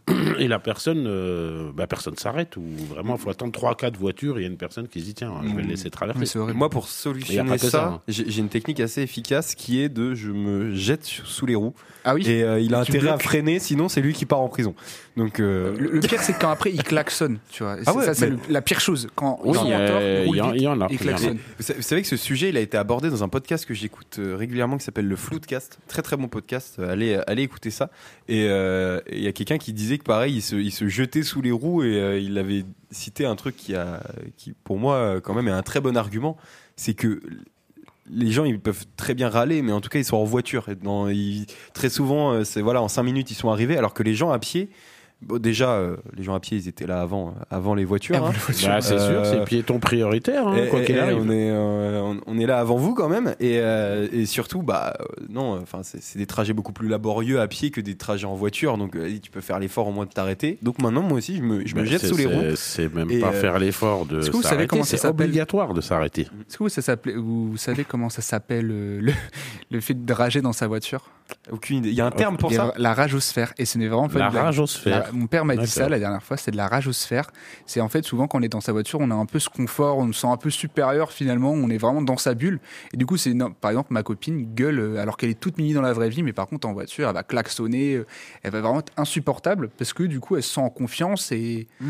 et 0.37 0.47
la 0.47 0.59
personne, 0.59 1.05
euh, 1.07 1.71
bah, 1.73 1.87
personne 1.87 2.15
s'arrête 2.15 2.57
ou 2.57 2.63
vraiment 2.89 3.15
il 3.15 3.21
faut 3.21 3.29
attendre 3.29 3.51
3-4 3.59 3.95
voitures 3.97 4.37
et 4.37 4.41
il 4.41 4.43
y 4.43 4.47
a 4.47 4.49
une 4.51 4.57
personne 4.57 4.87
qui 4.87 4.99
se 4.99 5.05
dit 5.05 5.13
tiens, 5.15 5.33
je 5.47 5.55
vais 5.55 5.63
le 5.63 5.69
laisser 5.69 5.89
traverser. 5.89 6.37
Moi, 6.53 6.69
pour 6.69 6.87
solutionner 6.87 7.57
ça, 7.57 7.69
ça, 7.69 7.85
hein. 7.87 8.01
j'ai, 8.07 8.37
une 8.39 8.49
technique 8.49 8.79
assez 8.79 9.01
efficace 9.01 9.55
qui 9.55 9.81
est 9.81 9.89
de 9.89 10.13
je 10.13 10.31
me 10.31 10.75
jette 10.75 11.05
sous 11.05 11.45
les 11.45 11.55
roues 11.55 11.73
Ah 12.03 12.13
oui. 12.13 12.27
et 12.29 12.43
euh, 12.43 12.59
il 12.59 12.75
a 12.75 12.83
Tu 12.85 12.91
intérêt 12.91 13.09
à 13.13 13.17
freiner, 13.17 13.59
sinon 13.59 13.89
c'est 13.89 14.01
lui 14.01 14.13
qui 14.13 14.25
part 14.25 14.41
en 14.41 14.47
prison. 14.49 14.75
Donc, 15.17 15.39
euh, 15.39 15.75
Le, 15.79 15.91
le 15.91 15.99
pire, 16.01 16.21
c'est 16.21 16.37
quand 16.37 16.49
après, 16.49 16.71
il 16.71 16.83
klaxonne. 16.83 17.39
Tu 17.49 17.63
vois. 17.63 17.77
Ah 17.79 17.91
c'est- 17.91 17.97
ouais, 17.97 18.05
ça, 18.05 18.13
c'est 18.13 18.33
la 18.49 18.61
pire 18.61 18.81
chose. 18.81 19.07
Quand 19.15 19.39
Oui, 19.45 19.57
il 19.63 19.67
y, 19.67 20.59
y 20.59 20.63
y 20.63 20.67
en 20.67 20.81
a. 20.81 20.87
il 20.91 20.97
klaxonne. 20.99 21.37
Vous 21.57 21.63
sa- 21.63 21.73
vous 21.73 21.81
savez 21.81 22.01
que 22.01 22.07
ce 22.09 22.17
sujet, 22.17 22.49
il 22.49 22.57
a 22.57 22.59
été 22.59 22.75
abordé 22.77 23.09
dans 23.09 23.23
un 23.23 23.29
podcast 23.29 23.65
que 23.65 23.73
j'écoute 23.73 24.19
régulièrement 24.19 24.77
qui 24.77 24.83
s'appelle 24.83 25.07
le 25.07 25.15
Floodcast. 25.15 25.79
Très 25.87 26.01
très 26.01 26.17
bon 26.17 26.27
podcast. 26.27 26.79
Allez, 26.79 27.17
allez 27.27 27.43
écouter 27.43 27.69
ça. 27.71 27.89
Et 28.27 28.45
euh, 28.49 28.99
et 29.07 29.17
il 29.17 29.23
y 29.23 29.27
a 29.27 29.31
quelqu'un 29.31 29.57
qui 29.57 29.71
disait 29.71 29.94
que 29.97 30.03
pareil, 30.03 30.35
il 30.35 30.41
se, 30.41 30.55
il 30.55 30.71
se 30.71 30.87
jetait 30.87 31.23
sous 31.23 31.41
les 31.41 31.51
roues 31.51 31.83
et 31.83 31.99
euh, 31.99 32.19
il 32.19 32.37
avait 32.37 32.65
cité 32.91 33.25
un 33.25 33.35
truc 33.35 33.55
qui 33.55 33.75
a, 33.75 34.01
qui 34.37 34.53
pour 34.63 34.77
moi 34.77 34.95
euh, 34.95 35.21
quand 35.21 35.33
même 35.33 35.47
est 35.47 35.51
un 35.51 35.63
très 35.63 35.81
bon 35.81 35.97
argument, 35.97 36.37
c'est 36.75 36.93
que 36.93 37.21
les 38.09 38.31
gens 38.31 38.45
ils 38.45 38.59
peuvent 38.59 38.85
très 38.97 39.13
bien 39.13 39.29
râler, 39.29 39.61
mais 39.61 39.71
en 39.71 39.81
tout 39.81 39.89
cas 39.89 39.99
ils 39.99 40.05
sont 40.05 40.17
en 40.17 40.23
voiture. 40.23 40.69
Et 40.69 40.75
dans, 40.75 41.07
très 41.73 41.89
souvent, 41.89 42.31
euh, 42.31 42.43
c'est 42.43 42.61
voilà, 42.61 42.81
en 42.81 42.87
cinq 42.87 43.03
minutes 43.03 43.31
ils 43.31 43.35
sont 43.35 43.49
arrivés, 43.49 43.77
alors 43.77 43.93
que 43.93 44.03
les 44.03 44.15
gens 44.15 44.31
à 44.31 44.39
pied. 44.39 44.69
Bon, 45.21 45.39
déjà, 45.39 45.71
euh, 45.71 45.95
les 46.15 46.23
gens 46.23 46.35
à 46.35 46.39
pied, 46.39 46.57
ils 46.57 46.67
étaient 46.67 46.85
là 46.85 47.01
avant, 47.01 47.33
avant 47.49 47.73
les 47.73 47.85
voitures. 47.85 48.23
hein. 48.23 48.31
Bah, 48.47 48.81
c'est 48.81 48.93
Euh, 48.95 49.23
sûr, 49.23 49.25
c'est 49.25 49.43
piéton 49.45 49.79
prioritaire, 49.79 50.47
hein, 50.47 50.55
Et- 50.57 50.67
quoi 50.67 50.81
qu'il 50.81 50.97
et- 50.97 50.99
arrive. 50.99 51.17
On 51.19 51.29
est, 51.31 51.49
euh, 51.49 52.01
on, 52.03 52.19
on 52.27 52.37
est 52.37 52.45
là 52.45 52.59
avant 52.59 52.75
vous 52.75 52.93
quand 52.93 53.09
même, 53.09 53.33
et, 53.39 53.59
euh, 53.59 54.07
et 54.11 54.25
surtout, 54.25 54.61
bah 54.61 54.93
euh, 54.99 55.05
non, 55.29 55.59
enfin 55.61 55.79
c'est 55.83 56.17
des 56.19 56.25
trajets 56.27 56.53
beaucoup 56.53 56.73
plus 56.73 56.87
laborieux 56.89 57.39
à 57.39 57.47
pied 57.47 57.71
que 57.71 57.81
des 57.81 57.95
trajets 57.95 58.27
en 58.27 58.35
voiture, 58.35 58.77
donc 58.77 58.95
euh, 58.95 59.09
tu 59.21 59.31
peux 59.31 59.41
faire 59.41 59.57
l'effort 59.57 59.87
au 59.87 59.91
moins 59.91 60.05
de 60.05 60.11
t'arrêter. 60.11 60.59
Donc 60.61 60.79
maintenant, 60.79 61.01
moi 61.01 61.17
aussi, 61.17 61.37
je 61.37 61.41
me, 61.41 61.65
je 61.65 61.73
me 61.75 61.79
Bah, 61.81 61.85
jette 61.85 62.05
sous 62.05 62.17
les 62.17 62.25
roues. 62.27 62.55
C'est 62.55 62.93
même 62.93 63.09
Et, 63.09 63.19
pas 63.19 63.29
euh, 63.29 63.41
faire 63.41 63.57
l'effort 63.57 64.05
de 64.05 64.19
est-ce 64.19 64.29
que 64.29 64.35
vous 64.35 64.41
savez 64.43 64.55
s'arrêter, 64.55 64.67
comment 64.67 64.83
ça 64.83 64.89
c'est 64.91 64.97
s'appelle 64.97 65.27
obligatoire 65.27 65.73
de 65.73 65.81
s'arrêter. 65.81 66.21
Est-ce 66.23 66.57
que 66.57 66.63
vous, 66.63 66.69
ça 66.69 66.95
vous 67.15 67.57
savez 67.57 67.83
comment 67.85 68.09
ça 68.09 68.21
s'appelle 68.21 68.69
euh, 68.69 68.99
le, 69.01 69.13
le 69.71 69.79
fait 69.81 70.05
de 70.05 70.13
rager 70.13 70.41
dans 70.41 70.53
sa 70.53 70.67
voiture? 70.67 71.09
Aucune 71.51 71.77
idée. 71.77 71.89
Il 71.89 71.95
y 71.95 72.01
a 72.01 72.05
un 72.05 72.11
terme 72.11 72.37
pour 72.37 72.51
ça. 72.51 72.73
La 72.77 72.93
ragosphère. 72.93 73.53
Et 73.57 73.65
ce 73.65 73.77
n'est 73.77 73.87
vraiment 73.87 74.09
pas 74.09 74.19
La 74.19 74.29
une 74.29 74.35
ragosphère. 74.37 75.05
La- 75.07 75.11
mon 75.11 75.27
père 75.27 75.45
m'a 75.45 75.55
dit 75.55 75.67
ça 75.67 75.89
la 75.89 75.99
dernière 75.99 76.23
fois, 76.23 76.37
c'est 76.37 76.51
de 76.51 76.57
la 76.57 76.67
ragosphère. 76.67 77.29
C'est 77.65 77.81
en 77.81 77.89
fait 77.89 78.03
souvent 78.05 78.27
quand 78.27 78.39
on 78.39 78.41
est 78.41 78.49
dans 78.49 78.61
sa 78.61 78.71
voiture, 78.71 78.99
on 79.01 79.09
a 79.11 79.15
un 79.15 79.25
peu 79.25 79.39
ce 79.39 79.49
confort, 79.49 79.97
on 79.97 80.11
se 80.11 80.21
sent 80.21 80.27
un 80.27 80.37
peu 80.37 80.49
supérieur 80.49 81.11
finalement, 81.11 81.51
on 81.51 81.69
est 81.69 81.77
vraiment 81.77 82.01
dans 82.01 82.17
sa 82.17 82.33
bulle. 82.33 82.59
Et 82.93 82.97
du 82.97 83.05
coup, 83.05 83.17
c'est 83.17 83.33
non, 83.33 83.51
par 83.51 83.71
exemple 83.71 83.93
ma 83.93 84.03
copine 84.03 84.53
gueule 84.53 84.79
euh, 84.79 84.97
alors 85.01 85.17
qu'elle 85.17 85.29
est 85.29 85.39
toute 85.39 85.57
mini 85.57 85.73
dans 85.73 85.81
la 85.81 85.93
vraie 85.93 86.09
vie, 86.09 86.23
mais 86.23 86.33
par 86.33 86.47
contre 86.47 86.67
en 86.67 86.73
voiture, 86.73 87.07
elle 87.07 87.13
va 87.15 87.23
klaxonner, 87.23 87.95
euh, 87.95 88.05
elle 88.43 88.51
va 88.51 88.61
vraiment 88.61 88.79
être 88.79 88.93
insupportable 88.97 89.69
parce 89.77 89.93
que 89.93 90.03
du 90.03 90.19
coup, 90.19 90.35
elle 90.35 90.43
se 90.43 90.53
sent 90.53 90.61
en 90.61 90.69
confiance 90.69 91.31
et 91.31 91.67
elle 91.81 91.87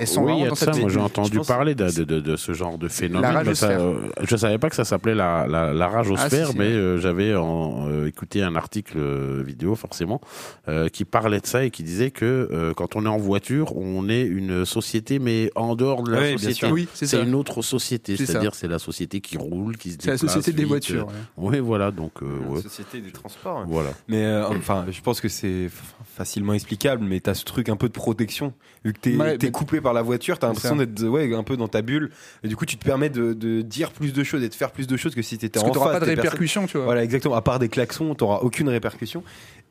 se 0.00 0.06
sent 0.14 0.20
oui, 0.20 0.32
il 0.38 0.44
y 0.44 0.46
a 0.46 0.50
de 0.50 0.54
ça. 0.54 0.72
Moi, 0.72 0.88
j'ai 0.88 1.00
entendu 1.00 1.38
parler 1.40 1.74
de, 1.74 1.88
de- 1.90 2.04
de- 2.04 2.20
de 2.20 2.36
ce 2.36 2.52
genre 2.52 2.78
de 2.78 2.88
phénomène. 2.88 3.32
La 3.34 3.44
mais 3.44 3.54
ça, 3.54 3.70
euh, 3.70 3.94
je 4.22 4.36
savais 4.36 4.58
pas 4.58 4.68
que 4.70 4.76
ça 4.76 4.84
s'appelait 4.84 5.14
la, 5.14 5.46
la, 5.46 5.72
la 5.72 5.88
ragosphère, 5.88 6.46
Ah, 6.46 6.46
si, 6.46 6.52
si, 6.52 6.58
mais 6.58 6.64
euh, 6.66 6.98
j'avais 6.98 7.30
euh, 7.32 8.06
écouté 8.06 8.42
un 8.42 8.56
article 8.56 8.98
vidéo, 9.42 9.74
forcément, 9.74 10.20
euh, 10.68 10.88
qui 10.88 11.04
parlait 11.04 11.40
de 11.40 11.46
ça 11.46 11.64
et 11.64 11.70
qui 11.70 11.82
disait 11.82 12.10
que 12.10 12.24
euh, 12.52 12.74
quand 12.74 12.96
on 12.96 13.04
est 13.04 13.08
en 13.08 13.18
voiture, 13.18 13.76
on 13.76 14.08
est 14.08 14.22
une 14.22 14.64
société, 14.64 15.18
mais 15.18 15.50
en 15.54 15.74
dehors 15.76 16.02
de 16.02 16.12
la 16.12 16.32
société. 16.38 16.66
Oui, 16.72 16.88
c'est 16.94 17.20
une 17.22 17.34
autre 17.34 17.62
société, 17.62 18.16
c'est-à-dire 18.16 18.54
c'est 18.54 18.68
la 18.68 18.78
société 18.78 19.20
qui 19.20 19.36
roule, 19.36 19.76
qui 19.76 19.90
se 19.92 19.96
C'est 20.00 20.08
la 20.10 20.16
déplace 20.16 20.32
société 20.34 20.56
des 20.56 20.64
voitures. 20.64 21.06
ouais. 21.06 21.12
Oui, 21.36 21.58
voilà, 21.60 21.90
donc 21.90 22.22
euh, 22.22 22.26
La 22.56 22.62
société 22.62 23.00
des 23.00 23.10
transports. 23.12 23.58
hein. 23.58 23.66
voilà. 23.68 23.90
Mais 24.08 24.24
euh, 24.24 24.46
enfin, 24.48 24.86
je 24.90 25.00
pense 25.00 25.20
que 25.20 25.28
c'est 25.28 25.68
facilement 26.16 26.52
explicable, 26.54 27.04
mais 27.04 27.20
t'as 27.20 27.34
ce 27.34 27.44
truc 27.44 27.68
un 27.68 27.76
peu 27.76 27.88
de 27.88 27.92
protection. 27.92 28.52
Vu 28.84 28.92
que 28.92 28.98
t'es 29.00 29.16
Ouais, 29.16 29.38
t'es 29.38 29.46
mais- 29.46 29.52
coupé 29.52 29.80
par 29.84 29.92
la 29.92 30.02
voiture, 30.02 30.40
t'as 30.40 30.48
l'impression 30.48 30.74
d'être 30.74 31.04
ouais, 31.04 31.32
un 31.32 31.44
peu 31.44 31.56
dans 31.56 31.68
ta 31.68 31.80
bulle. 31.82 32.10
Et 32.42 32.48
du 32.48 32.56
coup, 32.56 32.66
tu 32.66 32.76
te 32.76 32.84
permets 32.84 33.10
de, 33.10 33.32
de 33.34 33.62
dire 33.62 33.92
plus 33.92 34.12
de 34.12 34.24
choses 34.24 34.42
et 34.42 34.48
de 34.48 34.54
faire 34.54 34.72
plus 34.72 34.88
de 34.88 34.96
choses 34.96 35.14
que 35.14 35.22
si 35.22 35.38
t'étais 35.38 35.60
Parce 35.60 35.64
en 35.64 35.68
que 35.68 35.72
tu 35.72 35.78
n'auras 35.78 35.92
face 35.92 36.00
pas 36.00 36.06
de 36.06 36.10
personnes. 36.14 36.24
répercussions, 36.24 36.66
tu 36.66 36.76
vois. 36.78 36.86
Voilà, 36.86 37.04
exactement. 37.04 37.36
À 37.36 37.42
part 37.42 37.60
des 37.60 37.68
klaxons, 37.68 38.14
t'auras 38.16 38.38
aucune 38.38 38.68
répercussion. 38.68 39.22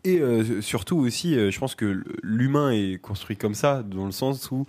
Et 0.06 0.20
euh, 0.20 0.62
surtout 0.62 0.98
aussi, 0.98 1.38
euh, 1.38 1.52
je 1.52 1.60
pense 1.60 1.76
que 1.76 2.04
l'humain 2.24 2.72
est 2.72 3.02
construit 3.02 3.36
comme 3.36 3.56
ça, 3.56 3.84
dans 3.84 4.06
le 4.06 4.12
sens 4.12 4.52
où 4.52 4.66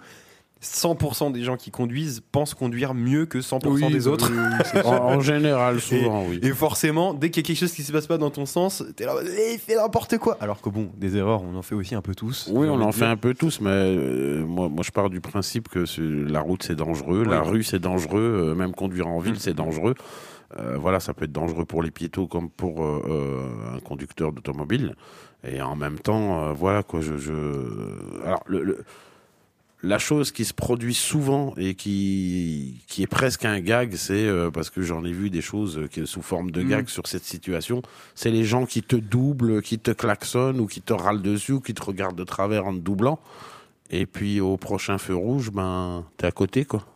100% 0.65 1.33
des 1.33 1.43
gens 1.45 1.57
qui 1.57 1.71
conduisent 1.71 2.23
pensent 2.33 2.55
conduire 2.55 2.95
mieux 2.95 3.27
que 3.27 3.39
100% 3.39 3.69
Oui, 3.69 3.93
des 3.93 4.07
autres. 4.09 4.31
oui, 4.33 4.81
En, 4.85 4.91
en 5.17 5.21
général, 5.21 5.81
souvent, 5.81 6.25
oui. 6.27 6.41
Et 6.43 6.51
forcément, 6.53 7.13
dès 7.15 7.31
qu'il 7.31 7.43
y 7.43 7.45
a 7.45 7.47
quelque 7.47 7.59
chose 7.61 7.73
qui 7.73 7.83
se 7.83 7.93
passe 7.93 8.07
pas 8.07 8.19
dans 8.19 8.31
ton 8.31 8.47
sens, 8.47 8.83
t'es 8.97 9.05
là, 9.05 9.15
Eh, 9.23 9.55
il 9.55 9.59
fait 9.59 9.77
n'importe 9.77 10.19
quoi. 10.19 10.37
Alors 10.41 10.61
que 10.61 10.69
bon, 10.71 10.91
des 10.97 11.17
erreurs, 11.17 11.43
on 11.43 11.55
en 11.57 11.63
fait 11.63 11.75
aussi 11.75 11.95
un 11.95 12.01
peu 12.03 12.15
tous. 12.15 12.49
Oui, 12.53 12.67
on 12.71 12.81
en 12.81 12.93
fait 12.93 13.05
un 13.05 13.17
peu 13.17 13.35
tous, 13.35 13.61
mais 13.61 13.71
euh, 13.71 14.45
moi, 14.45 14.69
moi 14.69 14.83
je 14.85 14.91
pars 14.91 15.11
du 15.11 15.21
principe 15.21 15.69
que 15.69 15.85
la 16.31 16.41
route 16.41 16.63
c'est 16.63 16.77
dangereux, 16.77 17.25
la 17.25 17.43
rue 17.43 17.63
c'est 17.63 17.79
dangereux, 17.79 18.51
euh, 18.51 18.55
même 18.55 18.73
conduire 18.75 19.07
en 19.09 19.19
ville 19.21 19.35
Mm. 19.35 19.39
c'est 19.39 19.55
dangereux. 19.55 19.95
Euh, 20.59 20.77
voilà, 20.79 21.01
ça 21.01 21.15
peut 21.15 21.25
être 21.25 21.33
dangereux 21.33 21.65
pour 21.65 21.83
les 21.83 21.91
piétons 21.91 22.27
comme 22.27 22.49
pour 22.49 22.85
euh, 22.85 23.03
euh, 23.09 23.77
un 23.77 23.81
conducteur 23.81 24.33
d'automobile. 24.33 24.95
Et 25.47 25.61
en 25.61 25.75
même 25.77 25.99
temps, 25.99 26.45
euh, 26.45 26.53
voilà 26.53 26.83
quoi, 26.83 27.01
je, 27.01 27.17
je... 27.19 27.33
alors 28.25 28.43
le, 28.47 28.63
le- 28.63 28.85
la 29.85 29.99
chose 29.99 30.33
qui 30.33 30.47
se 30.47 30.55
produit 30.55 30.95
souvent 30.95 31.53
et 31.59 31.75
qui 31.75 32.81
qui 32.89 33.03
est 33.03 33.07
presque 33.07 33.45
un 33.45 33.61
gag, 33.61 33.95
c'est 33.97 34.27
euh, 34.27 34.51
parce 34.51 34.71
que 34.71 34.81
j'en 34.81 35.05
ai 35.05 35.13
vu 35.13 35.29
des 35.29 35.43
choses 35.43 35.79
euh, 35.79 35.87
qui, 35.89 36.07
sous 36.07 36.23
forme 36.23 36.51
de 36.51 36.63
Mm. 36.63 36.69
gag 36.69 36.89
sur 36.89 37.07
cette 37.07 37.25
situation. 37.25 37.83
C'est 38.15 38.31
les 38.31 38.45
gens 38.45 38.65
qui 38.65 38.83
te 38.83 38.97
doublent, 38.97 39.61
qui 39.61 39.79
te 39.79 39.91
klaxonnent 39.91 40.59
ou 40.59 40.67
qui 40.67 40.81
te 40.81 40.95
râlent 40.95 41.23
dessus 41.23 41.53
ou 41.53 41.61
qui 41.61 41.75
te 41.75 41.83
regardent 41.83 42.17
de 42.17 42.25
travers 42.25 42.67
en 42.67 42.73
te 42.73 42.79
doublant. 42.79 43.19
Et 43.91 44.07
puis 44.07 44.41
au 44.41 44.57
prochain 44.57 44.97
feu 44.97 45.15
rouge, 45.15 45.51
ben 45.51 46.05
t'es 46.17 46.27
à 46.27 46.33
côté 46.33 46.65
quoi. 46.65 46.87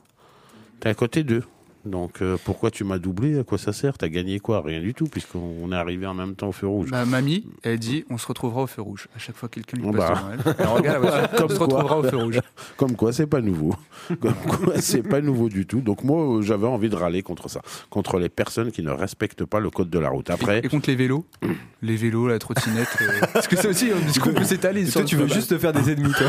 T'es 0.81 0.89
à 0.89 0.95
côté 0.95 1.25
d'eux. 1.25 1.45
Donc 1.85 2.21
euh, 2.23 2.37
pourquoi 2.45 2.71
tu 2.71 2.85
m'as 2.85 2.99
doublé? 2.99 3.39
À 3.39 3.45
quoi 3.45 3.57
ça 3.57 3.73
sert? 3.73 3.97
T'as 3.97 4.09
gagné 4.09 4.41
quoi? 4.41 4.61
Rien 4.63 4.81
du 4.81 4.95
tout, 4.95 5.07
puisqu'on 5.07 5.71
est 5.73 5.77
arrivé 5.77 6.07
en 6.07 6.15
même 6.15 6.35
temps 6.35 6.49
au 6.49 6.53
feu 6.53 6.67
rouge. 6.67 6.91
Ma 6.91 7.05
mamie, 7.05 7.47
elle 7.63 7.79
dit 7.79 8.05
on 8.11 8.19
se 8.19 8.27
retrouvera 8.27 8.63
au 8.63 8.67
feu 8.67 8.83
rouge. 8.83 9.09
À 9.17 9.19
chaque 9.19 9.37
fois 9.37 9.49
que 9.49 9.55
quelqu'un 9.61 9.77
lui 9.79 9.85
Bon, 9.85 9.93
passe 9.93 10.11
bah. 10.11 10.15
devant 10.37 10.51
elle. 10.51 10.55
Elle 10.59 10.67
regarde 10.67 11.03
la 11.05 11.11
voiture, 11.11 11.29
on 11.33 11.37
Comme 11.39 11.49
se 11.51 11.57
quoi. 11.57 11.67
retrouvera 11.67 11.99
au 11.99 12.03
feu 12.03 12.17
rouge. 12.17 12.41
Comme 12.77 12.97
quoi, 12.97 13.13
c'est 13.13 13.27
pas 13.27 13.41
nouveau. 13.41 13.75
Comme 14.21 14.35
quoi, 14.35 14.81
c'est 14.81 15.03
pas 15.03 15.21
nouveau 15.21 15.49
du 15.49 15.67
tout. 15.67 15.81
Donc 15.81 16.05
moi, 16.05 16.39
euh, 16.39 16.43
j'avais 16.43 16.67
envie 16.67 16.89
de 16.91 16.97
râler 16.97 17.23
contre 17.23 17.49
ça, 17.49 17.63
contre 17.91 18.19
les 18.19 18.29
personnes 18.29 18.71
qui 18.73 18.83
ne 18.83 18.91
respectent 18.91 19.45
pas 19.45 19.61
le 19.61 19.71
code 19.71 19.89
de 19.91 19.99
la 19.99 20.09
route. 20.11 20.31
Après, 20.31 20.59
Et, 20.61 20.67
et 20.67 20.69
contre 20.69 20.91
les 20.91 20.97
vélos 20.97 21.25
Les 21.83 21.95
vélos, 21.97 22.27
la 22.27 22.39
trottinette. 22.41 22.89
euh, 23.01 23.07
Parce 23.33 23.47
que 23.47 23.57
ça 23.57 23.69
aussi, 23.69 23.87
est-ce 23.89 24.19
qu'on 24.19 24.35
peut 24.35 24.43
s'étaler 24.45 24.85
toi, 24.85 25.05
tu 25.05 25.15
veux 25.17 25.29
juste 25.29 25.51
te 25.51 25.59
faire 25.59 25.73
des 25.73 25.93
ennemis, 25.93 26.13
toi. 26.13 26.27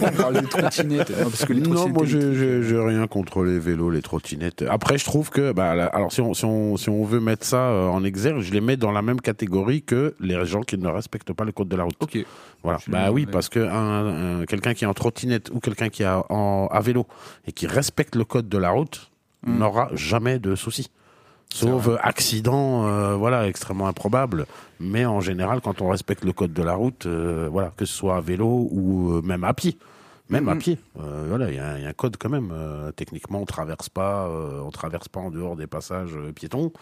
On 0.00 0.10
parle 0.12 0.40
des 0.40 0.46
trottinettes. 0.48 1.10
Non, 1.10 1.24
parce 1.30 1.44
que 1.44 1.52
les 1.52 1.60
non, 1.60 1.74
trottinettes 1.74 1.94
moi, 1.94 2.04
euh, 2.04 2.62
je- 2.62 2.62
j'ai 2.62 2.78
rien 2.78 3.06
contre 3.06 3.44
les 3.44 3.58
vélos, 3.58 3.90
les 3.90 4.00
trottinettes. 4.02 4.61
Après, 4.68 4.98
je 4.98 5.04
trouve 5.04 5.30
que, 5.30 5.52
bah, 5.52 5.70
alors 5.92 6.12
si 6.12 6.20
on, 6.20 6.34
si 6.34 6.44
on 6.44 6.76
si 6.76 6.88
on 6.90 7.04
veut 7.04 7.20
mettre 7.20 7.44
ça 7.46 7.56
euh, 7.70 7.88
en 7.88 8.04
exergue, 8.04 8.40
je 8.40 8.52
les 8.52 8.60
mets 8.60 8.76
dans 8.76 8.92
la 8.92 9.02
même 9.02 9.20
catégorie 9.20 9.82
que 9.82 10.14
les 10.20 10.44
gens 10.46 10.62
qui 10.62 10.76
ne 10.78 10.88
respectent 10.88 11.32
pas 11.32 11.44
le 11.44 11.52
code 11.52 11.68
de 11.68 11.76
la 11.76 11.84
route. 11.84 11.96
Ok. 12.00 12.18
Voilà. 12.62 12.78
Je 12.84 12.90
Bah 12.90 13.10
oui, 13.10 13.26
parce 13.26 13.48
que 13.48 13.60
un, 13.60 14.40
un- 14.40 14.44
quelqu'un 14.46 14.74
qui 14.74 14.84
est 14.84 14.86
en 14.86 14.94
trottinette 14.94 15.50
ou 15.52 15.60
quelqu'un 15.60 15.88
qui 15.88 16.02
est 16.02 16.08
en, 16.30 16.68
à 16.70 16.80
vélo 16.80 17.06
et 17.46 17.52
qui 17.52 17.66
respecte 17.66 18.14
le 18.16 18.24
code 18.24 18.48
de 18.48 18.58
la 18.58 18.70
route 18.70 19.08
Mm. 19.44 19.58
n'aura 19.58 19.88
jamais 19.94 20.38
de 20.38 20.54
soucis. 20.54 20.88
Sauf 21.52 21.88
euh, 21.88 21.96
accident, 22.00 22.86
euh, 22.86 23.14
voilà, 23.16 23.48
extrêmement 23.48 23.88
improbable. 23.88 24.46
Mais 24.78 25.04
en 25.04 25.20
général, 25.20 25.60
quand 25.60 25.82
on 25.82 25.88
respecte 25.88 26.24
le 26.24 26.32
code 26.32 26.52
de 26.52 26.62
la 26.62 26.74
route, 26.74 27.06
euh, 27.06 27.48
voilà, 27.50 27.72
que 27.76 27.84
ce 27.84 27.92
soit 27.92 28.16
à 28.16 28.20
vélo 28.20 28.68
ou 28.70 29.20
même 29.22 29.42
à 29.44 29.52
pied, 29.52 29.76
même 30.32 30.48
à 30.48 30.56
pied, 30.56 30.78
euh, 30.98 31.26
voilà, 31.28 31.50
il 31.50 31.56
y, 31.56 31.58
a 31.58 31.72
un- 31.72 31.76
il 31.78 31.82
y 31.82 31.86
a 31.86 31.88
un 31.88 31.92
code 31.92 32.16
quand 32.18 32.28
même. 32.30 32.50
Euh, 32.52 32.90
techniquement, 32.92 33.40
on 33.40 33.44
traverse 33.44 33.88
pas, 33.88 34.26
euh, 34.28 34.60
on 34.64 34.70
traverse 34.70 35.08
pas 35.08 35.20
en 35.20 35.30
dehors 35.30 35.54
des 35.56 35.66
passages 35.66 36.16
piétons, 36.34 36.72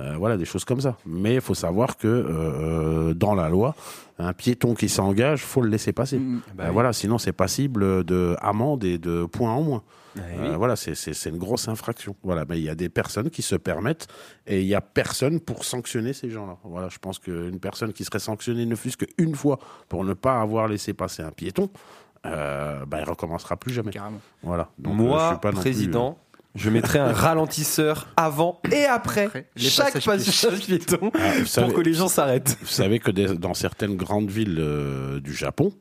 Euh, 0.00 0.16
voilà, 0.18 0.36
des 0.36 0.44
choses 0.44 0.64
comme 0.64 0.80
ça. 0.80 0.96
Mais 1.06 1.34
il 1.36 1.40
faut 1.40 1.54
savoir 1.54 1.96
que 1.96 3.12
dans 3.14 3.34
la 3.34 3.48
loi, 3.48 3.74
un 4.18 4.32
piéton 4.32 4.74
qui 4.74 4.88
s'engage, 4.88 5.42
faut 5.42 5.60
le 5.62 5.68
laisser 5.68 5.92
passer. 5.92 6.18
Mm. 6.18 6.40
Bah 6.54 6.64
oui. 6.66 6.72
Voilà, 6.72 6.92
sinon 6.92 7.18
c'est 7.18 7.32
passible 7.32 8.04
de 8.04 8.36
amende 8.40 8.84
et 8.84 8.98
de 8.98 9.24
points 9.26 9.52
en 9.52 9.62
moins. 9.62 9.82
Euh, 10.18 10.20
oui. 10.50 10.56
voilà, 10.56 10.76
c'est- 10.76 11.26
une 11.28 11.36
grosse 11.36 11.68
infraction. 11.68 12.16
Voilà, 12.22 12.46
mais 12.48 12.58
il 12.58 12.64
y 12.64 12.70
a 12.70 12.74
des 12.74 12.88
personnes 12.88 13.28
qui 13.28 13.42
se 13.42 13.54
permettent 13.54 14.06
et 14.46 14.62
il 14.62 14.66
y 14.66 14.74
a 14.74 14.80
personne 14.80 15.40
pour 15.40 15.62
sanctionner 15.64 16.14
ces 16.14 16.30
gens-là. 16.30 16.56
Voilà, 16.64 16.88
je 16.88 16.96
pense 16.98 17.18
qu'une 17.18 17.60
personne 17.60 17.92
qui 17.92 18.02
serait 18.04 18.18
sanctionnée 18.18 18.64
ne 18.64 18.74
fût-ce 18.76 18.96
qu'une 18.96 19.34
fois 19.34 19.58
pour 19.90 20.04
ne 20.04 20.14
pas 20.14 20.40
avoir 20.40 20.68
laissé 20.68 20.94
passer 20.94 21.22
un 21.22 21.32
piéton, 21.32 21.68
euh, 22.32 22.84
bah, 22.86 22.98
il 23.00 23.08
recommencera 23.08 23.56
plus 23.56 23.72
jamais. 23.72 23.90
Carrément. 23.92 24.20
Voilà. 24.42 24.68
Donc, 24.78 24.94
euh, 24.94 24.96
je 24.98 25.02
Moi, 25.02 25.28
suis 25.30 25.38
pas 25.40 25.48
non 25.48 25.54
plus, 25.54 25.60
président, 25.60 26.18
je 26.54 26.70
mettrais 26.70 26.98
un 26.98 27.12
ralentisseur 27.12 28.08
avant 28.16 28.60
et 28.72 28.84
après, 28.84 29.26
Après, 29.26 29.46
chaque 29.56 29.92
passage 30.04 30.58
piéton 30.66 30.98
euh, 31.02 31.10
ah, 31.14 31.30
vous, 31.32 31.38
pour 31.40 31.48
savez, 31.48 31.72
que 31.74 31.80
les 31.80 31.92
gens 31.92 32.08
s'arrêtent. 32.08 32.56
vous 32.60 32.66
savez 32.66 32.98
que 32.98 33.10
des- 33.10 33.34
dans 33.36 33.54
certaines 33.54 33.96
grandes 33.96 34.30
villes 34.30 34.58
euh, 34.58 35.20
du 35.20 35.34
Japon, 35.34 35.72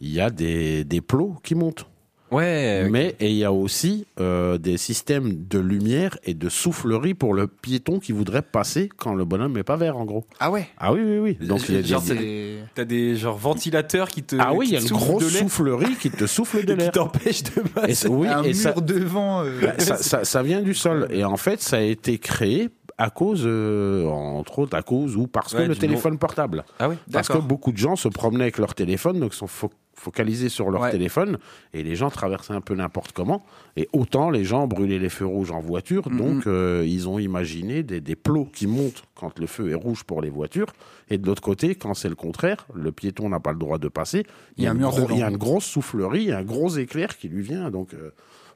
il 0.00 0.10
y 0.10 0.20
a 0.20 0.30
des, 0.30 0.84
des 0.84 1.00
plots 1.00 1.36
qui 1.42 1.54
montent. 1.54 1.86
Ouais, 2.30 2.88
Mais 2.90 3.16
et 3.20 3.30
il 3.30 3.36
y 3.36 3.44
a 3.44 3.52
aussi 3.52 4.06
euh, 4.20 4.58
des 4.58 4.76
systèmes 4.76 5.46
de 5.48 5.58
lumière 5.58 6.18
et 6.24 6.34
de 6.34 6.48
soufflerie 6.48 7.14
pour 7.14 7.32
le 7.34 7.46
piéton 7.46 7.98
qui 8.00 8.12
voudrait 8.12 8.42
passer 8.42 8.88
quand 8.96 9.14
le 9.14 9.24
bonhomme 9.24 9.52
n'est 9.54 9.62
pas 9.62 9.76
vert, 9.76 9.96
en 9.96 10.04
gros. 10.04 10.24
Ah 10.40 10.50
ouais 10.50 10.68
Ah 10.78 10.92
oui, 10.92 11.00
oui, 11.04 11.18
oui. 11.40 11.46
Donc 11.46 11.68
il 11.68 11.76
y 11.76 11.78
a 11.78 11.82
Genre, 11.82 12.02
des- 12.02 12.58
t'as 12.74 12.84
des 12.84 13.16
genre 13.16 13.36
ventilateurs 13.38 14.08
qui 14.08 14.22
te. 14.22 14.36
Ah 14.38 14.52
oui, 14.54 14.66
qui 14.66 14.72
il 14.72 14.74
y 14.74 14.76
a 14.76 14.80
te 14.80 14.84
une 14.84 14.88
soufflent 14.90 15.04
grosse 15.10 15.24
de 15.24 15.30
l'air 15.32 15.42
soufflerie 15.42 15.94
qui 15.96 16.10
te 16.10 16.26
souffle 16.26 16.64
de 16.64 16.72
et 16.72 16.76
qui 16.76 16.82
l'air. 16.82 16.92
t'empêche 16.92 17.42
de 17.44 17.60
Et 17.60 17.68
passer. 17.68 17.94
ça- 17.94 18.10
oui, 18.10 18.28
un 18.28 18.42
et 18.42 18.48
mur 18.48 18.56
ça, 18.56 18.72
devant. 18.72 19.42
euh, 19.44 19.60
bah, 19.62 19.72
ça, 19.78 19.96
ça- 19.96 20.24
ça 20.24 20.42
vient 20.42 20.60
du 20.60 20.74
sol. 20.74 21.08
Et 21.10 21.24
en 21.24 21.36
fait, 21.36 21.62
ça 21.62 21.76
a 21.78 21.80
été 21.80 22.18
créé 22.18 22.68
à 23.00 23.10
cause, 23.10 23.44
euh, 23.46 24.04
entre 24.06 24.58
autres, 24.58 24.76
à 24.76 24.82
cause 24.82 25.16
ou 25.16 25.28
parce 25.28 25.54
que 25.54 25.62
le 25.62 25.76
téléphone 25.76 26.18
portable. 26.18 26.64
Ah 26.80 26.88
oui. 26.88 26.96
Parce 27.12 27.28
que 27.28 27.38
beaucoup 27.38 27.70
de 27.72 27.78
gens 27.78 27.94
se 27.96 28.08
promenaient 28.08 28.44
avec 28.44 28.58
leur 28.58 28.74
téléphone, 28.74 29.20
donc 29.20 29.34
sont 29.34 29.46
fo- 29.46 29.70
focalisés 29.98 30.48
sur 30.48 30.70
leur 30.70 30.82
Ouais. 30.82 30.90
téléphone, 30.92 31.38
et 31.74 31.82
les 31.82 31.96
gens 31.96 32.08
traversaient 32.10 32.52
un 32.54 32.60
peu 32.60 32.74
n'importe 32.74 33.12
comment. 33.12 33.44
Et 33.76 33.88
autant 33.92 34.30
les 34.30 34.44
gens 34.44 34.66
brûlaient 34.66 34.98
les 34.98 35.08
feux 35.08 35.26
rouges 35.26 35.50
en 35.50 35.60
voiture, 35.60 36.08
Mhm. 36.08 36.16
donc 36.18 36.46
euh, 36.46 36.84
ils 36.86 37.08
ont 37.08 37.18
imaginé 37.18 37.82
des, 37.82 38.00
des 38.00 38.16
plots 38.16 38.48
qui 38.52 38.66
montent 38.66 39.02
quand 39.14 39.38
le 39.38 39.46
feu 39.46 39.70
est 39.70 39.74
rouge 39.74 40.04
pour 40.04 40.22
les 40.22 40.30
voitures, 40.30 40.72
et 41.10 41.18
de 41.18 41.26
l'autre 41.26 41.42
côté, 41.42 41.74
quand 41.74 41.94
c'est 41.94 42.08
le 42.08 42.14
contraire, 42.14 42.66
le 42.74 42.92
piéton 42.92 43.28
n'a 43.28 43.40
pas 43.40 43.52
le 43.52 43.58
droit 43.58 43.78
de 43.78 43.88
passer. 43.88 44.24
Il 44.56 44.64
y 44.64 44.66
a 44.66 44.70
un 44.70 44.74
une 44.74 44.78
mur 44.80 44.90
gros- 44.90 45.10
y 45.16 45.22
a 45.22 45.28
une 45.28 45.36
grosse 45.36 45.64
soufflerie, 45.66 46.32
un 46.32 46.42
gros 46.44 46.70
éclair 46.76 47.16
qui 47.18 47.28
lui 47.28 47.42
vient, 47.42 47.70
donc. 47.70 47.94
euh, 47.94 48.10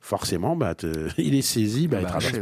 Forcément, 0.04 0.56
bah, 0.56 0.74
il 1.16 1.36
est 1.36 1.42
saisi, 1.42 1.86
bah, 1.86 1.98
il 2.00 2.02
bah, 2.02 2.08
traverse 2.10 2.40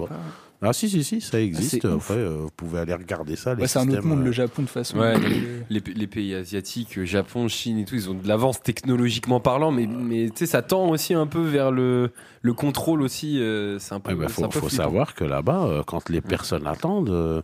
Ah 0.63 0.75
si, 0.75 0.91
si, 0.91 1.03
si, 1.03 1.23
ça 1.23 1.41
existe. 1.41 1.87
Après, 1.87 2.15
euh, 2.15 2.41
vous 2.43 2.51
pouvez 2.55 2.81
aller 2.81 2.93
regarder 2.93 3.35
ça. 3.35 3.55
les 3.55 3.63
Ouais, 3.63 3.67
c'est 3.69 3.79
un 3.79 3.89
autre 3.89 4.05
monde, 4.07 4.21
euh, 4.21 4.25
le 4.25 4.33
Japon, 4.33 4.63
de 4.63 4.67
toute 4.67 4.75
façon. 4.75 4.99
Ouais, 4.99 5.15
Euh, 5.17 5.61
Les, 5.71 5.81
les 5.81 6.07
pays 6.07 6.35
asiatiques, 6.35 7.03
Japon, 7.05 7.49
Chine 7.49 7.79
et 7.79 7.85
tout, 7.87 7.95
ils 7.95 8.11
ont 8.11 8.15
de 8.15 8.29
l'avance 8.29 8.61
technologiquement 8.63 9.41
parlant, 9.41 9.71
mais, 9.71 9.87
mais 9.87 10.29
tu 10.29 10.37
sais, 10.37 10.47
ça 10.47 10.61
tend 10.61 10.91
aussi 10.91 11.15
un 11.15 11.27
peu 11.27 11.41
vers 11.41 11.71
le, 11.71 12.11
le 12.43 12.53
contrôle 12.53 13.01
aussi. 13.01 13.41
euh, 13.41 13.79
c'est 13.79 13.95
un 13.95 14.01
peu. 14.01 14.11
Un 14.23 14.29
faut, 14.29 14.49
peu 14.49 14.61
faut 14.61 14.69
savoir 14.69 15.15
que 15.15 15.25
là-bas, 15.25 15.65
euh, 15.65 15.83
quand 15.83 16.11
les 16.11 16.21
personnes 16.21 16.67
attendent, 16.67 17.09
euh, 17.09 17.41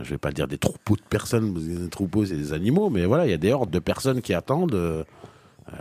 je 0.00 0.08
vais 0.10 0.18
pas 0.18 0.32
dire 0.32 0.48
des 0.48 0.56
troupeaux 0.58 0.96
de 0.96 1.02
personnes, 1.02 1.52
parce 1.52 1.66
que 1.66 1.70
des 1.82 1.88
troupeaux 1.90 2.24
c'est 2.24 2.36
des 2.36 2.54
animaux, 2.54 2.88
mais 2.88 3.04
voilà, 3.04 3.26
il 3.26 3.30
y 3.30 3.34
a 3.34 3.38
des 3.38 3.52
hordes 3.52 3.70
de 3.70 3.78
personnes 3.78 4.22
qui 4.22 4.32
attendent. 4.32 5.04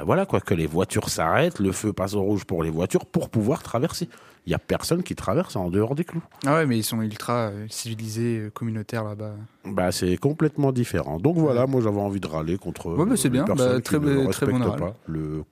voilà 0.05 0.25
quoi, 0.25 0.41
que 0.41 0.53
les 0.53 0.67
voitures 0.67 1.09
s'arrêtent, 1.09 1.59
le 1.59 1.71
feu 1.71 1.93
passe 1.93 2.13
au 2.13 2.21
rouge 2.21 2.43
pour 2.45 2.61
les 2.63 2.69
voitures 2.69 3.05
pour 3.05 3.29
pouvoir 3.29 3.63
traverser. 3.63 4.09
Il 4.45 4.51
y 4.51 4.55
a 4.55 4.59
personne 4.59 5.03
qui 5.03 5.15
traverse 5.15 5.55
en 5.55 5.69
dehors 5.69 5.95
des 5.95 6.03
clous. 6.03 6.23
Ah 6.45 6.55
ouais, 6.55 6.65
mais 6.65 6.77
ils 6.77 6.83
sont 6.83 7.01
ultra 7.01 7.49
euh, 7.49 7.65
civilisés, 7.69 8.39
euh, 8.39 8.49
communautaires 8.49 9.03
là-bas. 9.05 9.35
Bah, 9.65 9.91
c'est 9.93 10.17
complètement 10.17 10.71
différent. 10.73 11.17
Donc 11.17 11.37
voilà, 11.37 11.65
moi 11.65 11.81
j'avais 11.81 11.99
envie 12.01 12.19
de 12.19 12.27
râler 12.27 12.57
contre 12.57 12.91
Ouais, 12.93 13.05
bah, 13.05 13.15
c'est 13.15 13.29
bien. 13.29 13.45
Bah, 13.45 13.79
très 13.79 13.97
qui 13.99 14.05
ne 14.05 14.15
bon- 14.15 14.29
très 14.29 14.45
bon 14.45 14.59
pas 14.59 14.95
le 15.07 15.43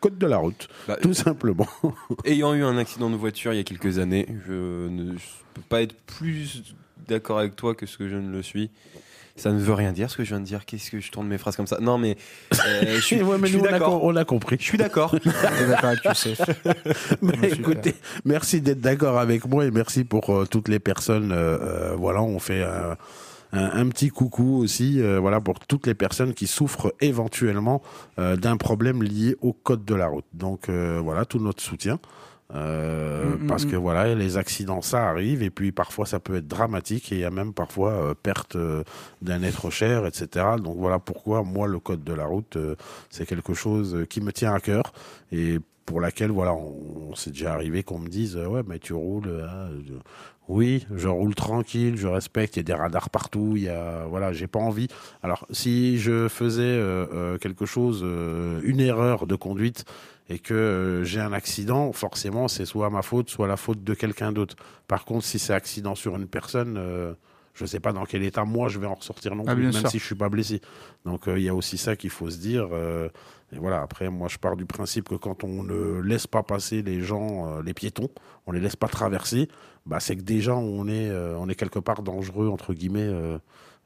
code 0.00 0.18
de 0.18 0.26
la 0.26 0.36
route, 0.36 0.68
Bah, 0.86 0.96
tout 1.00 1.14
simplement. 1.14 1.66
Ayant 2.26 2.52
eu 2.52 2.62
un 2.62 2.76
accident 2.76 3.08
de 3.08 3.16
voiture 3.16 3.54
il 3.54 3.56
y 3.56 3.60
a 3.60 3.64
quelques 3.64 3.98
années, 3.98 4.26
je 4.46 4.88
ne 4.88 5.16
je 5.16 5.24
peux 5.54 5.62
pas 5.62 5.80
être 5.80 5.94
plus 6.02 6.74
d'accord 7.08 7.38
avec 7.38 7.56
toi 7.56 7.74
que 7.74 7.86
ce 7.86 7.96
que 7.96 8.08
je 8.10 8.16
ne 8.16 8.30
le 8.30 8.42
suis. 8.42 8.70
Ça 9.36 9.50
ne 9.50 9.58
veut 9.58 9.74
rien 9.74 9.90
dire 9.92 10.10
ce 10.10 10.16
que 10.16 10.22
je 10.22 10.28
viens 10.28 10.38
de 10.40 10.44
dire. 10.44 10.64
Qu'est-ce 10.64 10.92
que 10.92 11.00
je 11.00 11.10
tourne 11.10 11.26
mes 11.26 11.38
phrases 11.38 11.56
comme 11.56 11.66
ça? 11.66 11.78
Non, 11.80 11.98
mais 11.98 12.16
euh, 12.52 12.96
je 12.96 13.00
suis, 13.04 13.20
Ouais, 13.22 13.36
mais 13.38 13.48
je 13.48 13.54
suis 13.54 13.58
nous, 13.58 13.64
on 13.64 13.68
a, 13.68 13.72
d'accord. 13.72 14.04
on 14.04 14.14
a 14.14 14.24
compris. 14.24 14.56
Je 14.60 14.64
suis 14.64 14.78
d'accord. 14.78 15.14
Mais 17.22 17.50
écoutez, 17.50 17.94
merci 18.24 18.60
d'être 18.60 18.80
d'accord 18.80 19.18
avec 19.18 19.46
moi 19.46 19.64
et 19.64 19.70
merci 19.70 20.04
pour 20.04 20.30
euh, 20.30 20.46
toutes 20.46 20.68
les 20.68 20.78
personnes. 20.78 21.32
euh, 21.32 21.58
euh, 21.60 21.94
voilà, 21.96 22.22
on 22.22 22.38
fait 22.38 22.64
un, 23.52 23.88
petit 23.88 24.08
coucou 24.10 24.58
aussi, 24.62 25.00
voilà, 25.20 25.40
pour 25.40 25.58
toutes 25.60 25.86
les 25.86 25.94
personnes 25.94 26.34
qui 26.34 26.46
souffrent 26.46 26.92
éventuellement 27.00 27.82
d'un 28.18 28.56
problème 28.56 29.02
lié 29.02 29.36
au 29.40 29.52
code 29.52 29.84
de 29.84 29.94
la 29.94 30.06
route. 30.08 30.24
Donc 30.32 30.68
euh, 30.68 31.00
voilà, 31.02 31.24
tout 31.24 31.38
notre 31.38 31.62
soutien. 31.62 31.98
Euh, 32.52 33.14
Mm, 33.24 33.44
mm, 33.44 33.46
parce 33.46 33.64
mm. 33.64 33.70
que 33.70 33.76
voilà, 33.76 34.14
les 34.14 34.36
accidents 34.36 34.82
ça 34.82 35.08
arrive 35.08 35.42
et 35.42 35.50
puis 35.50 35.72
parfois 35.72 36.06
ça 36.06 36.20
peut 36.20 36.36
être 36.36 36.48
dramatique 36.48 37.12
et 37.12 37.16
il 37.16 37.20
y 37.20 37.24
a 37.24 37.30
même 37.30 37.52
parfois 37.52 37.92
euh, 37.92 38.14
perte 38.14 38.56
euh, 38.56 38.84
d'un 39.22 39.42
être 39.42 39.70
cher, 39.70 40.06
etc. 40.06 40.46
Donc 40.62 40.76
voilà 40.78 40.98
pourquoi 40.98 41.42
moi 41.42 41.66
le 41.66 41.78
code 41.78 42.04
de 42.04 42.12
la 42.12 42.26
route 42.26 42.58
c'est 43.10 43.26
quelque 43.26 43.54
chose 43.54 44.06
qui 44.08 44.20
me 44.20 44.32
tient 44.32 44.54
à 44.54 44.60
cœur 44.60 44.92
et 45.32 45.58
pour 45.86 46.00
laquelle 46.00 46.30
voilà 46.30 46.54
on, 46.54 47.03
on 47.14 47.16
s'est 47.16 47.30
déjà 47.30 47.52
arrivé 47.54 47.82
qu'on 47.84 47.98
me 48.00 48.08
dise 48.08 48.36
euh, 48.36 48.46
ouais 48.46 48.62
mais 48.66 48.78
tu 48.80 48.92
roules 48.92 49.28
euh, 49.28 49.78
je- 49.86 49.92
oui 50.48 50.86
je 50.94 51.06
roule 51.08 51.34
tranquille 51.34 51.96
je 51.96 52.06
respecte 52.08 52.56
il 52.56 52.58
y 52.58 52.60
a 52.60 52.64
des 52.64 52.74
radars 52.74 53.08
partout 53.08 53.52
il 53.56 53.62
y 53.62 53.68
a 53.68 54.04
voilà 54.06 54.32
j'ai 54.32 54.46
pas 54.48 54.58
envie. 54.58 54.88
Alors 55.22 55.46
si 55.50 55.98
je 55.98 56.28
faisais 56.28 56.62
euh, 56.64 57.38
quelque 57.38 57.66
chose 57.66 58.00
euh, 58.04 58.60
une 58.64 58.80
erreur 58.80 59.26
de 59.26 59.36
conduite 59.36 59.84
et 60.28 60.38
que 60.40 60.54
euh, 60.54 61.04
j'ai 61.04 61.20
un 61.20 61.32
accident 61.32 61.92
forcément 61.92 62.48
c'est 62.48 62.64
soit 62.66 62.90
ma 62.90 63.02
faute 63.02 63.30
soit 63.30 63.46
la 63.46 63.56
faute 63.56 63.84
de 63.84 63.94
quelqu'un 63.94 64.32
d'autre. 64.32 64.56
Par 64.88 65.04
contre 65.04 65.24
si 65.24 65.38
c'est 65.38 65.54
accident 65.54 65.94
sur 65.94 66.16
une 66.16 66.26
personne 66.26 66.78
je 67.54 67.64
sais 67.66 67.78
pas 67.78 67.92
dans 67.92 68.04
quel 68.04 68.24
état 68.24 68.44
moi 68.44 68.68
je 68.68 68.80
vais 68.80 68.86
en 68.88 68.94
ressortir 68.94 69.36
non 69.36 69.44
Ah, 69.46 69.54
plus 69.54 69.62
même 69.64 69.72
sûr. 69.72 69.88
si 69.88 69.98
je 70.00 70.04
suis 70.04 70.16
pas 70.16 70.28
blessé. 70.28 70.60
Donc 71.06 71.22
il 71.28 71.42
y 71.42 71.48
a 71.48 71.54
aussi 71.54 71.78
ça 71.78 71.94
qu'il 71.94 72.10
faut 72.10 72.28
se 72.28 72.38
dire 72.38 72.68
voilà, 73.58 73.82
après, 73.82 74.08
moi, 74.10 74.28
je 74.28 74.38
pars 74.38 74.56
du 74.56 74.66
principe 74.66 75.08
que 75.08 75.14
quand 75.14 75.44
on 75.44 75.62
ne 75.62 76.00
laisse 76.00 76.26
pas 76.26 76.42
passer 76.42 76.82
les 76.82 77.00
gens, 77.00 77.58
euh, 77.58 77.62
les 77.62 77.74
piétons, 77.74 78.08
on 78.46 78.52
les 78.52 78.60
laisse 78.60 78.76
pas 78.76 78.88
traverser, 78.88 79.48
bah, 79.86 80.00
c'est 80.00 80.16
que 80.16 80.22
déjà, 80.22 80.54
on 80.54 80.86
est, 80.86 81.10
euh, 81.10 81.46
quelque 81.56 81.78
part 81.78 82.02
dangereux, 82.02 82.48
entre 82.48 82.74
guillemets, 82.74 83.08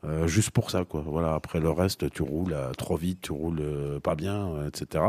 euh, 0.05 0.27
juste 0.27 0.51
pour 0.51 0.71
ça. 0.71 0.85
Voilà, 0.93 1.35
après, 1.35 1.61
le 1.61 1.71
reste, 1.71 2.11
tu 2.11 2.23
roules 2.23 2.57
trop 2.77 2.97
vite, 2.97 3.23
tu 3.23 3.33
roules 3.33 3.63
pas 4.03 4.15
bien, 4.15 4.67
etc. 4.67 5.05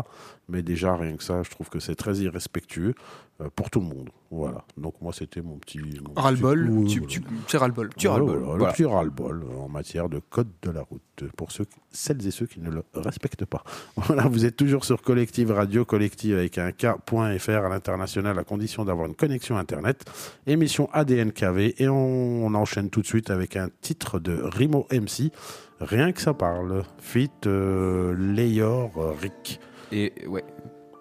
Mais 0.50 0.62
déjà, 0.64 0.95
rien 0.95 1.16
que 1.16 1.24
ça, 1.24 1.43
je 1.43 1.50
trouve 1.50 1.70
que 1.70 1.80
c'est 1.80 1.95
très 1.95 2.18
irrespectueux. 2.18 2.95
euh, 3.41 3.47
pour 3.56 3.70
tout 3.70 3.80
le 3.80 3.86
monde. 3.86 4.10
Voilà. 4.32 4.66
Donc 4.76 4.95
moi 5.02 5.14
c'était 5.14 5.41
mon 5.41 5.58
petit 5.60 5.80
Ras-le-bol, 6.14 7.89
tu- 7.95 8.08
ras-le-bol. 8.10 8.38
Voilà, 8.39 8.45
voilà. 8.58 8.66
Le 8.68 8.72
petit 8.74 8.84
ras-le-bol 8.86 9.43
euh, 9.50 9.60
en 9.62 9.70
matière 9.70 10.10
de 10.10 10.20
code 10.30 10.50
de 10.62 10.72
la 10.72 10.82
route 10.82 11.02
pour 11.38 11.54
ceux, 11.54 11.66
celles 11.89 12.28
et 12.28 12.32
ceux 12.32 12.47
qui 12.47 12.60
ne 12.60 12.70
le 12.70 12.84
respectent 12.95 13.45
pas. 13.45 13.64
Voilà, 13.95 14.24
vous 14.28 14.43
êtes 14.45 14.58
toujours 14.58 14.84
sur 14.84 15.02
Collective 15.02 15.52
Radio, 15.52 15.86
Collective 15.86 16.36
avec 16.36 16.58
un 16.58 16.74
K.fr 16.74 17.50
à 17.66 17.70
l'international 17.70 18.38
à 18.38 18.43
condition 18.43 18.84
d'avoir 18.84 19.08
une 19.08 19.16
connexion 19.16 19.58
Internet. 19.58 20.04
Émission 20.45 20.89
ADNKV 20.91 21.76
et 21.82 21.88
on, 21.88 22.45
on 22.45 22.54
enchaîne 22.56 22.89
tout 22.89 23.02
de 23.02 23.08
suite 23.08 23.30
avec 23.30 23.56
un 23.56 23.70
titre 23.82 24.20
de 24.20 24.34
Rimo 24.43 24.86
MC. 24.91 25.32
Rien 25.80 26.12
que 26.12 26.20
ça 26.22 26.34
parle. 26.34 26.84
Fit 26.97 27.32
euh, 27.45 28.14
Leyor 28.18 28.91
euh, 28.97 29.12
Rick. 29.22 29.62
Et 29.92 30.14
ouais. 30.28 30.44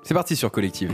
C'est 0.03 0.15
parti 0.15 0.37
sur 0.37 0.51
Collective. 0.51 0.93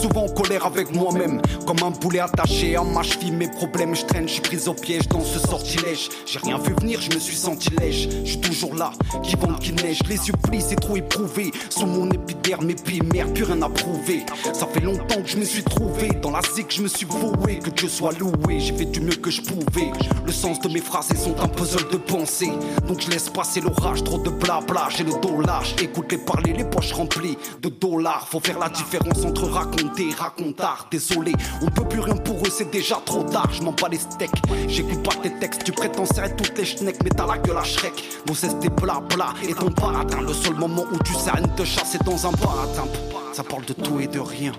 Souvent 0.00 0.26
en 0.26 0.28
colère 0.28 0.64
avec 0.64 0.94
moi-même, 0.94 1.42
comme 1.66 1.78
un 1.82 1.90
boulet 1.90 2.20
attaché 2.20 2.76
à 2.76 2.84
ma 2.84 3.02
cheville. 3.02 3.32
Mes 3.32 3.48
problèmes, 3.48 3.96
je 3.96 4.04
traîne, 4.04 4.28
je 4.28 4.34
suis 4.34 4.42
prise 4.42 4.68
au 4.68 4.74
piège 4.74 5.08
dans 5.08 5.24
ce 5.24 5.40
sortilège. 5.40 6.08
J'ai 6.24 6.38
rien 6.38 6.56
vu 6.58 6.72
venir, 6.80 7.00
je 7.00 7.12
me 7.14 7.18
suis 7.18 7.36
senti 7.36 7.70
lèche. 7.80 8.08
Je 8.24 8.30
suis 8.30 8.40
toujours 8.40 8.74
là, 8.74 8.92
qui 9.24 9.34
vente, 9.34 9.58
qui 9.60 9.72
neige. 9.72 9.98
Les 10.08 10.28
yeux 10.28 10.34
plis, 10.48 10.62
c'est 10.62 10.76
trop 10.76 10.96
éprouvé. 10.96 11.50
Sous 11.68 11.86
mon 11.86 12.08
épiderme, 12.10 12.70
épimère, 12.70 13.32
plus 13.32 13.42
rien 13.44 13.60
à 13.62 13.68
prouver. 13.68 14.24
Ça 14.52 14.66
fait 14.66 14.80
longtemps 14.80 15.20
que 15.20 15.28
je 15.28 15.36
me 15.36 15.44
suis 15.44 15.64
trouvé. 15.64 16.10
Dans 16.22 16.30
la 16.30 16.42
zik, 16.54 16.72
je 16.72 16.82
me 16.82 16.88
suis 16.88 17.06
voué. 17.06 17.58
Que 17.58 17.70
Dieu 17.70 17.88
soit 17.88 18.12
loué, 18.18 18.60
j'ai 18.60 18.76
fait 18.76 18.84
du 18.84 19.00
mieux 19.00 19.16
que 19.16 19.30
je 19.30 19.42
pouvais. 19.42 19.90
Le 20.24 20.32
sens 20.32 20.60
de 20.60 20.68
mes 20.68 20.80
phrases 20.80 21.08
sont 21.16 21.40
un 21.40 21.48
puzzle 21.48 21.88
de 21.90 21.96
pensée. 21.96 22.52
Donc 22.86 23.00
je 23.00 23.10
laisse 23.10 23.28
passer 23.28 23.60
l'orage, 23.60 24.04
trop 24.04 24.18
de 24.18 24.30
blabla. 24.30 24.88
J'ai 24.96 25.04
le 25.04 25.12
dos 25.20 25.40
lâche, 25.40 25.74
écoute 25.82 26.12
les 26.12 26.18
parler, 26.18 26.52
les 26.52 26.64
poches 26.64 26.92
remplies 26.92 27.36
de 27.62 27.68
dollars. 27.68 28.28
Faut 28.28 28.40
faire 28.40 28.58
la 28.60 28.68
différence 28.68 29.24
entre 29.24 29.48
raconter 29.48 29.87
et 29.98 30.12
racontard. 30.14 30.88
Désolé, 30.90 31.32
on 31.62 31.66
peut 31.66 31.86
plus 31.86 32.00
rien 32.00 32.16
pour 32.16 32.36
eux, 32.40 32.50
c'est 32.50 32.70
déjà 32.70 32.96
trop 33.04 33.22
tard. 33.24 33.48
Je 33.52 33.62
m'en 33.62 33.72
bats 33.72 33.88
les 33.88 33.98
steaks, 33.98 34.30
j'écoute 34.68 35.02
pas 35.02 35.14
tes 35.22 35.38
textes. 35.38 35.64
Tu 35.64 35.72
prétends 35.72 36.06
serrer 36.06 36.34
toutes 36.36 36.56
les 36.56 36.64
schnecks, 36.64 37.02
mais 37.02 37.10
t'as 37.10 37.26
la 37.26 37.38
gueule 37.38 37.58
à 37.58 37.64
Shrek. 37.64 38.04
Nos 38.26 38.34
cesse 38.34 38.58
tes 38.60 38.68
blabla 38.68 39.34
et 39.48 39.54
ton 39.54 39.70
baratin. 39.70 40.20
Le 40.22 40.32
seul 40.32 40.54
moment 40.54 40.84
où 40.92 40.98
tu 41.04 41.14
sais 41.14 41.30
rien 41.30 41.48
te 41.48 41.64
chasser 41.64 41.98
dans 42.04 42.26
un 42.26 42.32
baratin. 42.32 42.84
Ça 43.32 43.42
parle 43.42 43.64
de 43.64 43.72
tout 43.72 44.00
et 44.00 44.06
de 44.06 44.20
rien. 44.20 44.52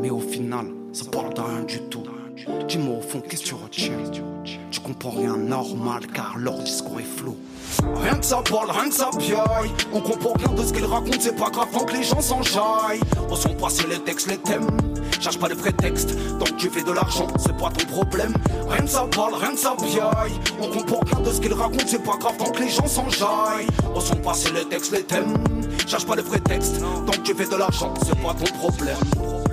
Mais 0.00 0.10
au 0.10 0.20
final, 0.20 0.66
ça 0.92 1.04
parle 1.04 1.34
de 1.34 1.40
rien 1.40 1.62
du 1.62 1.80
tout. 1.90 2.02
Dis-moi 2.68 2.98
au 2.98 3.00
fond, 3.00 3.22
qu'est-ce 3.26 3.44
que 3.44 3.48
tu 3.48 3.54
retiens 3.54 3.98
Tu 4.70 4.80
comprends 4.80 5.10
rien 5.10 5.38
normal 5.38 6.06
car 6.12 6.36
leur 6.36 6.58
discours 6.58 7.00
est 7.00 7.18
flou. 7.18 7.34
Rien 8.02 8.18
que 8.18 8.24
ça 8.26 8.42
parle, 8.50 8.70
rien 8.70 8.90
que 8.90 8.94
ça 8.94 9.08
piaille. 9.18 9.70
On 9.94 10.00
comprend 10.00 10.34
rien 10.34 10.52
de 10.54 10.62
ce 10.62 10.72
qu'ils 10.72 10.84
racontent, 10.84 11.16
c'est 11.18 11.34
pas 11.34 11.48
grave 11.48 11.68
tant 11.72 11.84
que 11.86 11.94
les 11.94 12.02
gens 12.02 12.20
s'enjaillent. 12.20 13.00
Au 13.30 13.36
son 13.36 13.54
passé 13.54 13.84
les 13.88 14.00
textes, 14.00 14.28
les 14.28 14.36
thèmes. 14.36 14.66
Cherche 15.18 15.38
pas 15.38 15.48
de 15.48 15.54
prétexte, 15.54 16.14
tant 16.38 16.44
que 16.44 16.58
tu 16.58 16.68
fais 16.68 16.82
de 16.82 16.92
l'argent, 16.92 17.26
c'est 17.38 17.56
pas 17.56 17.70
ton 17.70 17.86
problème. 17.86 18.34
Rien 18.68 18.82
que 18.82 18.90
ça 18.90 19.06
parle, 19.10 19.34
rien 19.34 19.52
que 19.52 19.58
ça 19.58 19.74
piaille. 19.74 20.38
On 20.60 20.68
comprend 20.68 21.00
rien 21.06 21.20
de 21.20 21.32
ce 21.32 21.40
qu'ils 21.40 21.54
racontent, 21.54 21.86
c'est 21.86 22.04
pas 22.04 22.18
grave 22.18 22.36
tant 22.36 22.50
que 22.50 22.60
les 22.60 22.68
gens 22.68 22.86
s'enjaillent. 22.86 23.66
Au 23.94 24.00
son 24.00 24.16
passé 24.16 24.50
les 24.52 24.66
textes, 24.66 24.92
les 24.92 25.04
thèmes. 25.04 25.34
Cherche 25.86 26.04
pas 26.04 26.16
de 26.16 26.22
prétexte, 26.22 26.80
tant 26.80 27.12
que 27.12 27.22
tu 27.22 27.34
fais 27.34 27.46
de 27.46 27.56
l'argent, 27.56 27.94
c'est 28.04 28.20
pas 28.20 28.34
ton 28.34 28.52
problème. 28.58 28.96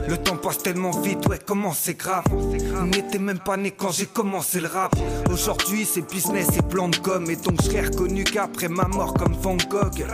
Le 0.08 0.18
temps 0.18 0.38
passe 0.38 0.58
tellement 0.60 0.92
vite, 0.92 1.28
ouais, 1.28 1.40
comment 1.46 1.74
c'est 1.74 1.94
grave. 1.94 2.24
On 2.32 2.86
n'était 2.86 3.20
même 3.20 3.40
pas 3.40 3.58
né 3.58 3.72
quand 3.72 3.92
j'ai 3.92 4.06
commencé 4.06 4.60
le 4.60 4.68
rap. 4.68 4.94
Aujourd'hui, 5.32 5.88
c'est 5.92 6.10
business 6.12 6.48
et 6.58 6.62
plan 6.62 6.90
de 6.90 6.98
com. 6.98 7.30
Et 7.30 7.36
donc, 7.36 7.62
je 7.62 7.68
serai 7.68 7.82
reconnu 7.82 8.24
qu'après 8.24 8.68
ma 8.68 8.88
mort, 8.88 9.14
comme 9.14 9.34
Van 9.34 9.56
Gogh. 9.70 10.06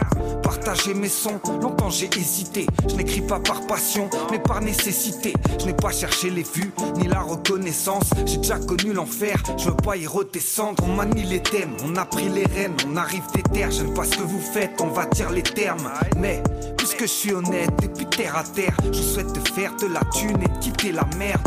Partager 0.44 0.94
mes 0.94 1.10
sons, 1.10 1.40
longtemps 1.62 1.90
j'ai 1.90 2.10
hésité. 2.18 2.66
Je 2.88 2.96
n'écris 2.96 3.22
pas 3.22 3.40
par 3.40 3.66
passion, 3.68 4.10
mais 4.32 4.40
par 4.40 4.62
nécessité. 4.62 5.34
Je 5.60 5.66
n'ai 5.66 5.74
pas 5.74 5.92
cherché 5.92 6.30
les 6.30 6.44
vues, 6.44 6.72
ni 6.98 7.08
la 7.08 7.22
reconnaissance. 7.22 8.10
J'ai 8.26 8.38
déjà 8.38 8.60
connu 8.60 8.94
l'enfer, 8.94 9.42
je 9.58 9.66
veux 9.66 9.76
pas 9.76 9.98
y 9.98 10.08
redescendre. 10.08 10.84
On 10.84 10.94
manie 10.96 11.24
les 11.24 11.42
thèmes, 11.42 11.76
on 11.84 11.96
a 11.96 12.06
pris 12.06 12.30
les 12.30 12.46
rênes, 12.46 12.76
on 12.88 12.96
arrive 12.96 13.24
des 13.34 13.44
terres. 13.44 13.72
J'aime 13.72 13.94
pas 13.94 14.06
ce 14.06 14.18
que 14.18 14.24
vous 14.24 14.42
faites, 14.42 14.80
on 14.82 14.88
va 14.88 15.06
dire 15.08 15.30
les 15.32 15.44
termes. 15.44 15.92
Mais, 16.18 16.42
puisque 16.78 17.02
je 17.02 17.06
suis 17.08 17.34
honnête 17.34 17.72
et 17.84 17.88
puis 17.88 18.06
terre 18.06 18.38
à 18.38 18.44
terre, 18.44 18.76
je 18.92 19.02
souhaite 19.02 19.34
te 19.34 19.52
faire 19.52 19.76
de 19.76 19.88
la 19.94 20.02
thune 20.12 20.42
et 20.42 20.48
de 20.48 20.58
quitter 20.60 20.92
la 20.92 21.06
merde. 21.18 21.42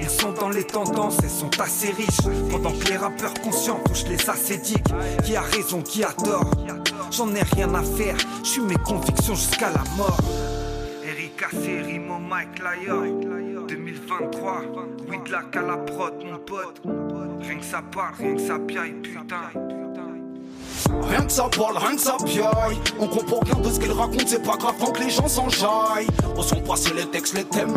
Ils 0.00 0.08
sont 0.08 0.32
dans 0.32 0.48
les 0.48 0.64
tendances 0.64 1.18
et 1.22 1.28
sont 1.28 1.50
assez 1.60 1.90
riches. 1.92 2.22
Pendant 2.50 2.72
que 2.72 2.88
les 2.88 2.96
rappeurs 2.96 3.34
conscients 3.34 3.80
touchent 3.86 4.06
les 4.08 4.28
acédiques. 4.28 4.92
Qui 5.24 5.36
a 5.36 5.42
raison, 5.42 5.82
qui 5.82 6.04
a 6.04 6.12
tort 6.12 6.50
J'en 7.10 7.34
ai 7.34 7.42
rien 7.42 7.72
à 7.74 7.82
faire, 7.82 8.16
je 8.42 8.48
suis 8.48 8.60
mes 8.60 8.76
convictions 8.76 9.34
jusqu'à 9.34 9.70
la 9.70 9.84
mort. 9.96 10.18
Eric 11.04 11.42
Assé, 11.42 11.80
Rimo, 11.82 12.18
Mike 12.18 12.58
Lyon 12.58 13.20
2023, 13.68 14.62
oui 15.08 15.18
de 15.24 15.32
la 15.32 15.42
la 15.62 15.76
prod 15.76 16.14
mon 16.24 16.38
pote 16.38 16.82
Rien 17.40 17.58
que 17.58 17.64
ça 17.64 17.82
parle, 17.82 18.14
rien 18.18 18.34
que 18.34 18.40
ça 18.40 18.58
piaille, 18.58 18.94
putain 19.02 19.85
Rien 21.08 21.24
que 21.24 21.32
ça 21.32 21.48
parle, 21.56 21.78
rien 21.78 21.96
que 21.96 22.00
ça 22.00 22.16
piaille. 22.24 22.78
On 22.98 23.06
comprend 23.06 23.40
rien 23.40 23.56
de 23.56 23.70
ce 23.70 23.80
qu'ils 23.80 23.92
racontent, 23.92 24.24
c'est 24.26 24.42
pas 24.42 24.56
grave 24.56 24.74
tant 24.78 24.92
que 24.92 25.02
les 25.02 25.10
gens 25.10 25.28
s'enjaillent. 25.28 26.08
Au 26.36 26.42
son 26.42 26.60
passé 26.60 26.90
les 26.94 27.06
textes, 27.06 27.34
les 27.34 27.44
thèmes. 27.44 27.74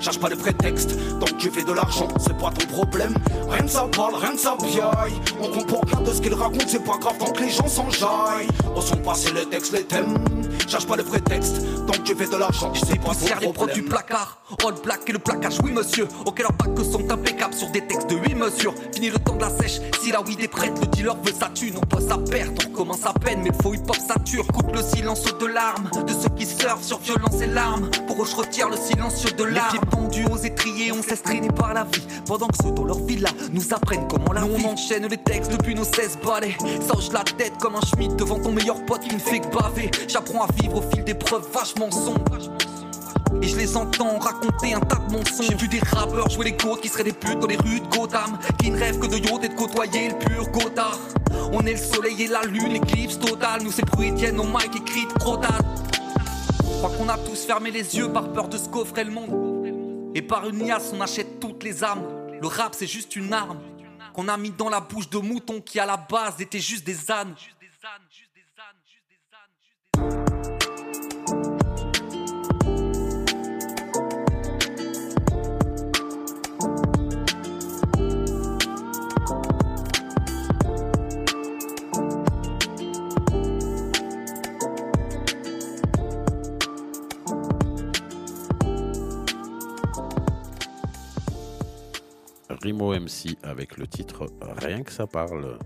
Cherche 0.00 0.18
pas 0.18 0.28
de 0.28 0.34
prétexte, 0.34 0.90
tant 1.18 1.26
que 1.26 1.36
tu 1.38 1.50
fais 1.50 1.62
de 1.64 1.72
l'argent, 1.72 2.08
c'est 2.18 2.36
pas 2.36 2.50
ton 2.50 2.66
problème. 2.66 3.14
Rien 3.48 3.62
que 3.62 3.70
ça 3.70 3.86
parle, 3.94 4.14
rien 4.16 4.32
que 4.32 4.38
ça 4.40 4.56
piaille. 4.58 5.12
On 5.40 5.48
comprend 5.48 5.80
rien 5.86 6.00
de 6.00 6.12
ce 6.12 6.20
qu'ils 6.20 6.34
racontent, 6.34 6.64
c'est 6.66 6.84
pas 6.84 6.96
grave 6.98 7.18
tant 7.18 7.30
que 7.32 7.40
les 7.42 7.50
gens 7.50 7.68
s'enjaillent. 7.68 8.48
Au 8.74 8.80
son 8.80 8.96
passé 8.96 9.30
les 9.34 9.46
textes, 9.46 9.72
les 9.72 9.84
thèmes. 9.84 10.18
Cherche 10.66 10.86
pas 10.86 10.96
de 10.96 11.02
prétexte, 11.02 11.56
tant 11.86 11.92
que 11.94 12.02
tu 12.02 12.14
fais 12.14 12.26
de 12.28 12.36
l'argent, 12.36 12.72
c'est 12.74 12.96
pas 12.98 13.08
ton 13.08 13.14
Poussière 13.14 13.40
les 13.40 13.46
du 13.48 13.52
problème. 13.52 13.84
placard, 13.86 14.38
all 14.64 14.74
black 14.82 15.00
et 15.08 15.12
le 15.12 15.18
placage, 15.18 15.58
oui 15.64 15.72
monsieur. 15.72 16.06
Ok, 16.26 16.38
leurs 16.40 16.52
bacs 16.52 16.78
sont 16.84 17.10
impeccables 17.10 17.54
sur 17.54 17.68
des 17.70 17.84
textes 17.86 18.08
de 18.08 18.16
8 18.16 18.34
mesures. 18.36 18.74
Fini 18.94 19.10
le 19.10 19.18
temps 19.18 19.34
de 19.34 19.40
la 19.40 19.50
sèche, 19.50 19.80
si 20.00 20.12
la 20.12 20.20
weed 20.22 20.40
est 20.40 20.48
prête, 20.48 20.78
le 20.80 20.86
dealer 20.86 21.16
veut 21.24 21.32
sa 21.32 21.48
thune. 21.48 21.74
On 21.76 21.86
bosse 21.86 22.10
à 22.10 22.18
perte, 22.18 22.52
on 22.64 22.70
recommence 22.70 23.04
à 23.04 23.12
peine, 23.12 23.40
mais 23.42 23.50
le 23.50 23.62
faux 23.62 23.74
hip 23.74 23.82
hop 23.88 23.96
sature. 23.96 24.46
Coupe 24.46 24.74
le 24.74 24.82
silence 24.82 25.24
de 25.24 25.46
larmes 25.46 25.90
de 26.06 26.12
ceux 26.12 26.28
qui 26.36 26.46
surfent 26.46 26.82
sur 26.84 26.98
violence 27.00 27.40
et 27.40 27.46
larmes. 27.48 27.90
Pour 28.06 28.22
eux, 28.22 28.26
je 28.26 28.36
retire 28.36 28.68
le 28.68 28.76
silencieux 28.76 29.32
de 29.32 29.44
larmes. 29.44 29.79
Pendus 29.90 30.26
aux 30.26 30.36
étriers, 30.36 30.92
on 30.92 31.02
s'est 31.02 31.16
traîné 31.16 31.48
par 31.48 31.74
la 31.74 31.84
vie. 31.84 32.02
Pendant 32.26 32.48
que 32.48 32.56
ceux 32.62 32.72
dans 32.72 32.84
leur 32.84 32.98
villa 33.00 33.30
nous 33.52 33.72
apprennent 33.72 34.06
comment 34.08 34.32
la 34.32 34.42
vie. 34.42 34.64
On 34.64 34.72
enchaîne 34.72 35.06
les 35.06 35.16
textes 35.16 35.52
depuis 35.52 35.74
nos 35.74 35.84
16 35.84 36.18
balais. 36.24 36.56
Ça 36.86 36.96
hoche 36.96 37.12
la 37.12 37.24
tête 37.24 37.52
comme 37.60 37.76
un 37.76 37.80
schmidt 37.80 38.14
devant 38.16 38.40
ton 38.40 38.52
meilleur 38.52 38.84
pote 38.84 39.00
qui 39.00 39.14
ne 39.14 39.20
fait 39.20 39.40
que 39.40 39.48
baver. 39.48 39.90
J'apprends 40.08 40.44
à 40.44 40.48
vivre 40.60 40.76
au 40.76 40.82
fil 40.82 41.04
d'épreuves 41.04 41.46
vachement 41.52 41.90
sombres. 41.90 42.38
Et 43.42 43.48
je 43.48 43.56
les 43.56 43.76
entends 43.76 44.18
raconter 44.18 44.74
un 44.74 44.80
tas 44.80 44.96
de 44.96 45.12
mensonges. 45.12 45.46
J'ai 45.48 45.54
vu 45.54 45.68
des 45.68 45.80
rappeurs 45.80 46.28
jouer 46.28 46.46
les 46.46 46.56
côtes 46.56 46.80
qui 46.80 46.88
seraient 46.88 47.04
des 47.04 47.12
putes 47.12 47.38
dans 47.38 47.46
les 47.46 47.56
rues 47.56 47.80
de 47.80 47.96
Gotham. 47.96 48.38
Qui 48.58 48.70
ne 48.70 48.78
rêvent 48.78 48.98
que 48.98 49.06
de 49.06 49.16
yacht 49.16 49.44
et 49.44 49.48
de 49.48 49.54
côtoyer 49.54 50.08
le 50.08 50.18
pur 50.18 50.48
Gotha. 50.50 50.90
On 51.52 51.64
est 51.66 51.72
le 51.72 51.78
soleil 51.78 52.22
et 52.22 52.26
la 52.26 52.42
lune, 52.42 52.72
l'éclipse 52.72 53.18
totale. 53.18 53.62
Nous, 53.62 53.72
c'est 53.72 53.84
bruit 53.86 54.12
tiennent 54.14 54.36
nos 54.36 54.44
mics 54.44 54.76
écrits 54.76 55.06
de 55.06 55.12
crotale. 55.18 55.64
Je 56.62 56.86
crois 56.86 56.90
qu'on 56.96 57.08
a 57.08 57.18
tous 57.18 57.44
fermé 57.44 57.70
les 57.70 57.96
yeux 57.96 58.10
par 58.10 58.32
peur 58.32 58.48
de 58.48 58.56
ce 58.56 58.68
qu'offrait 58.68 59.04
le 59.04 59.10
monde. 59.10 59.49
Et 60.14 60.22
par 60.22 60.48
une 60.48 60.66
liasse, 60.66 60.90
on 60.92 61.00
achète 61.00 61.40
toutes 61.40 61.62
les 61.62 61.84
armes. 61.84 62.06
Le 62.40 62.46
rap, 62.46 62.74
c'est 62.74 62.86
juste 62.86 63.14
une 63.16 63.32
arme 63.32 63.60
qu'on 64.12 64.26
a 64.28 64.36
mis 64.36 64.50
dans 64.50 64.68
la 64.68 64.80
bouche 64.80 65.08
de 65.08 65.18
moutons 65.18 65.60
qui, 65.60 65.78
à 65.78 65.86
la 65.86 65.96
base, 65.96 66.40
étaient 66.40 66.58
juste 66.58 66.84
des 66.84 67.10
ânes. 67.10 67.34
Rimo 92.62 92.92
MC 92.94 93.36
avec 93.42 93.76
le 93.78 93.86
titre 93.86 94.26
Rien 94.58 94.82
que 94.82 94.92
ça 94.92 95.06
parle. 95.06 95.58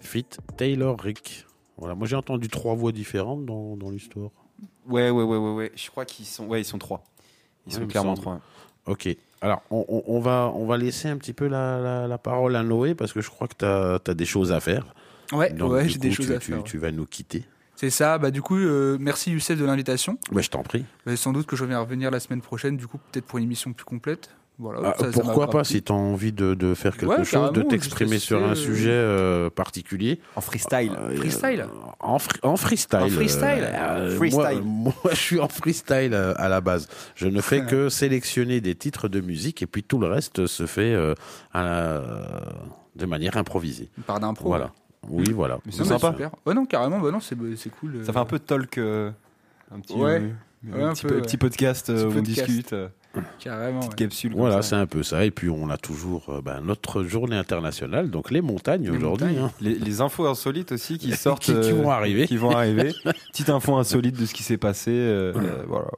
Fit 0.00 0.26
Taylor 0.56 0.98
Rick. 0.98 1.46
Voilà, 1.76 1.94
moi 1.94 2.06
j'ai 2.06 2.16
entendu 2.16 2.48
trois 2.48 2.74
voix 2.74 2.92
différentes 2.92 3.44
dans, 3.46 3.76
dans 3.76 3.90
l'histoire. 3.90 4.30
Ouais, 4.88 5.10
ouais, 5.10 5.22
ouais, 5.22 5.36
ouais, 5.36 5.52
ouais. 5.54 5.72
Je 5.76 5.90
crois 5.90 6.04
qu'ils 6.04 6.26
sont, 6.26 6.46
ouais, 6.46 6.60
ils 6.60 6.64
sont 6.64 6.78
trois. 6.78 7.04
Ils 7.66 7.74
Ouais, 7.74 7.80
sont 7.80 7.86
clairement 7.86 8.16
semble. 8.16 8.22
trois. 8.22 8.40
Ok. 8.86 9.08
Alors, 9.40 9.62
on, 9.70 9.84
on- 9.88 10.02
on 10.06 10.20
va, 10.20 10.50
on 10.54 10.66
va 10.66 10.76
laisser 10.78 11.08
un 11.08 11.16
petit 11.16 11.32
peu 11.32 11.46
la, 11.46 11.78
la- 11.78 12.08
la 12.08 12.18
parole 12.18 12.56
à 12.56 12.62
Noé 12.62 12.94
parce 12.94 13.12
que 13.12 13.20
je 13.20 13.28
crois 13.30 13.46
que 13.46 13.54
tu 13.58 14.10
as, 14.10 14.14
des 14.14 14.24
choses 14.24 14.50
à 14.50 14.58
faire. 14.60 14.86
Ouais, 15.32 15.52
Donc, 15.52 15.72
ouais, 15.72 15.82
du 15.84 15.90
j'ai 15.90 15.98
des 15.98 16.08
coup, 16.08 16.14
choses 16.16 16.26
tu, 16.28 16.34
à 16.34 16.38
tu- 16.38 16.52
faire. 16.52 16.64
tu 16.64 16.78
vas 16.78 16.90
nous 16.90 17.06
quitter. 17.06 17.44
C'est 17.76 17.90
ça, 17.90 18.18
bah 18.18 18.32
du 18.32 18.42
coup, 18.42 18.56
euh, 18.56 18.96
merci 18.98 19.30
Youssef 19.30 19.56
de 19.56 19.64
l'invitation. 19.64 20.18
Bah, 20.32 20.40
je 20.40 20.48
t'en 20.50 20.64
prie. 20.64 20.84
Euh, 21.06 21.14
sans 21.14 21.32
doute 21.32 21.46
que 21.46 21.54
je 21.54 21.64
vais 21.64 21.76
revenir 21.76 22.10
la 22.10 22.18
semaine 22.18 22.40
prochaine, 22.40 22.76
du 22.76 22.88
coup, 22.88 22.98
peut-être 23.12 23.26
pour 23.26 23.38
une 23.38 23.44
émission 23.44 23.72
plus 23.72 23.84
complète. 23.84 24.30
Voilà, 24.60 24.92
Ah, 24.98 24.98
ça- 24.98 25.10
pourquoi 25.12 25.48
pas 25.48 25.62
si 25.62 25.82
tu 25.82 25.92
as 25.92 25.94
envie 25.94 26.32
de, 26.32 26.54
de 26.54 26.74
faire 26.74 26.96
quelque 26.96 27.10
Ouais, 27.18 27.24
chose, 27.24 27.52
de 27.52 27.62
t'exprimer 27.62 28.18
sur 28.18 28.42
un 28.44 28.56
sujet 28.56 28.90
euh, 28.90 29.50
particulier. 29.50 30.20
En 30.34 30.40
freestyle. 30.40 30.90
Euh, 30.98 31.14
Freestyle 31.16 31.66
en, 32.00 32.18
fri- 32.18 32.40
en 32.42 32.56
freestyle. 32.56 32.98
En 32.98 33.08
freestyle 33.08 33.44
euh, 33.72 34.16
Freestyle. 34.16 34.62
Moi, 34.64 34.92
moi, 35.04 35.12
je 35.12 35.16
suis 35.16 35.38
en 35.38 35.46
freestyle 35.48 36.12
euh, 36.12 36.34
à 36.36 36.48
la 36.48 36.60
base. 36.60 36.88
Je 37.14 37.28
ne 37.28 37.40
fais 37.40 37.64
que 37.66 37.88
sélectionner 37.88 38.60
des 38.60 38.74
titres 38.74 39.06
de 39.06 39.20
musique 39.20 39.62
et 39.62 39.66
puis 39.66 39.84
tout 39.84 39.98
le 39.98 40.08
reste 40.08 40.46
se 40.48 40.66
fait 40.66 40.92
euh, 40.92 41.14
à 41.52 41.62
la- 41.62 42.02
de 42.96 43.06
manière 43.06 43.36
improvisée. 43.36 43.90
Part 44.08 44.18
d'impro. 44.18 44.48
Voilà. 44.48 44.72
Oui, 45.08 45.30
voilà. 45.32 45.58
C'est 45.70 45.84
sympa. 45.84 46.10
super. 46.10 46.30
Ouais, 46.44 46.54
non, 46.54 46.66
carrément, 46.66 46.98
bah 46.98 47.12
non, 47.12 47.20
c'est 47.20 47.36
cool. 47.70 47.94
euh. 47.96 48.04
Ça 48.04 48.12
fait 48.12 48.18
un 48.18 48.24
peu 48.24 48.38
de 48.40 48.44
talk. 48.44 48.76
euh, 48.78 49.12
un 49.72 49.78
petit, 49.78 49.94
Ouais. 49.94 50.20
euh, 50.20 50.28
Ouais, 50.74 50.82
un 50.82 50.88
un 50.88 50.92
petit, 50.94 51.02
peu, 51.02 51.08
peu- 51.10 51.14
ouais. 51.14 51.20
petit 51.22 51.36
podcast 51.36 51.88
euh, 51.90 52.08
où 52.10 52.18
on 52.18 52.20
discute. 52.22 52.74
Euh, 53.18 53.22
Carrément. 53.40 53.80
petite 53.80 53.90
ouais. 53.92 53.96
capsule. 53.96 54.32
Voilà, 54.36 54.62
c'est 54.62 54.74
un 54.76 54.86
peu 54.86 55.02
ça. 55.02 55.24
Et 55.24 55.30
puis 55.30 55.48
on 55.50 55.70
a 55.70 55.76
toujours 55.76 56.26
euh, 56.28 56.40
ben, 56.42 56.60
notre 56.62 57.02
journée 57.04 57.36
internationale, 57.36 58.10
donc 58.10 58.30
les 58.30 58.40
montagnes 58.40 58.90
aujourd'hui. 58.90 59.36
hein. 59.38 59.50
Les, 59.60 59.74
les 59.74 60.00
infos 60.00 60.26
insolites 60.26 60.72
aussi 60.72 60.98
qui 60.98 61.12
sortent. 61.16 61.42
Qui- 61.42 61.52
qui 61.52 61.70
euh, 61.72 61.82
vont 61.82 61.90
arriver. 61.90 62.26
Qui 62.26 62.36
vont 62.36 62.50
arriver. 62.50 62.92
Petite 63.32 63.50
info 63.50 63.76
insolite 63.76 64.18
de 64.18 64.26
ce 64.26 64.34
qui 64.34 64.42
s'est 64.42 64.56
passé. 64.58 64.90
euh, 64.92 65.32
euh, 65.36 65.64
voilà. 65.66 65.88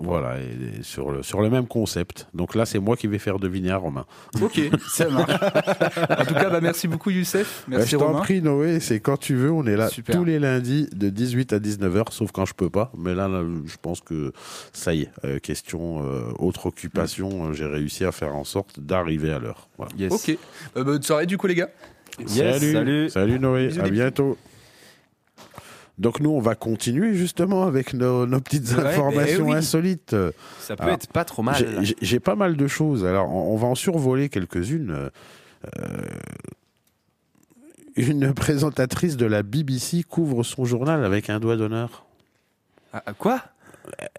Voilà, 0.00 0.38
et, 0.40 0.78
et 0.80 0.82
sur, 0.82 1.10
le, 1.10 1.22
sur 1.22 1.40
le 1.40 1.50
même 1.50 1.66
concept. 1.66 2.28
Donc 2.34 2.54
là, 2.54 2.64
c'est 2.66 2.78
moi 2.78 2.96
qui 2.96 3.06
vais 3.06 3.18
faire 3.18 3.38
deviner 3.38 3.70
à 3.70 3.76
Romain. 3.76 4.04
Ok, 4.40 4.60
ça 4.88 5.08
marche. 5.08 5.32
en 5.32 6.24
tout 6.24 6.34
cas, 6.34 6.50
bah, 6.50 6.60
merci 6.60 6.86
beaucoup, 6.86 7.10
Youssef. 7.10 7.64
Bah, 7.66 7.78
Merci, 7.78 7.92
je 7.92 7.96
t'en 7.96 8.12
prie, 8.20 8.40
Noé, 8.42 8.78
c'est 8.80 9.00
quand 9.00 9.16
tu 9.16 9.34
veux. 9.34 9.50
On 9.50 9.66
est 9.66 9.76
là 9.76 9.88
Super. 9.88 10.16
tous 10.16 10.24
les 10.24 10.38
lundis 10.38 10.88
de 10.94 11.08
18 11.08 11.52
à 11.54 11.58
19h, 11.58 12.12
sauf 12.12 12.30
quand 12.30 12.44
je 12.44 12.54
peux 12.54 12.70
pas. 12.70 12.92
Mais 12.96 13.14
là, 13.14 13.26
là, 13.26 13.42
je 13.64 13.76
pense 13.80 14.00
que 14.00 14.32
ça 14.72 14.94
y 14.94 15.02
est. 15.02 15.10
euh, 15.24 15.38
question 15.38 16.04
euh, 16.06 16.22
autre 16.38 16.53
occupation, 16.66 17.46
euh, 17.46 17.52
j'ai 17.52 17.66
réussi 17.66 18.04
à 18.04 18.12
faire 18.12 18.34
en 18.34 18.44
sorte 18.44 18.80
d'arriver 18.80 19.32
à 19.32 19.38
l'heure. 19.38 19.68
Voilà. 19.76 19.92
Yes. 19.96 20.12
Ok. 20.12 20.36
Euh, 20.76 20.84
bonne 20.84 21.02
soirée, 21.02 21.26
du 21.26 21.36
coup, 21.38 21.46
les 21.46 21.54
gars. 21.54 21.68
Yes, 22.20 22.60
salut, 22.72 23.10
salut. 23.10 23.38
Noé, 23.40 23.68
Bisous, 23.68 23.80
à 23.80 23.88
bientôt. 23.90 24.38
Donc 25.98 26.18
nous, 26.20 26.30
on 26.30 26.40
va 26.40 26.54
continuer 26.56 27.14
justement 27.14 27.64
avec 27.66 27.94
nos, 27.94 28.26
nos 28.26 28.40
petites 28.40 28.68
Ouais, 28.72 28.84
informations 28.84 29.44
oui. 29.46 29.54
insolites. 29.54 30.16
Ça 30.60 30.74
peut 30.76 30.82
Alors, 30.84 30.94
être 30.96 31.06
pas 31.08 31.24
trop 31.24 31.42
mal. 31.42 31.84
J'ai- 32.00 32.20
pas 32.20 32.34
mal 32.34 32.56
de 32.56 32.66
choses. 32.66 33.04
Alors, 33.04 33.30
on, 33.30 33.52
on 33.54 33.56
va 33.56 33.68
en 33.68 33.74
survoler 33.76 34.28
quelques-unes. 34.28 35.10
Euh, 35.78 36.02
une 37.96 38.34
présentatrice 38.34 39.16
de 39.16 39.26
la 39.26 39.42
BBC 39.44 40.02
couvre 40.02 40.42
son 40.42 40.64
journal 40.64 41.04
avec 41.04 41.30
un 41.30 41.38
doigt 41.38 41.56
d'honneur. 41.56 42.04
Ah, 42.92 43.02
quoi? 43.16 43.40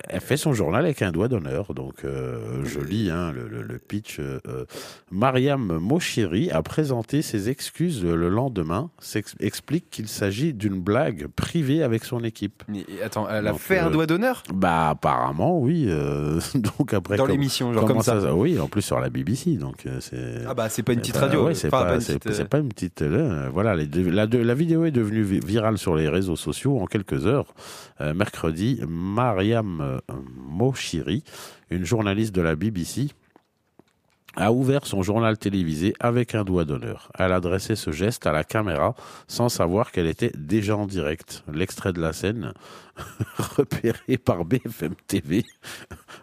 Elle 0.10 0.22
fait 0.22 0.38
son 0.38 0.54
journal 0.54 0.86
avec 0.86 1.02
un 1.02 1.12
doigt 1.12 1.28
d'honneur. 1.28 1.74
Donc, 1.74 2.04
euh, 2.06 2.64
je 2.66 2.80
lis 2.80 3.10
hein, 3.10 3.32
le, 3.34 3.48
le- 3.48 3.64
le 3.64 3.78
pitch. 3.80 4.20
euh, 4.20 4.40
euh, 4.48 4.66
Mariam 5.12 5.78
Moshiri 5.80 6.52
a 6.52 6.62
présenté 6.62 7.22
ses 7.22 7.50
excuses 7.50 8.04
le 8.06 8.30
lendemain. 8.30 8.90
Explique 9.40 9.90
qu'il 9.90 10.08
s'agit 10.08 10.54
d'une 10.54 10.80
blague 10.80 11.28
privée 11.36 11.82
avec 11.84 12.04
son 12.06 12.24
équipe. 12.24 12.64
Mais 12.68 12.86
attends, 13.04 13.28
elle 13.30 13.48
a 13.48 13.52
Donc, 13.52 13.60
fait 13.60 13.80
un 13.80 13.90
doigt 13.90 14.06
d'honneur? 14.06 14.44
Bah, 14.54 14.90
apparemment, 14.90 15.60
oui. 15.60 15.86
donc, 16.56 16.94
après, 16.94 17.18
dans 17.18 17.26
l'émission, 17.26 17.74
genre 17.74 17.86
comme 17.86 18.02
ça. 18.02 18.36
Oui, 18.36 18.60
en 18.60 18.68
plus 18.68 18.82
sur 18.84 19.00
la 19.00 19.10
BBC. 19.10 19.56
Donc. 19.56 19.86
Ah 20.48 20.54
bah 20.54 20.70
c'est 20.70 20.84
pas 20.84 20.94
une 20.94 21.00
petite 21.00 21.18
radio. 21.18 21.46
ouais, 21.46 21.56
c'est 21.56 21.70
pas, 21.70 21.94
une 21.94 22.00
petite, 22.00 22.32
c'est 22.32 22.48
pas 22.50 22.60
une 22.60 22.70
petite. 22.70 23.04
voilà, 23.52 23.76
les 23.76 23.88
la, 23.88 24.26
la 24.28 24.54
vidéo 24.54 24.86
est 24.86 24.92
devenue 24.92 25.24
vi- 25.24 25.44
virale 25.46 25.78
sur 25.78 25.96
les 25.96 26.10
réseaux 26.10 26.36
sociaux 26.36 26.80
en 26.80 26.86
quelques 26.86 27.26
heures. 27.26 27.54
Mercredi, 28.00 28.82
Mariam 28.88 29.55
euh, 29.64 30.00
Moshiri, 30.36 31.24
une 31.70 31.86
journaliste 31.86 32.34
de 32.34 32.42
la 32.42 32.56
BBC, 32.56 33.10
a 34.36 34.52
ouvert 34.52 34.86
son 34.86 35.02
journal 35.02 35.38
télévisé 35.38 35.94
avec 36.00 36.36
un 36.36 36.44
doigt 36.44 36.66
d'honneur. 36.66 37.12
Elle 37.18 37.32
a 37.32 37.36
adressé 37.36 37.76
ce 37.76 37.92
geste 37.92 38.28
à 38.28 38.32
la 38.32 38.44
caméra 38.44 38.96
sans 39.28 39.50
savoir 39.50 39.92
qu'elle 39.92 40.08
était 40.08 40.32
déjà 40.36 40.76
en 40.76 40.86
direct. 40.88 41.44
L'extrait 41.52 41.94
de 41.94 42.02
la 42.02 42.14
scène, 42.14 42.54
repéré 43.58 44.18
par 44.18 44.46
BFM 44.46 44.96
TV, 45.08 45.44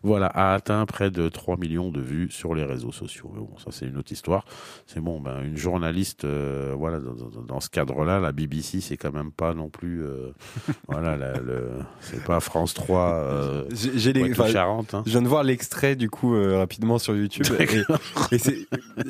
voilà, 0.02 0.26
a 0.26 0.54
atteint 0.54 0.84
près 0.86 1.10
de 1.10 1.28
3 1.28 1.56
millions 1.58 1.90
de 1.90 2.00
vues 2.00 2.30
sur 2.30 2.54
les 2.54 2.64
réseaux 2.64 2.92
sociaux. 2.92 3.30
Mais 3.34 3.40
bon, 3.40 3.56
ça 3.58 3.70
c'est 3.70 3.86
une 3.86 3.96
autre 3.98 4.12
histoire. 4.12 4.44
C'est 4.86 5.00
bon, 5.00 5.20
ben, 5.20 5.42
une 5.42 5.56
journaliste, 5.56 6.24
euh, 6.24 6.74
voilà, 6.76 6.98
dans, 7.00 7.12
dans- 7.14 7.42
dans 7.42 7.60
ce 7.60 7.68
cadre-là, 7.68 8.20
la 8.20 8.32
BBC, 8.32 8.80
c'est 8.80 8.96
quand 8.96 9.12
même 9.12 9.32
pas 9.32 9.54
non 9.54 9.68
plus, 9.68 10.02
euh, 10.04 10.30
voilà, 10.88 11.16
la- 11.16 11.38
le, 11.40 11.70
c'est 12.00 12.22
pas 12.24 12.40
France 12.40 12.74
3, 12.74 13.14
euh, 13.14 13.64
J'ai 13.72 14.12
les. 14.12 14.32
Charente. 14.34 14.94
Hein. 14.94 15.02
Je 15.06 15.10
viens 15.12 15.22
de 15.22 15.28
voir 15.28 15.44
l'extrait 15.44 15.94
du 15.96 16.10
coup 16.10 16.34
euh, 16.34 16.58
rapidement 16.58 16.98
sur 16.98 17.14
YouTube 17.16 17.46
et, 18.32 18.34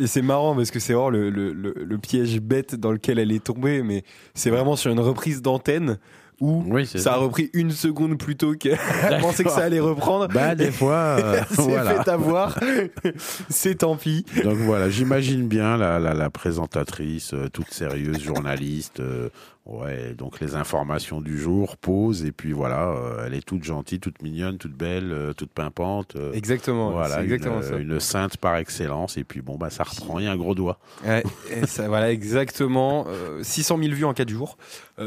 et 0.00 0.06
c'est- 0.06 0.22
marrant 0.22 0.54
parce 0.54 0.70
que 0.70 0.78
c'est 0.78 0.92
vraiment 0.92 1.10
le, 1.10 1.30
le, 1.30 1.52
le, 1.52 1.74
le 1.76 1.98
piège 1.98 2.40
bête 2.40 2.74
dans 2.76 2.92
lequel 2.92 3.18
elle 3.18 3.32
est 3.32 3.42
tombée, 3.44 3.82
mais 3.82 4.04
c'est 4.34 4.50
vraiment 4.50 4.76
sur 4.76 4.90
une 4.92 5.00
reprise 5.00 5.42
d'antenne 5.42 5.98
où 6.42 6.64
Oui, 6.68 6.84
ça 6.86 7.14
a 7.14 7.16
repris 7.16 7.50
une 7.54 7.70
seconde 7.70 8.18
plus 8.18 8.36
tôt 8.36 8.54
qu'elle 8.54 8.76
pensait 9.20 9.44
que 9.44 9.50
ça 9.50 9.62
allait 9.62 9.78
reprendre. 9.80 10.26
Bah, 10.28 10.54
des 10.56 10.70
fois, 10.72 11.16
euh, 11.20 11.40
c'est 11.50 11.62
voilà. 11.62 12.02
fait 12.02 12.10
avoir, 12.10 12.58
c'est 13.48 13.76
tant 13.76 13.96
pis. 13.96 14.26
Donc 14.42 14.56
voilà, 14.56 14.90
j'imagine 14.90 15.46
bien 15.46 15.76
la, 15.76 15.98
la, 16.00 16.14
la 16.14 16.30
présentatrice, 16.30 17.32
euh, 17.32 17.48
toute 17.48 17.70
sérieuse, 17.70 18.20
journaliste. 18.20 18.98
euh, 19.00 19.28
ouais, 19.66 20.14
donc 20.14 20.40
les 20.40 20.54
informations 20.54 21.20
du 21.20 21.38
jour, 21.38 21.76
pause, 21.76 22.24
et 22.24 22.32
puis 22.32 22.52
voilà, 22.52 22.88
euh, 22.90 23.24
elle 23.26 23.34
est 23.34 23.46
toute 23.46 23.62
gentille, 23.64 24.00
toute 24.00 24.20
mignonne, 24.22 24.58
toute 24.58 24.74
belle, 24.76 25.12
euh, 25.12 25.32
toute 25.32 25.52
pimpante. 25.52 26.16
euh, 26.16 26.32
Exactement, 26.32 26.90
voilà, 26.90 27.16
c'est 27.16 27.22
exactement 27.24 27.58
une, 27.58 27.62
ça. 27.62 27.76
une 27.76 28.00
sainte 28.00 28.36
par 28.36 28.56
excellence, 28.56 29.16
et 29.16 29.24
puis 29.24 29.40
bon, 29.40 29.56
bah 29.56 29.70
ça 29.70 29.84
reprend, 29.84 30.18
il 30.18 30.24
y 30.24 30.28
a 30.28 30.32
un 30.32 30.36
gros 30.36 30.54
doigt. 30.54 30.78
Ouais, 31.04 31.22
et 31.50 31.66
ça, 31.66 31.88
voilà, 31.88 32.10
exactement. 32.12 33.06
euh, 33.08 33.42
600 33.42 33.78
000 33.78 33.92
vues 33.94 34.04
en 34.04 34.14
4 34.14 34.28
jours 34.28 34.56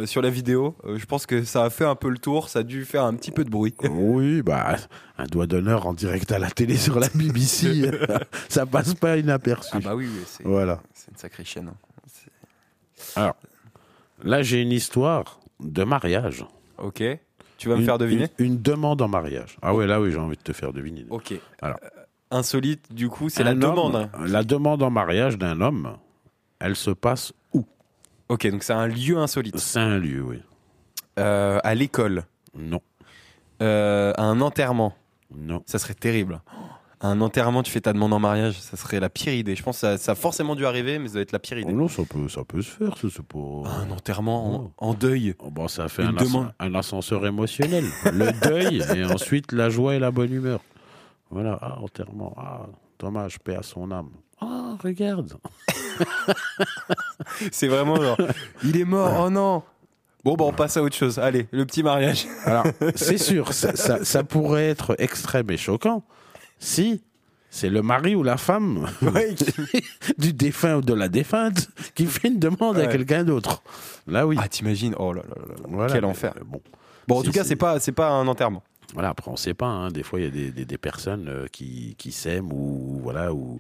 sur 0.05 0.21
la 0.21 0.29
vidéo. 0.29 0.75
Je 0.95 1.05
pense 1.05 1.25
que 1.25 1.43
ça 1.43 1.63
a 1.63 1.69
fait 1.69 1.85
un 1.85 1.95
peu 1.95 2.09
le 2.09 2.17
tour. 2.17 2.49
Ça 2.49 2.59
a 2.59 2.63
dû 2.63 2.83
faire 2.85 3.03
un 3.03 3.13
petit 3.13 3.31
peu 3.31 3.45
de 3.45 3.49
bruit. 3.49 3.73
Oui, 3.89 4.41
bah 4.41 4.75
un 5.17 5.25
doigt 5.25 5.45
d'honneur 5.47 5.85
en 5.85 5.93
direct 5.93 6.31
à 6.33 6.39
la 6.39 6.49
télé 6.49 6.75
sur 6.75 6.99
la 6.99 7.07
BBC, 7.13 7.89
ça 8.49 8.65
passe 8.65 8.93
pas 8.95 9.15
inaperçu. 9.17 9.69
Ah 9.73 9.79
bah 9.79 9.95
oui, 9.95 10.07
oui, 10.11 10.23
c'est 10.25 10.43
Voilà. 10.43 10.81
c'est 10.93 11.11
une 11.11 11.17
sacrée 11.17 11.45
chaîne. 11.45 11.69
hein. 11.69 11.75
Alors, 13.15 13.35
là 14.23 14.41
j'ai 14.41 14.61
une 14.61 14.71
histoire 14.71 15.39
de 15.59 15.83
mariage. 15.83 16.45
Ok. 16.77 17.03
Tu 17.57 17.69
vas 17.69 17.75
me 17.75 17.79
Une- 17.79 17.85
faire 17.85 17.97
deviner 17.97 18.27
une, 18.37 18.45
une 18.47 18.61
demande 18.61 19.01
en 19.01 19.07
mariage. 19.07 19.57
Ah 19.61 19.73
ouais, 19.73 19.87
là 19.87 20.01
oui, 20.01 20.11
j'ai 20.11 20.17
envie 20.17 20.35
de 20.37 20.41
te 20.41 20.51
faire 20.53 20.73
deviner. 20.73 21.05
Ok. 21.09 21.33
Alors. 21.61 21.77
Euh, 21.83 21.87
insolite, 22.31 22.93
du 22.93 23.07
coup, 23.07 23.29
c'est 23.29 23.43
la 23.43 23.51
Un 23.51 23.55
demande. 23.55 23.95
hein. 23.95 24.09
La 24.27 24.43
demande 24.43 24.83
en 24.83 24.89
mariage 24.89 25.37
d'un 25.37 25.61
homme, 25.61 25.95
elle 26.59 26.75
se 26.75 26.91
passe 26.91 27.31
où? 27.53 27.63
Ok, 28.27 28.45
donc 28.47 28.63
c'est 28.63 28.73
un 28.73 28.87
lieu 28.87 29.17
insolite. 29.17 29.57
C'est 29.57 29.79
un 29.79 29.97
lieu, 29.99 30.21
oui. 30.21 30.39
Euh, 31.17 31.59
à 31.63 31.75
l'école. 31.75 32.23
Non, 32.57 32.81
Euh, 33.61 34.11
à 34.17 34.23
un 34.23 34.41
enterrement. 34.41 34.93
non. 35.33 35.63
Ça 35.65 35.79
serait 35.79 35.93
terrible. 35.93 36.41
Un 37.07 37.21
enterrement, 37.21 37.61
tu 37.61 37.71
fais 37.71 37.81
ta 37.81 37.93
demande 37.93 38.13
en 38.13 38.19
mariage. 38.19 38.59
Ça 38.59 38.77
serait 38.77 38.99
la 38.99 39.09
pire 39.09 39.33
idée. 39.33 39.55
Je 39.55 39.61
pense 39.63 39.75
que 39.77 39.81
ça, 39.81 39.97
ça 39.97 40.13
a 40.13 40.15
forcément 40.15 40.55
dû 40.55 40.65
arriver, 40.65 40.97
mais 40.97 41.07
ça 41.07 41.13
doit 41.15 41.21
être 41.21 41.31
la 41.33 41.39
pire 41.39 41.57
Oh 41.59 41.61
idée. 41.61 41.73
non, 41.73 41.87
ça 41.87 42.03
peut, 42.09 42.27
ça 42.29 42.43
peut 42.43 42.61
se 42.61 42.69
faire, 42.71 42.97
ça, 42.97 43.07
c'est 43.13 43.23
pas... 43.25 43.39
Un 43.39 43.91
enterrement 43.91 44.71
Oh. 44.79 44.85
en, 44.85 44.89
en 44.89 44.93
deuil. 44.93 45.35
Oh, 45.39 45.51
bon, 45.51 45.67
ça 45.67 45.87
fait 45.87 46.03
un, 46.03 46.13
ascen- 46.13 46.23
demande. 46.25 46.53
un 46.59 46.73
ascenseur 46.75 47.25
émotionnel. 47.25 47.85
Le 48.05 48.31
deuil 48.47 48.83
et 48.95 49.05
ensuite 49.05 49.51
la 49.51 49.69
joie 49.69 49.95
et 49.95 49.99
la 49.99 50.11
bonne 50.11 50.33
humeur. 50.33 50.61
Voilà, 51.29 51.59
ah, 51.61 51.79
enterrement. 51.81 52.33
Ah, 52.37 52.65
dommage, 52.99 53.39
paix 53.39 53.55
à 53.55 53.63
son 53.63 53.91
âme. 53.91 54.09
Ah, 54.41 54.75
regarde. 54.83 55.33
C'est 57.51 57.67
vraiment 57.67 57.95
genre, 57.95 58.17
il 58.63 58.77
est 58.77 58.85
mort, 58.85 59.25
oh 59.25 59.29
non 59.29 59.63
Bon, 60.23 60.33
bah 60.35 60.45
on 60.47 60.53
passe 60.53 60.75
à 60.75 60.81
autre 60.81 60.95
chose. 60.95 61.19
Allez, 61.19 61.47
le 61.51 61.65
petit 61.65 61.83
mariage. 61.83 62.25
Alors, 62.45 62.65
c'est 62.95 63.19
sûr, 63.19 63.53
ça, 63.53 63.75
ça- 63.75 64.03
ça 64.03 64.23
pourrait 64.23 64.65
être 64.69 64.95
extrême 64.97 65.51
et 65.51 65.57
choquant 65.57 66.03
si 66.59 67.01
c'est 67.49 67.69
le 67.69 67.81
mari 67.81 68.15
ou 68.15 68.23
la 68.23 68.37
femme 68.37 68.87
du 70.17 70.33
défunt 70.33 70.77
ou 70.77 70.81
de 70.81 70.93
la 70.93 71.07
défunte 71.07 71.69
qui 71.93 72.05
fait 72.05 72.27
une 72.27 72.39
demande 72.39 72.77
à 72.77 72.87
quelqu'un 72.87 73.23
d'autre. 73.23 73.61
Là, 74.07 74.27
oui. 74.27 74.35
Ah, 74.39 74.47
t'imagines? 74.47 74.93
Oh 74.99 75.13
là 75.13 75.21
là 75.27 75.35
là. 75.47 75.55
Voilà, 75.69 75.93
Quel 75.93 76.05
enfer. 76.05 76.33
euh, 76.37 76.43
Bon, 76.45 76.61
Bon, 77.07 77.19
en 77.19 77.23
tout 77.23 77.31
cas, 77.31 77.43
c'est 77.43 77.55
pas, 77.55 77.79
c'est 77.79 77.91
pas 77.91 78.09
un 78.09 78.27
enterrement. 78.27 78.63
Voilà. 78.93 79.09
Après, 79.09 79.29
on 79.31 79.35
sait 79.35 79.53
pas. 79.53 79.65
hein. 79.67 79.89
Des 79.89 80.03
fois, 80.03 80.19
il 80.19 80.25
y 80.25 80.27
a 80.27 80.31
des, 80.31 80.51
des- 80.51 80.65
des 80.65 80.77
personnes 80.77 81.27
euh, 81.27 81.47
qui, 81.51 81.95
qui 81.97 82.11
s'aiment 82.11 82.51
ou 82.53 82.99
voilà 83.01 83.33
ou, 83.33 83.59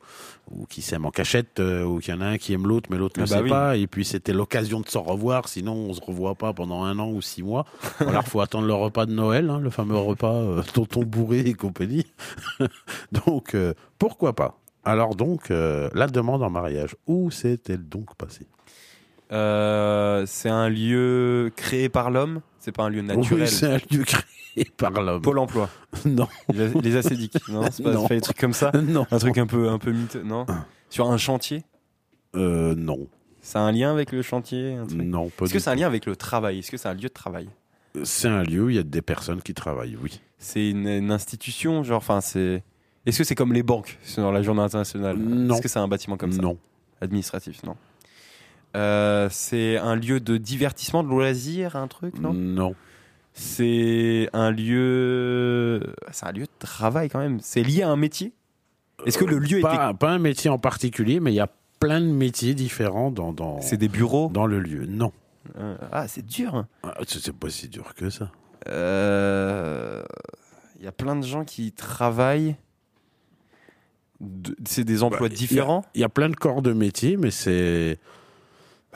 ou 0.51 0.65
qui 0.65 0.81
s'aiment 0.81 1.05
en 1.05 1.11
cachette 1.11 1.59
euh, 1.59 1.83
ou 1.83 1.99
qu'il 1.99 2.13
y 2.13 2.17
en 2.17 2.21
a 2.21 2.25
un 2.27 2.37
qui 2.37 2.53
aime 2.53 2.67
l'autre 2.67 2.89
mais 2.91 2.97
l'autre 2.97 3.19
ne 3.19 3.25
Ah 3.25 3.29
bah 3.29 3.35
sait 3.37 3.41
oui. 3.43 3.49
pas. 3.49 3.77
Et 3.77 3.87
puis 3.87 4.05
c'était 4.05 4.33
l'occasion 4.33 4.79
de 4.81 4.87
se 4.87 4.97
revoir. 4.97 5.47
Sinon, 5.47 5.73
on 5.73 5.93
se 5.93 6.01
revoit 6.01 6.35
pas 6.35 6.53
pendant 6.53 6.83
un 6.83 6.97
an 6.99 7.09
ou 7.09 7.21
six 7.21 7.43
mois. 7.43 7.65
Alors, 7.99 8.27
faut 8.27 8.41
attendre 8.41 8.67
le 8.67 8.73
repas 8.73 9.05
de 9.05 9.13
Noël, 9.13 9.49
hein, 9.49 9.59
le 9.59 9.69
fameux 9.69 9.97
repas 9.97 10.33
euh, 10.33 10.61
tonton 10.73 11.03
bourré 11.03 11.39
et 11.39 11.53
compagnie. 11.53 12.05
donc, 13.11 13.55
euh, 13.55 13.73
pourquoi 13.99 14.33
pas? 14.33 14.59
Alors 14.83 15.15
donc, 15.15 15.49
euh, 15.49 15.89
la 15.95 16.05
demande 16.07 16.43
en 16.43 16.49
mariage, 16.51 16.95
où 17.07 17.31
s'est-elle 17.31 17.87
donc 17.89 18.13
passée? 18.15 18.45
Euh, 19.31 20.23
c'est 20.27 20.49
un 20.49 20.69
lieu 20.69 21.51
créé 21.55 21.89
par 21.89 22.11
l'homme? 22.11 22.41
C'est 22.65 22.71
pas 22.71 22.85
un 22.85 22.89
lieu 22.89 23.03
naturel. 23.03 23.43
Oui, 23.43 23.47
c'est 23.47 23.67
un 23.67 23.77
lieu 23.91 24.03
créé 24.03 24.65
par 24.75 24.89
l'homme. 24.89 25.21
Pôle 25.21 25.37
emploi. 25.37 25.69
Non. 26.05 26.27
Les, 26.51 26.69
les 26.81 26.95
acédiques. 26.95 27.37
Non, 27.47 27.61
c'est 27.69 27.83
pas, 27.83 27.93
Non. 27.93 28.07
pas 28.07 28.15
des 28.15 28.21
trucs 28.21 28.39
comme 28.39 28.53
ça. 28.53 28.71
Non. 28.73 29.05
Un 29.11 29.19
truc 29.19 29.37
un 29.37 29.45
peu, 29.45 29.69
un 29.69 29.77
peu 29.77 29.91
mythe. 29.91 30.15
Non. 30.15 30.47
Sur 30.89 31.11
un 31.11 31.17
chantier. 31.17 31.63
Euh, 32.35 32.73
non. 32.73 33.07
C'est 33.41 33.59
un 33.59 33.71
lien 33.71 33.91
avec 33.91 34.11
le 34.11 34.23
chantier. 34.23 34.73
un 34.73 34.87
truc 34.87 34.99
Non, 34.99 35.29
pas 35.29 35.45
Est-ce 35.45 35.53
que 35.53 35.59
c'est 35.59 35.69
un 35.69 35.75
lien 35.75 35.85
avec 35.85 36.07
le 36.07 36.15
travail? 36.15 36.57
Est-ce 36.57 36.71
que 36.71 36.77
c'est 36.77 36.87
un 36.89 36.95
lieu 36.95 37.01
de 37.01 37.07
travail? 37.09 37.47
C'est 38.03 38.29
un 38.29 38.41
lieu 38.41 38.63
où 38.63 38.69
il 38.71 38.75
y 38.77 38.79
a 38.79 38.83
des 38.83 39.03
personnes 39.03 39.43
qui 39.43 39.53
travaillent, 39.53 39.97
oui. 40.01 40.19
C'est 40.39 40.67
une, 40.71 40.87
une 40.87 41.11
institution, 41.11 41.83
genre, 41.83 41.97
enfin, 41.97 42.19
c'est. 42.19 42.63
Est-ce 43.05 43.19
que 43.19 43.23
c'est 43.23 43.35
comme 43.35 43.53
les 43.53 43.61
banques 43.61 43.99
dans 44.17 44.31
la 44.31 44.41
journée 44.41 44.61
internationale? 44.63 45.17
Non. 45.17 45.53
Est-ce 45.53 45.61
que 45.61 45.67
c'est 45.69 45.77
un 45.79 45.87
bâtiment 45.87 46.17
comme 46.17 46.31
ça? 46.31 46.41
Non. 46.41 46.57
Administratif, 46.99 47.61
non. 47.63 47.75
Euh, 48.75 49.27
c'est 49.31 49.77
un 49.77 49.95
lieu 49.95 50.19
de 50.19 50.37
divertissement, 50.37 51.03
de 51.03 51.09
loisir, 51.09 51.75
un 51.75 51.87
truc, 51.87 52.19
non? 52.19 52.33
Non. 52.33 52.75
C'est 53.33 54.29
un 54.33 54.51
lieu. 54.51 55.81
C'est 56.11 56.25
un 56.25 56.31
lieu 56.31 56.43
de 56.45 56.49
travail 56.59 57.09
quand 57.09 57.19
même. 57.19 57.39
C'est 57.41 57.63
lié 57.63 57.83
à 57.83 57.89
un 57.89 57.95
métier? 57.95 58.33
Est-ce 59.05 59.17
que 59.17 59.25
le 59.25 59.39
lieu 59.39 59.59
pas, 59.61 59.93
pas 59.93 60.11
un 60.11 60.19
métier 60.19 60.49
en 60.49 60.57
particulier, 60.57 61.19
mais 61.19 61.31
il 61.31 61.35
y 61.35 61.39
a 61.41 61.49
plein 61.79 61.99
de 61.99 62.05
métiers 62.05 62.53
différents 62.53 63.11
dans, 63.11 63.33
dans, 63.33 63.59
C'est 63.61 63.77
des 63.77 63.89
bureaux? 63.89 64.29
dans 64.33 64.45
le 64.47 64.59
lieu. 64.59 64.85
Non. 64.85 65.11
Euh, 65.57 65.75
Ah, 65.91 66.07
c'est 66.07 66.25
dur. 66.25 66.55
hein. 66.55 66.67
Ah, 66.83 66.95
C'est 67.05 67.33
pas 67.33 67.49
si 67.49 67.67
dur 67.67 67.93
que 67.95 68.09
ça. 68.09 68.31
Euh, 68.67 70.03
Il 70.79 70.85
y 70.85 70.87
a 70.87 70.91
plein 70.91 71.15
de 71.15 71.25
gens 71.25 71.43
qui 71.45 71.71
travaillent. 71.71 72.55
de- 74.21 74.55
C'est 74.65 74.85
des 74.85 75.03
emplois 75.03 75.27
Bah, 75.29 75.35
différents? 75.35 75.83
Il 75.93 76.01
y 76.01 76.03
a 76.05 76.09
plein 76.09 76.29
de 76.29 76.35
corps 76.35 76.61
de 76.61 76.71
métier, 76.73 77.17
mais 77.17 77.31
c'est. 77.31 77.99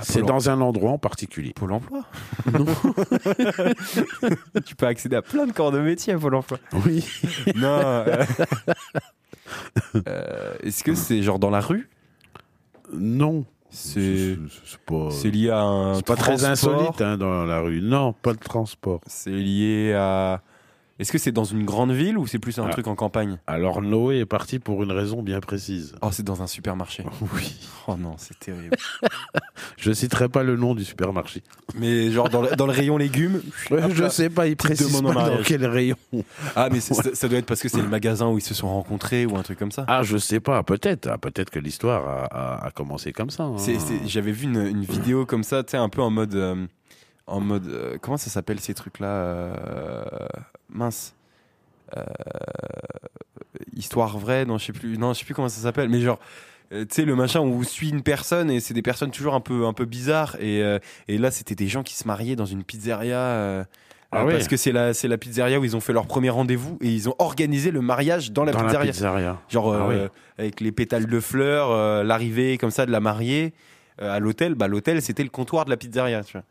C'est 0.02 0.22
dans 0.22 0.50
un 0.50 0.62
endroit 0.62 0.92
en 0.92 0.98
particulier. 0.98 1.54
Pôle 1.54 1.72
emploi 1.74 2.04
Tu 4.66 4.76
peux 4.76 4.88
accéder 4.88 5.16
à 5.16 5.22
plein 5.22 5.46
de 5.46 5.52
corps 5.52 5.72
de 5.72 5.80
métier 5.80 6.14
à 6.14 6.18
Pôle 6.18 6.36
emploi. 6.36 6.60
Oui. 6.86 7.06
Non. 7.56 7.80
euh, 7.80 8.26
euh, 10.08 10.54
Est-ce 10.64 10.84
que 10.84 10.94
c'est 10.96 11.22
genre 11.22 11.40
dans 11.40 11.50
la 11.50 11.62
rue? 11.62 11.90
Non. 12.94 13.46
C'est 13.72 14.38
pas. 14.86 15.10
lié 15.26 15.50
à 15.52 15.62
un 15.62 15.96
C'est 15.96 16.06
pas 16.06 16.16
très 16.16 16.44
insolite 16.46 17.02
hein, 17.02 17.18
dans 17.18 17.46
la 17.46 17.60
rue. 17.60 17.82
Non, 17.82 18.14
pas 18.14 18.34
de 18.34 18.40
transport. 18.40 19.02
C'est 19.06 19.30
lié 19.30 19.94
à. 19.94 20.42
Est-ce 21.00 21.12
que 21.14 21.18
c'est 21.18 21.32
dans 21.32 21.46
une 21.46 21.64
grande 21.64 21.92
ville 21.92 22.18
ou 22.18 22.28
c'est 22.28 22.40
plus 22.40 22.60
un 22.60 22.66
Ah. 22.68 22.70
truc 22.72 22.88
en 22.88 22.96
campagne? 22.96 23.40
Alors 23.48 23.82
Noé 23.82 24.20
est 24.20 24.26
parti 24.26 24.60
pour 24.60 24.84
une 24.84 24.92
raison 24.92 25.22
bien 25.24 25.40
précise. 25.40 25.96
Oh, 26.02 26.10
c'est 26.12 26.24
dans 26.24 26.42
un 26.42 26.48
supermarché. 26.48 27.04
Oui. 27.34 27.56
Oh 27.88 27.96
non, 27.98 28.16
c'est 28.18 28.38
terrible. 28.38 28.76
Je 29.78 29.92
citerai 29.94 30.28
pas 30.30 30.44
le 30.44 30.58
nom 30.58 30.76
du 30.76 30.84
supermarché. 30.84 31.42
Mais 31.76 32.12
genre 32.12 32.30
dans 32.30 32.42
le, 32.42 32.56
dans 32.56 32.66
le 32.66 32.72
rayon 32.74 32.98
légumes. 32.98 33.42
Ouais, 33.72 33.82
je 33.94 34.04
là. 34.04 34.10
sais 34.10 34.30
pas, 34.30 34.48
il 34.48 34.56
précise 34.58 35.02
pas 35.02 35.14
dans 35.14 35.38
quel 35.44 35.66
rayon. 35.66 35.96
Ah, 36.56 36.70
mais 36.72 36.80
ça, 36.82 36.96
ça 37.14 37.28
doit 37.28 37.38
être 37.40 37.46
parce 37.46 37.62
que 37.62 37.70
c'est 37.70 37.82
le 37.82 37.88
magasin 37.88 38.28
où 38.28 38.38
ils 38.38 38.42
se 38.44 38.54
sont 38.54 38.68
rencontrés 38.70 39.26
ou 39.26 39.38
un 39.38 39.42
truc 39.44 39.58
comme 39.58 39.72
ça. 39.72 39.86
Ah, 39.88 40.04
je 40.04 40.18
sais 40.18 40.40
pas, 40.40 40.62
peut-être. 40.64 41.08
Ah, 41.12 41.18
peut-être 41.18 41.50
que 41.50 41.60
l'histoire 41.60 42.08
a, 42.08 42.26
a- 42.26 42.66
a 42.68 42.72
commencé 42.72 43.12
comme 43.14 43.30
ça. 43.30 43.44
hein. 43.44 43.56
J'avais 44.06 44.32
vu 44.34 44.46
une, 44.46 44.66
une 44.68 44.84
vidéo 44.84 45.26
comme 45.26 45.44
ça, 45.44 45.64
tu 45.64 45.72
sais, 45.72 45.78
un 45.78 45.90
peu 45.90 46.02
en 46.02 46.10
mode. 46.10 46.36
euh, 46.36 46.66
en 47.30 47.40
mode. 47.40 47.68
euh, 47.68 47.98
comment 48.02 48.18
ça 48.18 48.30
s'appelle 48.30 48.60
ces 48.60 48.74
trucs-là 48.74 49.08
euh, 49.08 49.54
Mince. 50.70 51.16
Euh, 51.98 52.04
histoire 53.76 54.18
vraie, 54.18 54.46
non, 54.46 54.58
je 54.58 54.66
sais 54.66 54.74
plus. 54.74 54.98
Non, 54.98 55.14
je 55.14 55.20
sais 55.20 55.26
plus 55.26 55.34
comment 55.34 55.50
ça 55.50 55.62
s'appelle, 55.62 55.90
mais 55.90 56.02
genre. 56.02 56.20
Tu 56.72 56.86
sais, 56.92 57.04
le 57.04 57.16
machin 57.16 57.40
où 57.40 57.46
on 57.46 57.64
suit 57.64 57.90
une 57.90 58.04
personne 58.04 58.52
et 58.52 58.60
c'est 58.60 58.76
des 58.76 58.84
personnes 58.84 59.10
toujours 59.10 59.34
un 59.34 59.40
peu, 59.40 59.66
un 59.66 59.74
peu 59.74 59.86
bizarres. 59.86 60.36
Et, 60.40 60.62
et 61.08 61.18
là, 61.18 61.32
c'était 61.32 61.56
des 61.56 61.68
gens 61.68 61.82
qui 61.82 61.96
se 61.96 62.06
mariaient 62.08 62.36
dans 62.36 62.46
une 62.46 62.64
pizzeria. 62.64 63.66
Ah. 64.12 64.24
Parce 64.26 64.48
que 64.48 64.56
c'est 64.56 64.72
la, 64.72 64.94
c'est 64.94 65.08
la 65.08 65.18
pizzeria 65.18 65.60
où 65.60 65.64
ils 65.66 65.76
ont 65.76 65.80
fait 65.80 65.94
leur 65.94 66.06
premier 66.06 66.30
rendez-vous 66.30 66.78
et 66.82 66.90
ils 66.90 67.10
ont 67.10 67.16
organisé 67.18 67.72
le 67.72 67.82
mariage 67.82 68.32
dans 68.34 68.44
la 68.44 68.52
dans 68.52 68.60
pizzeria. 68.60 68.86
la 68.86 68.92
pizzeria. 68.92 69.42
Genre 69.50 69.74
Ah 69.74 69.88
oui. 69.88 69.96
avec 70.38 70.62
les 70.62 70.72
pétales 70.72 71.08
de 71.08 71.20
fleurs, 71.20 72.04
l'arrivée 72.04 72.60
comme 72.60 72.70
ça 72.72 72.86
de 72.86 72.92
la 72.92 73.00
mariée 73.00 73.52
à 73.98 74.20
l'hôtel. 74.20 74.54
Bah, 74.54 74.68
l'hôtel, 74.68 75.02
c'était 75.02 75.24
le 75.24 75.30
comptoir 75.30 75.66
de 75.66 75.72
la 75.72 75.78
pizzeria. 75.78 76.24
Tu 76.24 76.34
vois. 76.34 76.44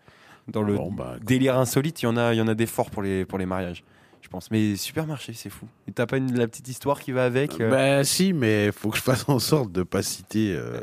Dans 0.48 0.62
le 0.62 0.74
Bon, 0.76 0.90
bah, 0.90 1.16
délire 1.22 1.58
insolite, 1.58 2.02
il 2.02 2.06
y 2.06 2.08
en 2.08 2.16
a, 2.16 2.32
il 2.34 2.38
y 2.38 2.40
en 2.40 2.48
a 2.48 2.54
des 2.54 2.66
forts 2.66 2.90
pour 2.90 3.02
les, 3.02 3.24
pour 3.24 3.38
les 3.38 3.46
mariages, 3.46 3.84
je 4.22 4.28
pense. 4.28 4.50
Mais 4.50 4.76
supermarché, 4.76 5.32
c'est 5.34 5.50
fou. 5.50 5.66
Et 5.86 5.92
t'as 5.92 6.06
pas 6.06 6.16
une, 6.16 6.36
la 6.38 6.48
petite 6.48 6.68
histoire 6.68 7.00
qui 7.00 7.12
va 7.12 7.24
avec 7.24 7.60
euh, 7.60 7.70
Ben 7.70 8.04
si, 8.04 8.32
mais 8.32 8.72
faut 8.72 8.88
que 8.90 8.96
je 8.96 9.02
fasse 9.02 9.28
en 9.28 9.38
sorte 9.38 9.72
de 9.72 9.82
pas 9.82 10.02
citer 10.02 10.54
euh, 10.56 10.80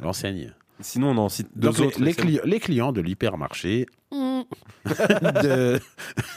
l'enseigne. 0.00 0.52
Sinon, 0.80 1.10
on 1.12 1.18
en 1.18 1.28
cite 1.30 1.48
deux 1.54 1.68
Donc 1.68 1.78
autres. 1.80 2.02
les 2.02 2.12
cli- 2.12 2.40
les 2.44 2.60
clients 2.60 2.92
de 2.92 3.00
l'hypermarché 3.00 3.86
de, 4.12 5.80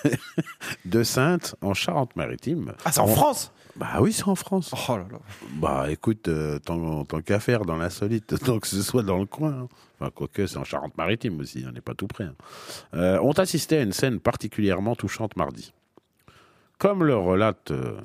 de 0.85 1.03
Sainte 1.03 1.55
en 1.61 1.73
Charente-Maritime. 1.73 2.73
Ah, 2.85 2.91
c'est 2.91 3.01
en 3.01 3.07
France 3.07 3.51
Bah 3.75 3.99
oui, 4.01 4.11
c'est 4.11 4.27
en 4.27 4.35
France. 4.35 4.73
Oh 4.89 4.97
là 4.97 5.05
là. 5.11 5.19
Bah 5.53 5.85
écoute, 5.89 6.27
euh, 6.27 6.59
tant, 6.59 7.05
tant 7.05 7.21
qu'à 7.21 7.39
faire 7.39 7.63
dans 7.65 7.77
l'insolite, 7.77 8.37
tant 8.45 8.59
que 8.59 8.67
ce 8.67 8.81
soit 8.81 9.03
dans 9.03 9.17
le 9.19 9.25
coin. 9.25 9.51
hein. 9.51 9.67
Enfin, 9.99 10.11
quoique 10.13 10.47
c'est 10.47 10.57
en 10.57 10.63
Charente-Maritime 10.63 11.39
aussi, 11.39 11.63
on 11.67 11.71
n'est 11.71 11.81
pas 11.81 11.93
tout 11.93 12.07
près. 12.07 12.25
hein. 12.25 12.35
Euh, 12.93 13.19
ont 13.21 13.31
assisté 13.33 13.77
à 13.77 13.81
une 13.81 13.91
scène 13.93 14.19
particulièrement 14.19 14.95
touchante 14.95 15.35
mardi. 15.37 15.73
Comme 16.77 17.03
le 17.03 17.15
relate 17.15 17.71
euh, 17.71 17.97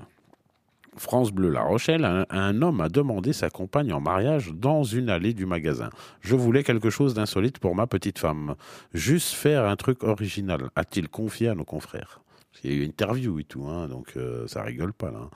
France 0.97 1.33
Bleu 1.33 1.49
La 1.51 1.63
Rochelle, 1.63 2.05
un, 2.05 2.25
un 2.31 2.63
homme 2.63 2.81
a 2.81 2.89
demandé 2.89 3.33
sa 3.33 3.51
compagne 3.51 3.93
en 3.93 4.01
mariage 4.01 4.53
dans 4.53 4.85
une 4.85 5.09
allée 5.11 5.33
du 5.35 5.47
magasin. 5.47 5.91
Je 6.21 6.37
voulais 6.37 6.63
quelque 6.63 6.91
chose 6.91 7.15
d'insolite 7.15 7.59
pour 7.59 7.75
ma 7.75 7.87
petite 7.89 8.19
femme. 8.21 8.55
Juste 8.93 9.33
faire 9.33 9.65
un 9.65 9.77
truc 9.77 10.05
original, 10.05 10.71
a-t-il 10.77 11.09
confié 11.09 11.49
à 11.49 11.55
nos 11.55 11.65
confrères. 11.65 12.21
Il 12.63 12.71
y 12.71 12.73
a 12.73 12.77
eu 12.77 12.83
une 12.83 12.91
interview 12.91 13.39
et 13.41 13.45
tout, 13.45 13.67
hein, 13.67 13.89
donc 13.89 14.13
euh, 14.17 14.47
ça 14.47 14.63
rigole 14.63 14.93
pas 14.93 15.11
là. 15.11 15.29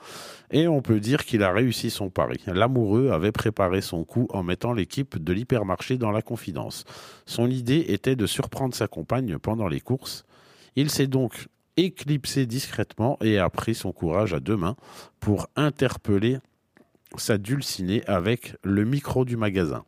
Et 0.51 0.67
on 0.67 0.81
peut 0.81 0.99
dire 0.99 1.25
qu'il 1.25 1.43
a 1.43 1.51
réussi 1.51 1.89
son 1.89 2.09
pari. 2.09 2.39
L'amoureux 2.47 3.09
avait 3.09 3.31
préparé 3.31 3.81
son 3.81 4.03
coup 4.03 4.27
en 4.31 4.41
mettant 4.41 4.73
l'équipe 4.73 5.21
de 5.21 5.33
l'hypermarché 5.33 5.97
dans 5.97 6.11
la 6.11 6.21
confidence. 6.21 6.85
Son 7.25 7.47
idée 7.47 7.85
était 7.89 8.15
de 8.15 8.25
surprendre 8.25 8.73
sa 8.73 8.87
compagne 8.87 9.37
pendant 9.37 9.67
les 9.67 9.81
courses. 9.81 10.23
Il 10.75 10.89
s'est 10.89 11.07
donc 11.07 11.47
éclipsé 11.77 12.45
discrètement 12.45 13.17
et 13.21 13.37
a 13.37 13.49
pris 13.49 13.75
son 13.75 13.91
courage 13.91 14.33
à 14.33 14.39
deux 14.39 14.57
mains 14.57 14.75
pour 15.19 15.47
interpeller 15.55 16.39
sa 17.17 17.37
dulcinée 17.37 18.03
avec 18.05 18.55
le 18.63 18.85
micro 18.85 19.25
du 19.25 19.37
magasin. 19.37 19.83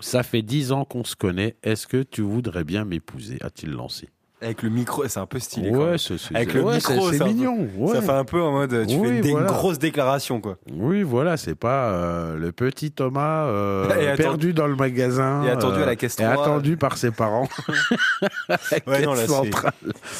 Ça 0.00 0.22
fait 0.22 0.42
dix 0.42 0.72
ans 0.72 0.84
qu'on 0.84 1.04
se 1.04 1.16
connaît. 1.16 1.56
Est-ce 1.62 1.86
que 1.86 2.02
tu 2.02 2.22
voudrais 2.22 2.64
bien 2.64 2.84
m'épouser? 2.84 3.38
a-t-il 3.40 3.70
lancé. 3.70 4.08
Avec 4.44 4.62
le 4.62 4.68
micro, 4.68 5.08
c'est 5.08 5.18
un 5.20 5.26
peu 5.26 5.38
stylé. 5.38 5.70
Ouais, 5.70 5.86
même. 5.90 5.98
c'est 5.98 6.14
Avec 6.36 6.52
le 6.54 6.62
ouais, 6.62 6.76
micro, 6.76 7.10
c'est- 7.10 7.16
un 7.22 7.24
peu- 7.24 7.32
mignon. 7.32 7.68
ouais. 7.78 7.94
Ça 7.94 8.02
fait 8.02 8.10
un 8.12 8.24
peu 8.24 8.42
en 8.42 8.52
mode. 8.52 8.86
Tu 8.86 8.96
Oui, 8.96 9.08
fais 9.08 9.16
une, 9.20 9.30
voilà. 9.30 9.46
une 9.46 9.52
grosse 9.52 9.78
déclaration, 9.78 10.40
quoi. 10.40 10.58
Oui, 10.72 11.02
voilà, 11.02 11.36
c'est 11.36 11.54
pas 11.54 11.88
euh, 11.90 12.36
le 12.36 12.52
petit 12.52 12.90
Thomas 12.92 13.46
euh, 13.46 13.88
Et 14.14 14.16
perdu 14.16 14.52
dans 14.52 14.66
le 14.66 14.76
magasin 14.76 15.42
et 15.44 15.50
attendu 15.50 15.82
à 15.82 15.86
la 15.86 15.92
euh, 15.92 15.94
caisse 15.94 16.14
et 16.20 16.24
3. 16.24 16.42
attendu 16.44 16.76
par 16.76 16.96
ses 16.98 17.10
parents. 17.10 17.48
Ouais, 18.86 19.02
non, 19.04 19.14
là, 19.14 19.26
centrale. 19.26 19.72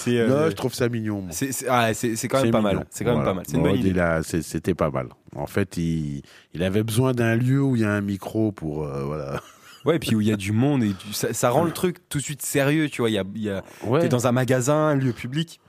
Euh, 0.09 0.29
non, 0.29 0.51
je 0.51 0.55
trouve 0.55 0.75
ça 0.75 0.89
mignon. 0.89 1.25
c'est- 1.31 1.66
ah, 1.68 1.91
quand 2.29 2.43
même 2.43 2.51
pas 2.51 2.59
mignon. 2.59 2.75
mal. 2.75 2.87
C'est 2.91 3.05
quand 3.05 3.11
même 3.11 3.18
Voilà. 3.20 3.31
pas 3.31 3.35
mal. 3.37 3.45
C'est 3.47 3.57
une 3.57 3.62
Bon, 3.62 3.70
bonne 3.70 3.79
idée. 3.79 4.20
C'était 4.43 4.75
pas 4.75 4.91
mal. 4.91 5.09
En 5.37 5.47
fait, 5.47 5.77
il, 5.77 6.22
il 6.55 6.62
avait 6.62 6.83
besoin 6.83 7.12
d'un 7.12 7.35
lieu 7.37 7.61
où 7.62 7.77
il 7.77 7.83
y 7.83 7.85
a 7.85 7.91
un 7.93 8.01
micro 8.01 8.53
pour 8.53 8.85
euh, 8.85 9.03
voilà. 9.05 9.41
Ouais, 9.85 9.97
et 9.97 9.99
puis 9.99 10.14
où 10.16 10.20
il 10.20 10.28
y 10.28 10.32
a 10.32 10.37
du 10.37 10.53
monde 10.53 10.82
et 10.82 10.89
du- 10.89 11.12
ça, 11.12 11.32
ça 11.35 11.51
rend 11.51 11.64
le 11.64 11.72
truc 11.72 11.99
tout 12.09 12.18
de 12.18 12.22
suite 12.22 12.43
sérieux, 12.43 12.89
tu 12.89 13.03
vois. 13.03 13.11
Y 13.11 13.18
a, 13.18 13.24
y 13.35 13.51
a- 13.51 13.62
Ouais. 13.87 14.01
T'es 14.01 14.09
dans 14.09 14.26
un 14.26 14.32
magasin, 14.32 14.74
un 14.89 14.95
lieu 14.95 15.12
public. 15.12 15.61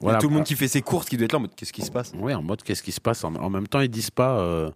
Il 0.00 0.04
y 0.04 0.04
Voilà. 0.04 0.18
a 0.18 0.20
tout 0.20 0.28
le 0.28 0.34
monde 0.34 0.44
qui 0.44 0.54
fait 0.54 0.68
ses 0.68 0.80
courses 0.80 1.08
qui 1.08 1.16
doit 1.16 1.24
être 1.24 1.32
là 1.32 1.38
en 1.38 1.42
mode 1.42 1.54
qu'est-ce 1.56 1.72
qui 1.72 1.82
se 1.82 1.90
passe? 1.90 2.12
Ouais, 2.16 2.32
en 2.34 2.42
mode 2.42 2.62
qu'est-ce 2.62 2.82
qui 2.82 2.92
se 2.92 3.00
passe? 3.00 3.24
En, 3.24 3.34
en 3.34 3.50
même 3.50 3.66
temps, 3.68 3.80
ils 3.80 3.88
disent 3.90 4.10
pas. 4.10 4.38
euh, 4.38 4.70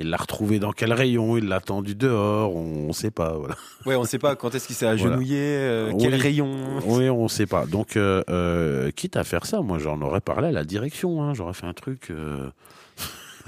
il 0.00 0.10
l'a 0.10 0.16
retrouvé 0.16 0.60
dans 0.60 0.70
quel 0.70 0.92
rayon, 0.92 1.36
il 1.36 1.48
l'a 1.48 1.56
attendu 1.56 1.96
dehors, 1.96 2.54
on, 2.54 2.86
on 2.88 2.92
sait 2.92 3.10
pas. 3.10 3.32
Voilà. 3.36 3.56
Ouais, 3.84 3.96
on 3.96 4.04
sait 4.04 4.20
pas 4.20 4.36
quand 4.36 4.54
est-ce 4.54 4.68
qu'il 4.68 4.76
s'est 4.76 4.86
agenouillé, 4.86 5.40
euh, 5.40 5.92
quel 5.98 6.14
Oui. 6.14 6.20
rayon. 6.20 6.56
Oui, 6.86 7.10
on 7.10 7.26
sait 7.26 7.46
pas. 7.46 7.66
Donc, 7.66 7.96
euh, 7.96 8.22
euh, 8.30 8.92
quitte 8.92 9.16
à 9.16 9.24
faire 9.24 9.44
ça, 9.44 9.60
moi 9.60 9.80
j'en 9.80 10.00
aurais 10.00 10.20
parlé 10.20 10.46
à 10.46 10.52
la 10.52 10.62
direction. 10.62 11.20
hein. 11.24 11.34
J'aurais 11.34 11.52
fait 11.54 11.66
un 11.66 11.72
truc. 11.74 12.12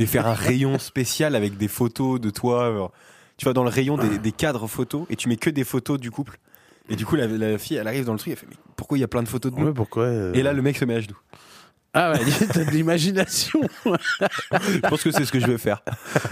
Et 0.00 0.06
faire 0.06 0.26
un 0.26 0.34
rayon 0.34 0.78
spécial 0.80 1.36
avec 1.36 1.56
des 1.56 1.68
photos 1.68 2.20
de 2.20 2.30
toi. 2.30 2.90
Tu 3.40 3.46
vas 3.46 3.54
dans 3.54 3.64
le 3.64 3.70
rayon 3.70 3.96
des, 3.96 4.18
des 4.18 4.32
cadres 4.32 4.66
photos 4.66 5.06
et 5.08 5.16
tu 5.16 5.30
mets 5.30 5.38
que 5.38 5.48
des 5.48 5.64
photos 5.64 5.98
du 5.98 6.10
couple. 6.10 6.38
Et 6.90 6.96
du 6.96 7.06
coup, 7.06 7.16
la, 7.16 7.26
la 7.26 7.56
fille, 7.56 7.78
elle 7.78 7.88
arrive 7.88 8.04
dans 8.04 8.12
le 8.12 8.18
truc, 8.18 8.32
elle 8.32 8.38
fait 8.38 8.46
Mais 8.46 8.56
pourquoi 8.76 8.98
il 8.98 9.00
y 9.00 9.04
a 9.04 9.08
plein 9.08 9.22
de 9.22 9.28
photos 9.28 9.50
de 9.50 9.58
nous? 9.58 9.68
Ouais, 9.68 9.72
pourquoi 9.72 10.04
euh, 10.04 10.34
Et 10.34 10.42
là, 10.42 10.52
le 10.52 10.60
mec 10.60 10.76
se 10.76 10.84
met 10.84 10.96
à 10.96 11.00
genoux. 11.00 11.16
Ah 11.94 12.12
ouais, 12.12 12.18
t'as 12.52 12.66
de 12.66 12.70
l'imagination. 12.70 13.62
Je 13.86 14.78
pense 14.80 15.02
que 15.02 15.10
c'est 15.10 15.24
ce 15.24 15.32
que 15.32 15.40
je 15.40 15.46
vais 15.46 15.56
faire. 15.56 15.82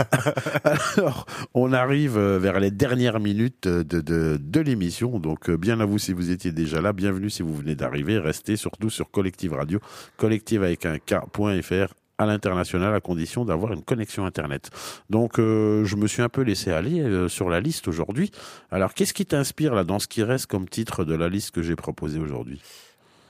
Alors, 0.64 1.24
on 1.54 1.72
arrive 1.72 2.18
euh, 2.18 2.38
vers 2.38 2.60
les 2.60 2.70
dernières 2.70 3.20
minutes 3.20 3.66
euh, 3.66 3.84
de, 3.84 4.02
de, 4.02 4.38
de 4.38 4.60
l'émission. 4.60 5.18
Donc, 5.18 5.50
bien 5.50 5.80
à 5.80 5.86
vous 5.86 5.98
si 5.98 6.12
vous 6.12 6.30
étiez 6.30 6.52
déjà 6.52 6.82
là. 6.82 6.92
Bienvenue 6.92 7.30
si 7.30 7.42
vous 7.42 7.56
venez 7.56 7.74
d'arriver. 7.74 8.18
Restez 8.18 8.56
surtout 8.56 8.90
sur 8.90 9.10
Collective 9.10 9.54
Radio. 9.54 9.80
Collective 10.18 10.62
avec 10.62 10.84
un 10.84 10.98
K.fr. 10.98 11.94
à 12.18 12.26
l'international 12.26 12.94
à 12.94 13.00
condition 13.00 13.44
d'avoir 13.44 13.72
une 13.72 13.82
connexion 13.82 14.26
Internet. 14.26 14.70
Donc 15.08 15.38
euh, 15.38 15.84
je 15.84 15.96
me 15.96 16.06
suis 16.06 16.22
un 16.22 16.28
peu 16.28 16.42
laissé 16.42 16.72
aller 16.72 17.00
euh, 17.00 17.28
sur 17.28 17.48
la 17.48 17.60
liste 17.60 17.88
aujourd'hui. 17.88 18.30
Alors 18.70 18.92
qu'est-ce 18.94 19.14
qui 19.14 19.24
t'inspire 19.24 19.74
là 19.74 19.84
dans 19.84 19.98
ce 19.98 20.08
qui 20.08 20.22
reste 20.22 20.46
comme 20.46 20.68
titre 20.68 21.04
de 21.04 21.14
la 21.14 21.28
liste 21.28 21.52
que 21.52 21.62
j'ai 21.62 21.76
proposé 21.76 22.18
aujourd'hui? 22.18 22.60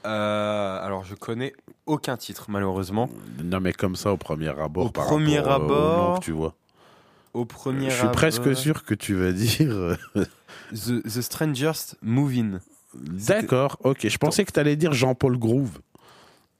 Euh, 0.06 0.86
alors, 0.86 1.04
je 1.04 1.14
connais 1.14 1.52
aucun 1.84 2.16
titre, 2.16 2.46
malheureusement. 2.48 3.10
Non 3.44 3.60
mais 3.60 3.72
comme 3.72 3.96
ça 3.96 4.12
au 4.12 4.16
premier 4.16 4.48
abord. 4.48 4.86
Au 4.86 4.90
par 4.90 5.06
premier 5.06 5.40
rapport, 5.40 5.60
au 5.60 5.64
abord, 5.64 6.08
nom 6.12 6.18
que 6.18 6.24
tu 6.24 6.32
vois. 6.32 6.54
Au 7.34 7.44
premier 7.44 7.90
Je 7.90 7.96
suis 7.96 8.08
presque 8.08 8.56
sûr 8.56 8.84
que 8.84 8.94
tu 8.94 9.14
vas 9.14 9.32
dire. 9.32 9.96
The, 10.72 11.02
The 11.02 11.20
Strangest 11.20 11.96
Moving. 12.00 12.58
D'accord, 12.94 13.76
ok. 13.84 14.08
Je 14.08 14.18
pensais 14.18 14.44
que 14.44 14.52
tu 14.52 14.60
allais 14.60 14.76
dire 14.76 14.92
Jean-Paul 14.92 15.38
Groove. 15.38 15.78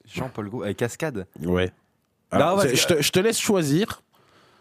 Jean-Paul 0.05 0.49
Gou 0.49 0.63
avec 0.63 0.77
Cascade. 0.77 1.27
Ouais. 1.41 1.71
Bah, 2.31 2.37
Alors, 2.37 2.61
c'est- 2.61 2.75
se- 2.75 2.81
je, 2.81 2.87
te, 2.95 3.01
je 3.01 3.11
te 3.11 3.19
laisse 3.19 3.39
choisir. 3.39 4.01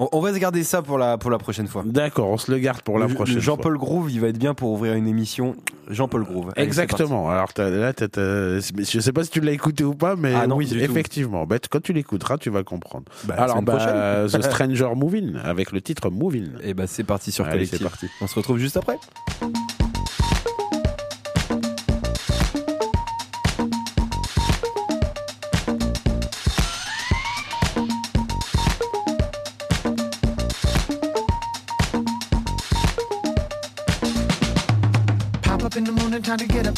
On, 0.01 0.09
on 0.13 0.21
va 0.21 0.33
se 0.33 0.39
garder 0.39 0.63
ça 0.63 0.81
pour 0.81 0.97
la, 0.97 1.19
pour 1.19 1.29
la 1.29 1.39
prochaine 1.39 1.67
fois. 1.67 1.83
D'accord, 1.85 2.29
on 2.29 2.39
se 2.39 2.53
le 2.53 2.59
garde 2.59 2.83
pour 2.83 3.01
la 3.01 3.09
Le- 3.09 3.15
prochaine. 3.15 3.41
Jean-Paul 3.41 3.77
Groove, 3.79 4.13
il 4.13 4.21
va 4.21 4.29
être 4.29 4.39
bien 4.39 4.55
pour 4.55 4.71
ouvrir 4.71 4.95
une 4.95 5.09
émission. 5.09 5.57
Jean-Paul 5.89 6.23
Groove. 6.25 6.53
Allez, 6.55 6.65
Exactement. 6.65 7.29
Alors 7.31 7.53
t'as- 7.53 7.69
là, 7.69 7.93
je 7.99 9.01
sais 9.01 9.13
pas 9.13 9.25
si 9.25 9.31
tu 9.31 9.41
l'as 9.41 9.51
écouté 9.51 9.83
ou 9.83 9.95
pas, 9.95 10.15
mais 10.15 10.35
Ah 10.35 10.47
non, 10.47 10.55
oui, 10.57 10.73
effectivement. 10.81 11.47
Bah, 11.47 11.57
quand 11.69 11.83
tu 11.83 11.93
l'écouteras, 11.93 12.39
tu 12.39 12.49
vas 12.49 12.63
comprendre. 12.63 13.07
Bah, 13.25 13.35
Alors, 13.39 13.61
bah. 13.61 14.27
The 14.33 14.41
Stranger 14.41 14.91
Moving 14.95 15.35
avec 15.43 15.73
le 15.73 15.81
titre 15.81 16.11
Moving. 16.11 16.51
Et 16.63 16.75
bah 16.75 16.87
c'est 16.87 17.03
parti 17.05 17.33
sur 17.33 17.45
Allez, 17.47 17.67
c'est 17.67 17.79
Collectif. 17.79 17.83
parti. 17.89 18.07
On 18.21 18.29
se 18.29 18.35
retrouve 18.37 18.59
juste 18.59 18.77
après. 18.77 18.99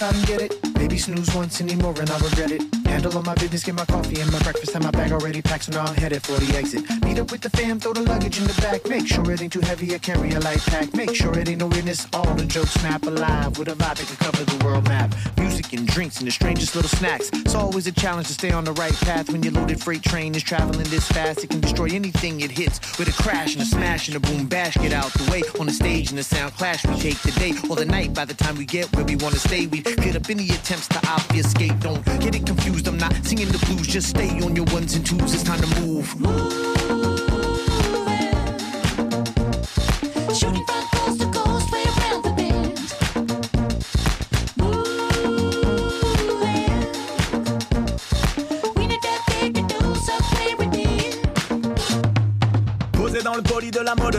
Time 0.01 0.23
get 0.23 0.41
it. 0.41 0.55
Maybe 0.79 0.97
snooze 0.97 1.35
once 1.35 1.61
anymore 1.61 1.95
and 2.01 2.11
I 2.11 2.19
regret 2.21 2.53
it. 2.53 2.80
Handle 2.91 3.16
all 3.16 3.22
my 3.22 3.34
business, 3.34 3.62
get 3.62 3.76
my 3.76 3.84
coffee 3.84 4.20
and 4.20 4.30
my 4.32 4.43
breakfast. 4.43 4.72
Have 4.72 4.82
my 4.82 4.91
bag 4.91 5.12
already 5.12 5.41
packed, 5.41 5.64
so 5.64 5.72
now 5.72 5.84
I'm 5.84 5.95
headed 5.95 6.22
for 6.24 6.32
the 6.32 6.57
exit. 6.57 6.82
Meet 7.05 7.20
up 7.20 7.30
with 7.30 7.41
the 7.41 7.51
fam, 7.51 7.78
throw 7.78 7.93
the 7.93 8.03
luggage 8.03 8.38
in 8.38 8.47
the 8.49 8.61
back. 8.61 8.84
Make 8.88 9.07
sure 9.07 9.30
it 9.30 9.41
ain't 9.41 9.53
too 9.53 9.61
heavy, 9.61 9.95
I 9.95 9.99
carry 9.99 10.32
a 10.32 10.41
light 10.41 10.61
pack. 10.66 10.93
Make 10.93 11.14
sure 11.14 11.32
it 11.38 11.49
ain't 11.49 11.61
no 11.61 11.68
witness. 11.68 12.09
All 12.12 12.34
the 12.34 12.45
jokes 12.45 12.72
snap 12.72 13.05
alive 13.05 13.59
with 13.59 13.68
a 13.68 13.76
vibe 13.76 13.97
that 13.97 14.07
can 14.09 14.16
cover 14.16 14.45
the 14.45 14.64
world 14.64 14.88
map. 14.88 15.14
Music 15.38 15.72
and 15.72 15.86
drinks 15.86 16.18
and 16.18 16.26
the 16.26 16.32
strangest 16.32 16.74
little 16.74 16.91
snacks. 16.91 17.30
It's 17.32 17.55
always 17.55 17.86
a 17.86 17.93
challenge 17.93 18.26
to 18.26 18.34
stay 18.34 18.51
on 18.51 18.64
the 18.64 18.72
right 18.72 18.95
path 19.07 19.30
when 19.30 19.43
your 19.45 19.53
loaded 19.53 19.80
freight 19.80 20.03
train 20.03 20.34
is 20.34 20.43
traveling 20.43 20.88
this 20.88 21.07
fast. 21.07 21.45
It 21.45 21.51
can 21.51 21.61
destroy 21.61 21.91
anything 21.93 22.41
it 22.41 22.51
hits 22.51 22.80
with 22.99 23.09
a 23.09 23.22
crash 23.22 23.55
and 23.55 23.62
a 23.62 23.66
smash 23.66 24.09
and 24.09 24.16
a 24.16 24.20
boom 24.20 24.47
bash. 24.49 24.74
Get 24.74 24.93
out 24.93 25.12
the 25.12 25.30
way 25.30 25.43
on 25.61 25.66
the 25.66 25.72
stage 25.72 26.11
and 26.11 26.18
the 26.18 26.24
sound 26.24 26.55
clash. 26.55 26.84
We 26.84 26.97
take 26.99 27.20
the 27.22 27.32
day 27.32 27.55
or 27.68 27.76
the 27.76 27.84
night 27.84 28.14
by 28.14 28.24
the 28.24 28.34
time 28.34 28.57
we 28.57 28.64
get 28.64 28.93
where 28.97 29.05
we 29.05 29.14
want 29.16 29.34
to 29.34 29.41
stay. 29.41 29.68
We 29.68 29.80
get 29.80 30.16
up 30.16 30.28
any 30.28 30.49
attempts 30.51 30.88
to 30.88 30.99
obfuscate. 31.09 31.78
Don't 31.80 32.05
get 32.20 32.34
it 32.34 32.47
confused. 32.47 32.80
I'm 32.87 32.97
not 32.97 33.12
singing 33.24 33.49
the 33.49 33.59
blues. 33.66 33.87
Just 33.87 34.11
stay 34.11 34.31
on 34.41 34.57
your 34.57 34.66
ones 34.66 34.95
and 34.95 35.05
twos. 35.05 35.35
It's 35.35 35.43
time 35.43 35.61
to 35.61 35.81
move. 35.81 36.07
Shooting 36.09 36.80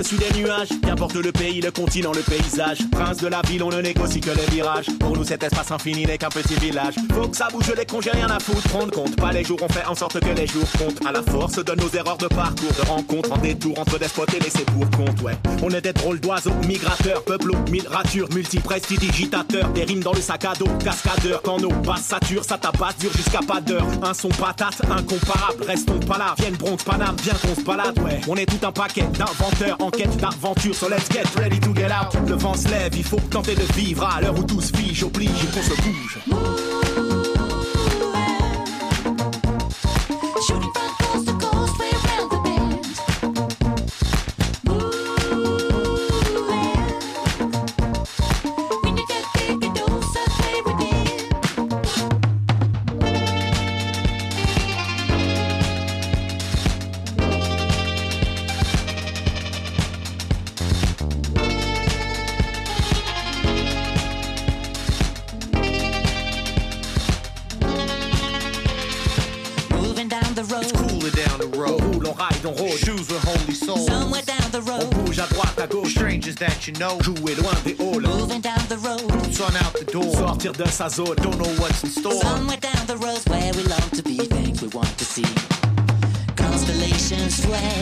sur 0.01 0.17
des 0.17 0.39
nuages. 0.39 0.69
Qu'importe 0.81 1.15
le 1.15 1.31
pays, 1.31 1.61
le 1.61 1.71
continent, 1.71 2.11
le 2.13 2.21
paysage. 2.21 2.79
Prince 2.91 3.17
de 3.17 3.27
la 3.27 3.41
ville, 3.41 3.63
on 3.63 3.69
ne 3.69 3.81
négocie 3.81 4.21
que 4.21 4.31
les 4.31 4.45
virages. 4.49 4.87
Pour 4.99 5.15
nous 5.15 5.23
cet 5.23 5.43
espace 5.43 5.71
infini 5.71 6.05
n'est 6.05 6.17
qu'un 6.17 6.29
petit 6.29 6.55
village. 6.55 6.95
Faut 7.13 7.27
que 7.27 7.35
ça 7.37 7.47
bouge 7.51 7.71
les 7.75 7.85
j'ai 8.01 8.11
rien 8.11 8.29
à 8.29 8.39
foutre. 8.39 8.67
Prendre 8.69 8.91
compte, 8.91 9.15
pas 9.15 9.31
les 9.31 9.43
jours, 9.43 9.59
on 9.61 9.67
fait 9.71 9.85
en 9.85 9.95
sorte 9.95 10.19
que 10.19 10.29
les 10.29 10.47
jours 10.47 10.65
comptent. 10.77 11.05
À 11.05 11.11
la 11.11 11.21
force 11.21 11.63
de 11.63 11.75
nos 11.75 11.89
erreurs 11.89 12.17
de 12.17 12.27
parcours 12.27 12.71
De 12.77 12.87
rencontres 12.87 13.31
en 13.31 13.37
détour 13.37 13.77
entre 13.79 13.99
despots 13.99 14.25
et 14.35 14.39
laissés 14.39 14.65
pour 14.65 14.89
compte 14.91 15.21
Ouais, 15.21 15.33
on 15.61 15.69
est 15.69 15.81
des 15.81 15.93
drôles 15.93 16.19
d'oiseaux, 16.19 16.53
migrateurs 16.67 17.23
Peuples, 17.23 17.55
mille 17.69 17.87
ratures, 17.87 18.27
multiprestidigitateurs. 18.33 19.69
Des 19.69 19.83
rimes 19.83 20.01
dans 20.01 20.13
le 20.13 20.21
sac 20.21 20.45
à 20.45 20.53
dos, 20.53 20.67
cascadeurs. 20.83 21.41
Quand 21.43 21.59
nos 21.59 21.69
basses 21.69 22.05
saturent, 22.05 22.45
ça 22.45 22.57
tabasse 22.57 22.97
dure 22.97 23.11
jusqu'à 23.13 23.39
pas 23.39 23.61
d'heure. 23.61 23.85
Un 24.03 24.13
son 24.13 24.29
patate, 24.29 24.81
incomparable, 24.89 25.63
restons 25.65 25.99
pas 25.99 26.17
là. 26.17 26.35
Vienne 26.37 26.55
Bronx, 26.55 26.83
Paname, 26.83 27.15
bien 27.23 27.33
qu'on 27.33 27.55
se 27.55 27.61
balade 27.65 27.99
Ouais, 27.99 28.21
on 28.27 28.35
est 28.35 28.45
tout 28.45 28.65
un 28.65 28.71
paquet 28.71 29.03
d'inventeurs 29.13 29.77
en 29.81 29.89
quête 29.89 30.15
d'aventure 30.17 30.75
So 30.75 30.87
let's 30.87 31.09
get 31.09 31.25
ready 31.37 31.59
to 31.59 31.73
get 31.73 31.91
out. 31.91 32.13
Le 32.27 32.35
vent 32.35 32.53
se 32.53 32.69
lève, 32.69 32.93
il 32.95 33.03
faut 33.03 33.19
tenter 33.29 33.55
de 33.55 33.73
vivre. 33.73 34.03
À 34.05 34.21
l'heure 34.21 34.37
où 34.37 34.43
tout 34.43 34.61
se 34.61 34.75
fige, 34.75 35.03
oblige 35.03 35.29
qu'on 35.53 35.61
se 35.61 35.81
bouge 35.81 36.80
Strangers 76.21 76.35
that 76.35 76.67
you 76.67 76.73
know. 76.73 76.99
Jouer 76.99 77.35
loin 77.41 77.55
des 77.63 77.75
halls 77.79 77.99
Moving 77.99 78.41
down 78.41 78.59
the 78.69 78.77
road. 78.77 79.07
Boots 79.07 79.41
on 79.41 79.55
out 79.55 79.73
the 79.73 79.85
door. 79.85 80.13
Sortir 80.13 80.51
de 80.51 80.67
sa 80.67 80.87
zone 80.87 81.15
Don't 81.15 81.37
know 81.37 81.49
what's 81.59 81.83
in 81.83 81.89
store. 81.89 82.21
Somewhere 82.21 82.57
down 82.57 82.85
the 82.85 82.97
road 82.97 83.21
where 83.27 83.51
we 83.53 83.63
long 83.63 83.89
to 83.95 84.03
be, 84.03 84.17
things 84.17 84.61
we 84.61 84.67
want 84.67 84.95
to 84.99 85.05
see. 85.05 85.25
Constellations 86.35 87.41
sway, 87.41 87.73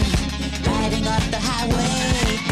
riding 0.66 1.06
up 1.08 1.24
the 1.32 1.40
highway. 1.42 2.49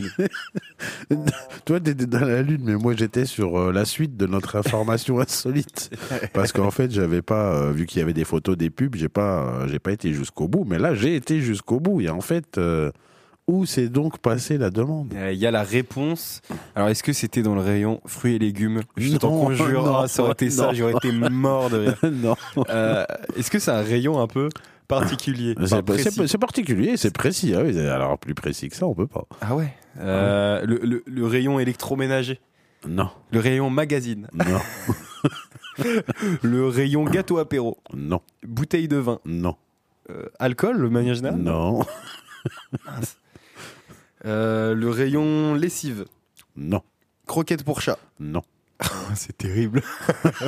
Lune. 0.00 0.28
Toi, 1.64 1.80
t'étais 1.80 2.06
dans 2.06 2.24
la 2.24 2.42
lune, 2.42 2.62
mais 2.64 2.76
moi, 2.76 2.94
j'étais 2.96 3.24
sur 3.24 3.58
euh, 3.58 3.72
la 3.72 3.84
suite 3.84 4.16
de 4.16 4.26
notre 4.26 4.56
information 4.56 5.20
insolite. 5.20 5.90
Parce 6.32 6.52
qu'en 6.52 6.70
fait, 6.70 6.90
j'avais 6.90 7.22
pas, 7.22 7.54
euh, 7.54 7.72
vu 7.72 7.86
qu'il 7.86 8.00
y 8.00 8.02
avait 8.02 8.12
des 8.12 8.24
photos 8.24 8.56
des 8.56 8.70
pubs, 8.70 8.96
j'ai 8.96 9.08
pas, 9.08 9.42
euh, 9.42 9.68
j'ai 9.68 9.78
pas 9.78 9.92
été 9.92 10.12
jusqu'au 10.12 10.48
bout. 10.48 10.64
Mais 10.66 10.78
là, 10.78 10.94
j'ai 10.94 11.14
été 11.14 11.40
jusqu'au 11.40 11.80
bout. 11.80 12.00
Et 12.00 12.08
en 12.08 12.20
fait, 12.20 12.60
où 13.46 13.64
s'est 13.64 13.88
donc 13.88 14.18
passée 14.18 14.58
la 14.58 14.70
demande? 14.70 15.14
Il 15.30 15.38
y 15.38 15.46
a 15.46 15.50
la 15.50 15.62
réponse. 15.62 16.40
Alors, 16.74 16.88
est-ce 16.88 17.02
que 17.02 17.12
c'était 17.12 17.42
dans 17.42 17.54
le 17.54 17.62
rayon 17.62 18.00
fruits 18.06 18.34
et 18.34 18.38
légumes? 18.38 18.82
Je 18.96 19.16
t'en 19.16 19.30
conjure, 19.30 19.84
non, 19.84 19.96
ah, 19.96 20.08
ça 20.08 20.22
aurait 20.22 20.32
été 20.32 20.50
ça, 20.50 20.72
j'aurais 20.72 20.94
été 20.94 21.12
mort 21.12 21.70
de 21.70 21.78
rire. 21.78 21.98
Non. 22.12 22.36
Est-ce 23.36 23.50
que 23.50 23.58
c'est 23.58 23.70
un 23.70 23.82
rayon 23.82 24.20
un 24.20 24.26
peu? 24.26 24.48
Particulier. 24.88 25.54
C'est 26.26 26.38
particulier, 26.38 26.96
c'est 26.96 27.12
précis. 27.12 27.54
Ah 27.54 27.60
alors, 27.94 28.18
plus 28.18 28.34
précis 28.34 28.68
que 28.68 28.76
ça, 28.76 28.86
on 28.86 28.94
peut 28.94 29.06
pas. 29.06 29.24
Ah 29.40 29.54
ouais. 29.54 29.72
Euh, 30.00 30.64
le, 30.66 30.78
le- 30.82 31.02
le 31.06 31.26
rayon 31.26 31.60
électroménager. 31.60 32.40
Non, 32.86 33.10
Le 33.32 33.40
rayon 33.40 33.70
magazine. 33.70 34.28
Non, 34.34 34.60
Le 36.42 36.68
rayon 36.68 37.04
gâteau 37.04 37.38
apéro. 37.38 37.78
Non, 37.92 38.20
Bouteille 38.46 38.86
de 38.88 38.96
vin. 38.96 39.18
Non, 39.24 39.56
Euh, 40.10 40.26
Alcool, 40.38 40.80
de 40.80 40.88
manière 40.88 41.14
générale? 41.14 41.40
Non, 41.40 41.84
Euh, 44.24 44.74
Le 44.74 44.90
rayon 44.90 45.54
lessive. 45.54 46.04
Non, 46.56 46.82
Croquettes 47.26 47.64
pour 47.64 47.80
chat. 47.80 47.98
Non. 48.20 48.42
c'est 49.16 49.36
terrible. 49.36 49.82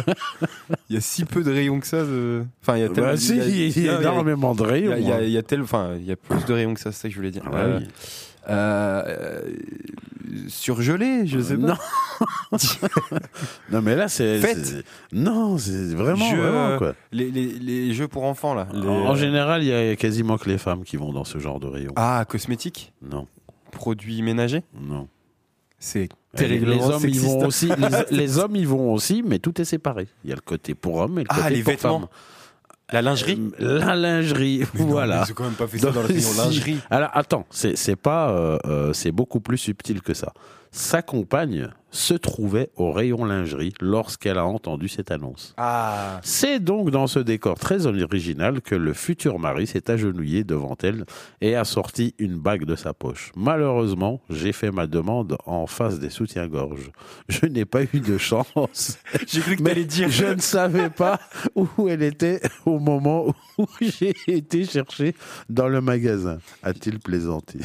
il 0.88 0.94
y 0.94 0.98
a 0.98 1.00
si 1.00 1.24
peu 1.24 1.42
de 1.42 1.50
rayons 1.52 1.80
que 1.80 1.86
ça. 1.86 2.04
De... 2.04 2.44
Enfin, 2.62 2.76
il 2.76 2.80
y 2.80 2.84
a 2.84 2.88
Bah 2.88 2.94
tellement- 2.94 3.16
si, 3.16 3.36
il 3.36 3.84
y 3.84 3.88
a 3.88 3.94
non, 3.94 4.00
énormément 4.00 4.54
de 4.54 4.62
rayons, 4.62 4.94
Il 4.96 5.02
y 5.06 5.06
a, 5.06 5.06
il 5.06 5.08
y 5.08 5.12
a- 5.12 5.16
hein. 5.16 5.20
il 5.22 5.30
y 5.30 5.38
a 5.38 5.42
tel- 5.42 5.62
enfin, 5.62 5.94
il 5.96 6.04
y 6.04 6.12
a 6.12 6.16
plus 6.16 6.44
de 6.44 6.52
rayons 6.52 6.74
que 6.74 6.80
ça, 6.80 6.92
c'est 6.92 7.02
ça 7.02 7.08
que 7.08 7.12
je 7.14 7.18
voulais 7.18 7.30
dire. 7.30 7.42
Ah 7.46 7.50
bah 7.50 7.58
Euh, 7.58 7.78
oui. 7.80 7.88
euh, 8.48 9.02
euh, 9.06 9.42
surgelé, 10.48 11.26
je 11.26 11.40
sais 11.40 11.56
pas. 11.56 11.66
Non. 11.66 12.58
non, 13.70 13.82
mais 13.82 13.96
là, 13.96 14.08
c'est. 14.08 14.40
Non, 15.12 15.58
c'est 15.58 15.94
vraiment. 15.94 16.28
Jeux, 16.30 16.36
vraiment, 16.40 16.66
euh, 16.68 16.78
quoi. 16.78 16.94
Les, 17.12 17.30
les- 17.30 17.52
les 17.58 17.92
jeux 17.94 18.08
pour 18.08 18.24
enfants 18.24 18.54
là. 18.54 18.68
Les- 18.72 18.80
En 18.86 19.14
général, 19.14 19.62
il 19.62 19.68
y 19.68 19.72
a 19.74 19.96
quasiment 19.96 20.38
que 20.38 20.48
les 20.48 20.58
femmes 20.58 20.84
qui 20.84 20.96
vont 20.96 21.12
dans 21.12 21.24
ce 21.24 21.38
genre 21.38 21.60
de 21.60 21.66
rayon. 21.66 21.92
Ah, 21.96 22.24
cosmétiques? 22.28 22.92
Non. 23.02 23.26
Produits 23.72 24.22
ménagers? 24.22 24.62
Non. 24.80 25.08
C'est 25.80 26.08
Les, 26.34 26.38
terriblement 26.38 26.74
les 26.74 26.82
hommes, 26.82 26.94
ils 27.04 27.14
sexiste. 27.14 27.24
vont 27.24 27.46
aussi. 27.46 27.68
Les, 28.10 28.16
les 28.16 28.38
hommes, 28.38 28.54
ils 28.54 28.68
vont 28.68 28.92
aussi, 28.92 29.22
mais 29.26 29.38
tout 29.40 29.58
est 29.60 29.64
séparé. 29.64 30.06
Il 30.24 30.30
y 30.30 30.32
a 30.32 30.36
le 30.36 30.42
côté 30.42 30.74
pour 30.74 30.96
hommes 30.96 31.18
et 31.18 31.22
le 31.22 31.26
Ah, 31.30 31.36
côté 31.42 31.50
les 31.54 31.62
pour 31.62 31.72
vêtements. 31.72 32.00
femmes. 32.00 32.08
La 32.92 33.02
lingerie 33.02 33.40
Euh, 33.60 33.78
La 33.78 33.94
lingerie, 33.96 34.64
Mais 34.74 34.84
voilà. 34.84 35.24
ils 35.26 35.30
ont 35.30 35.34
quand 35.34 35.44
même 35.44 35.52
pas 35.54 35.66
fait 35.68 35.78
ça 35.78 35.90
dans 35.90 36.02
rayon 36.02 36.20
si. 36.20 36.36
lingerie. 36.38 36.78
Alors 36.90 37.10
attends, 37.14 37.46
c'est 37.50 37.76
c'est 37.76 37.96
pas, 37.96 38.30
euh, 38.30 38.58
euh, 38.66 38.92
c'est 38.92 39.12
beaucoup 39.12 39.40
plus 39.40 39.58
subtil 39.58 40.02
que 40.02 40.12
ça. 40.12 40.32
Sa 40.72 41.02
compagne 41.02 41.68
se 41.90 42.14
trouvait 42.14 42.70
au 42.76 42.92
rayon 42.92 43.24
lingerie 43.24 43.72
lorsqu'elle 43.80 44.38
a 44.38 44.44
entendu 44.46 44.88
cette 44.88 45.10
annonce. 45.10 45.54
Ah. 45.56 46.20
C'est 46.22 46.60
donc 46.60 46.90
dans 46.90 47.06
ce 47.06 47.18
décor 47.18 47.58
très 47.58 47.86
original 47.86 48.60
que 48.60 48.74
le 48.74 48.92
futur 48.92 49.38
mari 49.38 49.66
s'est 49.66 49.90
agenouillé 49.90 50.44
devant 50.44 50.76
elle 50.82 51.04
et 51.40 51.56
a 51.56 51.64
sorti 51.64 52.14
une 52.18 52.36
bague 52.38 52.64
de 52.64 52.76
sa 52.76 52.94
poche. 52.94 53.32
Malheureusement, 53.34 54.20
j'ai 54.30 54.52
fait 54.52 54.70
ma 54.70 54.86
demande 54.86 55.36
en 55.46 55.66
face 55.66 55.98
des 55.98 56.10
soutiens-gorge. 56.10 56.92
Je 57.28 57.46
n'ai 57.46 57.64
pas 57.64 57.82
eu 57.82 58.00
de 58.00 58.18
chance. 58.18 58.98
J'ai 59.26 59.40
cru 59.40 59.56
que 59.56 59.62
Mais 59.62 59.84
dire. 59.84 60.08
Je 60.08 60.26
ne 60.26 60.40
savais 60.40 60.90
pas 60.90 61.18
où 61.56 61.88
elle 61.88 62.02
était 62.02 62.40
au 62.66 62.78
moment 62.78 63.34
où 63.58 63.66
j'ai 63.80 64.14
été 64.26 64.64
chercher 64.64 65.14
dans 65.48 65.68
le 65.68 65.80
magasin. 65.80 66.38
A-t-il 66.62 66.98
plaisanté? 66.98 67.58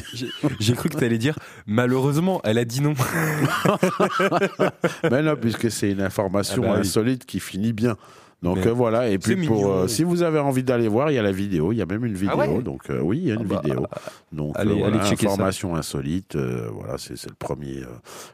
J'ai- 0.58 0.74
cru 0.74 0.88
que 0.88 0.96
t'allais 0.96 1.18
dire. 1.18 1.38
Malheureusement, 1.66 2.40
elle 2.44 2.58
a 2.58 2.64
dit 2.64 2.80
non. 2.80 2.94
Mais 5.10 5.22
non, 5.22 5.36
puisque 5.36 5.70
c'est 5.70 5.90
une 5.90 6.02
information 6.02 6.62
Ah 6.66 6.74
oui. 6.74 6.80
insolite 6.80 7.26
qui 7.26 7.40
finit 7.40 7.72
bien. 7.72 7.96
Donc 8.42 8.58
euh, 8.66 8.70
voilà, 8.72 9.08
et 9.08 9.18
puis 9.18 9.34
pour 9.46 9.56
mignon. 9.56 9.72
euh, 9.78 9.88
si 9.88 10.04
vous 10.04 10.22
avez 10.22 10.38
envie 10.38 10.62
d'aller 10.62 10.88
voir, 10.88 11.10
il 11.10 11.14
y 11.14 11.18
a 11.18 11.22
la 11.22 11.32
vidéo, 11.32 11.72
il 11.72 11.76
y 11.78 11.82
a 11.82 11.86
même 11.86 12.04
une 12.04 12.12
vidéo, 12.14 12.30
Ah 12.34 12.36
ouais 12.36 12.62
donc 12.62 12.90
euh, 12.90 13.00
oui, 13.00 13.18
il 13.18 13.24
y 13.28 13.30
a 13.30 13.34
une 13.34 13.40
Ah 13.50 13.54
bah, 13.54 13.60
vidéo. 13.64 13.86
Donc 14.30 14.52
allez- 14.56 14.72
euh, 14.72 14.74
voilà, 14.74 15.00
allez 15.00 15.08
checker 15.08 15.26
ça. 15.26 15.32
information 15.32 15.74
insolite, 15.74 16.36
euh, 16.36 16.68
voilà, 16.72 16.98
c'est 16.98 17.16
c'est 17.16 17.30
le 17.30 17.34
premier 17.34 17.78
euh, 17.78 17.86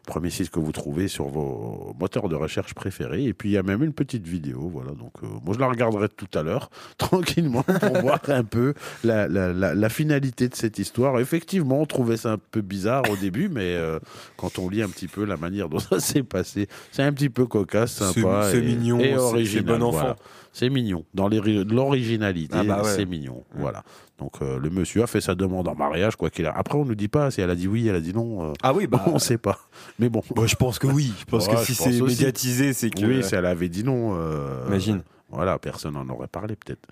premier 0.06 0.30
site 0.30 0.50
que 0.50 0.58
vous 0.58 0.72
trouvez 0.72 1.06
sur 1.06 1.26
vos 1.28 1.94
moteurs 2.00 2.28
de 2.28 2.34
recherche 2.34 2.74
préférés. 2.74 3.24
Et 3.24 3.32
puis 3.32 3.50
il 3.50 3.52
y 3.52 3.58
a 3.58 3.62
même 3.62 3.82
une 3.84 3.92
petite 3.92 4.26
vidéo, 4.26 4.68
voilà. 4.72 4.90
Donc 4.90 5.12
euh, 5.22 5.26
moi 5.44 5.54
je 5.54 5.60
la 5.60 5.68
regarderai 5.68 6.08
tout 6.08 6.26
à 6.36 6.42
l'heure 6.42 6.68
tranquillement 6.98 7.62
pour 7.62 7.98
voir 8.02 8.20
un 8.28 8.44
peu 8.44 8.74
la, 9.04 9.28
la, 9.28 9.52
la, 9.52 9.74
la 9.74 9.88
finalité 9.88 10.48
de 10.48 10.54
cette 10.56 10.80
histoire. 10.80 11.20
Effectivement, 11.20 11.80
on 11.80 11.86
trouvait 11.86 12.16
ça 12.16 12.32
un 12.32 12.38
peu 12.50 12.60
bizarre 12.60 13.04
au 13.10 13.16
début, 13.16 13.48
mais 13.48 13.76
euh, 13.76 14.00
quand 14.36 14.58
on 14.58 14.68
lit 14.68 14.82
un 14.82 14.88
petit 14.88 15.06
peu 15.08 15.24
la 15.24 15.36
manière 15.36 15.68
dont 15.68 15.78
ça 15.78 16.00
s'est 16.00 16.24
passé, 16.24 16.66
c'est 16.90 17.02
un 17.04 17.12
petit 17.12 17.30
peu 17.30 17.46
cocasse, 17.46 17.92
C'est- 17.92 18.20
sympa, 18.20 18.48
c'est 18.50 18.58
et, 18.58 18.62
mignon, 18.62 18.98
c'est- 18.98 19.60
bon 19.62 19.91
voilà. 19.92 20.16
C'est 20.52 20.68
mignon. 20.68 21.04
Dans 21.14 21.28
l'originalité, 21.28 22.56
Ah 22.58 22.64
bah 22.64 22.82
ouais. 22.82 22.90
c'est 22.94 23.06
mignon. 23.06 23.42
Voilà. 23.54 23.82
Donc 24.18 24.32
euh, 24.42 24.58
le 24.58 24.68
monsieur 24.70 25.02
a 25.02 25.06
fait 25.06 25.20
sa 25.20 25.34
demande 25.34 25.66
en 25.68 25.74
mariage, 25.74 26.16
quoi 26.16 26.28
qu'il 26.30 26.46
a. 26.46 26.52
Après, 26.56 26.76
on 26.76 26.84
nous 26.84 26.94
dit 26.94 27.08
pas 27.08 27.30
si 27.30 27.40
elle 27.40 27.50
a 27.50 27.54
dit 27.54 27.66
oui, 27.68 27.88
elle 27.88 27.96
a 27.96 28.00
dit 28.00 28.12
non. 28.12 28.50
euh, 28.50 28.52
Ah 28.62 28.74
oui, 28.74 28.86
bah. 28.86 29.02
on 29.06 29.18
sait 29.18 29.38
pas. 29.38 29.58
Mais 29.98 30.08
bon. 30.08 30.22
Bah, 30.36 30.42
je 30.46 30.54
pense 30.56 30.78
que 30.78 30.86
oui. 30.86 31.12
Je 31.20 31.24
pense 31.24 31.46
Ouais, 31.48 31.54
que 31.54 31.60
si 31.64 31.74
c'est 31.74 32.00
médiatisé, 32.00 32.72
c'est 32.74 32.90
que. 32.90 33.04
Oui, 33.06 33.22
si 33.24 33.34
elle 33.34 33.46
avait 33.46 33.68
dit 33.70 33.82
non. 33.84 34.14
euh, 34.18 34.64
Imagine. 34.66 35.02
Voilà, 35.30 35.58
personne 35.58 35.94
n'en 35.94 36.08
aurait 36.10 36.28
parlé 36.28 36.54
peut-être. 36.56 36.86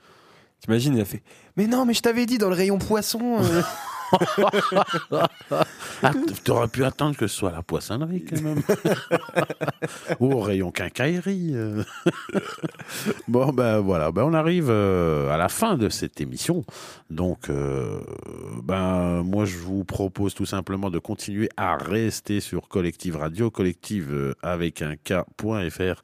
T'imagines, 0.60 0.94
il 0.96 1.00
a 1.00 1.04
fait. 1.04 1.22
Mais 1.56 1.66
non, 1.66 1.84
mais 1.84 1.92
je 1.94 2.00
t'avais 2.02 2.24
dit 2.26 2.38
dans 2.38 2.48
le 2.48 2.54
rayon 2.54 2.78
poisson. 2.78 3.38
Ah, 6.02 6.12
T'aurais 6.44 6.68
pu 6.68 6.84
attendre 6.84 7.16
que 7.16 7.26
ce 7.26 7.36
soit 7.36 7.50
la 7.50 7.62
poissonnerie 7.62 8.24
quand 8.24 8.40
même. 8.40 8.62
Ou 10.20 10.32
au 10.32 10.40
rayon 10.40 10.70
quincaillerie. 10.70 11.50
euh. 11.54 11.82
bon, 13.28 13.52
ben 13.52 13.80
voilà, 13.80 14.10
ben, 14.10 14.24
on 14.24 14.34
arrive 14.34 14.68
euh, 14.70 15.30
à 15.30 15.36
la 15.36 15.48
fin 15.48 15.76
de 15.76 15.88
cette 15.88 16.20
émission. 16.20 16.64
Donc, 17.10 17.50
euh, 17.50 18.00
ben 18.62 19.22
moi 19.22 19.44
je 19.44 19.58
vous 19.58 19.84
propose 19.84 20.34
tout 20.34 20.46
simplement 20.46 20.90
de 20.90 20.98
continuer 20.98 21.48
à 21.56 21.76
rester 21.76 22.40
sur 22.40 22.68
Collective 22.68 23.16
Radio, 23.16 23.50
collective 23.50 24.34
avec 24.42 24.82
un 24.82 24.96
K.fr 24.96 26.02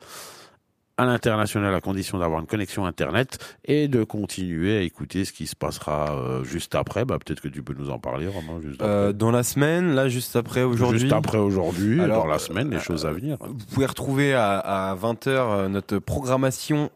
à 0.99 1.05
l'international 1.05 1.75
à 1.75 1.81
condition 1.81 2.19
d'avoir 2.19 2.41
une 2.41 2.47
connexion 2.47 2.87
internet 2.87 3.39
et 3.65 3.87
de 3.87 4.03
continuer 4.03 4.79
à 4.79 4.81
écouter 4.81 5.25
ce 5.27 5.33
qui 5.33 5.47
se 5.47 5.55
passera 5.55 6.17
euh, 6.17 6.43
juste 6.45 6.75
après. 6.75 7.05
Bah, 7.05 7.19
peut-être 7.23 7.41
que 7.41 7.49
tu 7.49 7.63
peux 7.63 7.75
nous 7.75 7.91
en 7.91 7.99
parler, 7.99 8.27
Romain, 8.29 8.61
juste 8.63 8.81
après. 8.81 8.87
Euh, 8.89 9.13
dans 9.13 9.31
la 9.31 9.43
semaine, 9.43 9.95
là, 9.95 10.09
juste 10.09 10.37
après 10.37 10.63
aujourd'hui. 10.63 11.01
Juste 11.01 11.13
après 11.13 11.39
aujourd'hui, 11.39 11.99
dans 11.99 12.25
la 12.27 12.39
semaine, 12.39 12.71
les 12.71 12.77
euh, 12.79 12.81
choses 12.81 13.05
à 13.05 13.13
venir. 13.13 13.37
Vous 13.41 13.67
pouvez 13.75 13.87
retrouver 13.87 14.33
à, 14.35 14.59
à 14.59 14.95
20h 14.97 15.67
notre 15.69 15.99
programmation 15.99 16.91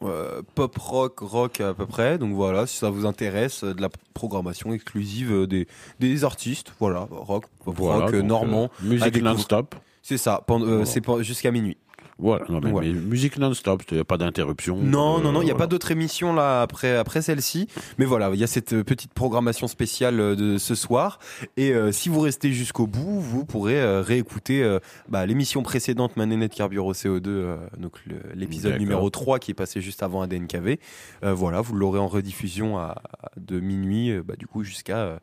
pop 0.54 0.76
rock 0.78 1.18
rock 1.20 1.60
à 1.60 1.74
peu 1.74 1.86
près. 1.86 2.16
Donc 2.16 2.32
voilà, 2.34 2.66
si 2.66 2.78
ça 2.78 2.88
vous 2.90 3.04
intéresse, 3.06 3.64
de 3.64 3.80
la 3.82 3.90
programmation 4.14 4.72
exclusive 4.72 5.46
des, 5.46 5.66
des 5.98 6.24
artistes, 6.24 6.72
voilà, 6.80 7.06
rock, 7.10 7.44
pop 7.64 7.74
Voilà, 7.76 8.06
rock 8.06 8.14
normand. 8.14 8.70
musique 8.82 9.20
non-stop. 9.22 9.74
C'est 10.02 10.16
ça, 10.16 10.42
Voilà. 10.48 10.86
c'est 10.86 11.02
jusqu'à 11.22 11.50
minuit. 11.50 11.76
Voilà, 12.20 12.44
non, 12.48 12.60
mais, 12.62 12.70
Ouais. 12.70 12.86
mais 12.86 12.92
musique 12.92 13.38
non-stop, 13.38 13.82
il 13.90 13.94
n'y 13.94 14.00
a 14.00 14.04
pas 14.04 14.18
d'interruption. 14.18 14.76
Non, 14.76 15.18
euh, 15.18 15.22
non, 15.22 15.32
non, 15.32 15.40
il 15.42 15.46
n'y 15.46 15.50
a 15.50 15.54
voilà. 15.54 15.58
pas 15.58 15.66
d'autre 15.66 15.90
émission 15.90 16.32
là 16.34 16.60
après, 16.62 16.96
après 16.96 17.22
celle-ci. 17.22 17.66
Mais 17.98 18.04
voilà, 18.04 18.30
il 18.34 18.38
y 18.38 18.44
a 18.44 18.46
cette 18.46 18.72
euh, 18.74 18.84
petite 18.84 19.14
programmation 19.14 19.68
spéciale 19.68 20.20
euh, 20.20 20.36
de 20.36 20.58
ce 20.58 20.74
soir. 20.74 21.18
Et 21.56 21.72
euh, 21.72 21.92
si 21.92 22.08
vous 22.08 22.20
restez 22.20 22.52
jusqu'au 22.52 22.86
bout, 22.86 23.20
vous 23.20 23.44
pourrez 23.44 23.80
euh, 23.80 24.02
réécouter 24.02 24.78
bah, 25.08 25.24
l'émission 25.26 25.62
précédente 25.62 26.16
Manénette 26.16 26.54
Carburo 26.54 26.92
CO2, 26.92 27.22
euh, 27.28 27.56
donc 27.78 27.94
l'épisode 28.34 28.78
numéro 28.78 29.08
3 29.10 29.38
qui 29.38 29.50
est 29.52 29.54
passé 29.54 29.80
juste 29.80 30.02
avant 30.02 30.20
ADNKV. 30.22 30.78
Voilà, 31.22 31.60
vous 31.60 31.74
l'aurez 31.74 31.98
en 31.98 32.08
rediffusion 32.08 32.78
à, 32.78 33.00
à- 33.22 33.30
de 33.38 33.60
minuit, 33.60 34.12
bah, 34.24 34.34
du 34.38 34.46
coup, 34.46 34.62
jusqu'à 34.64 35.20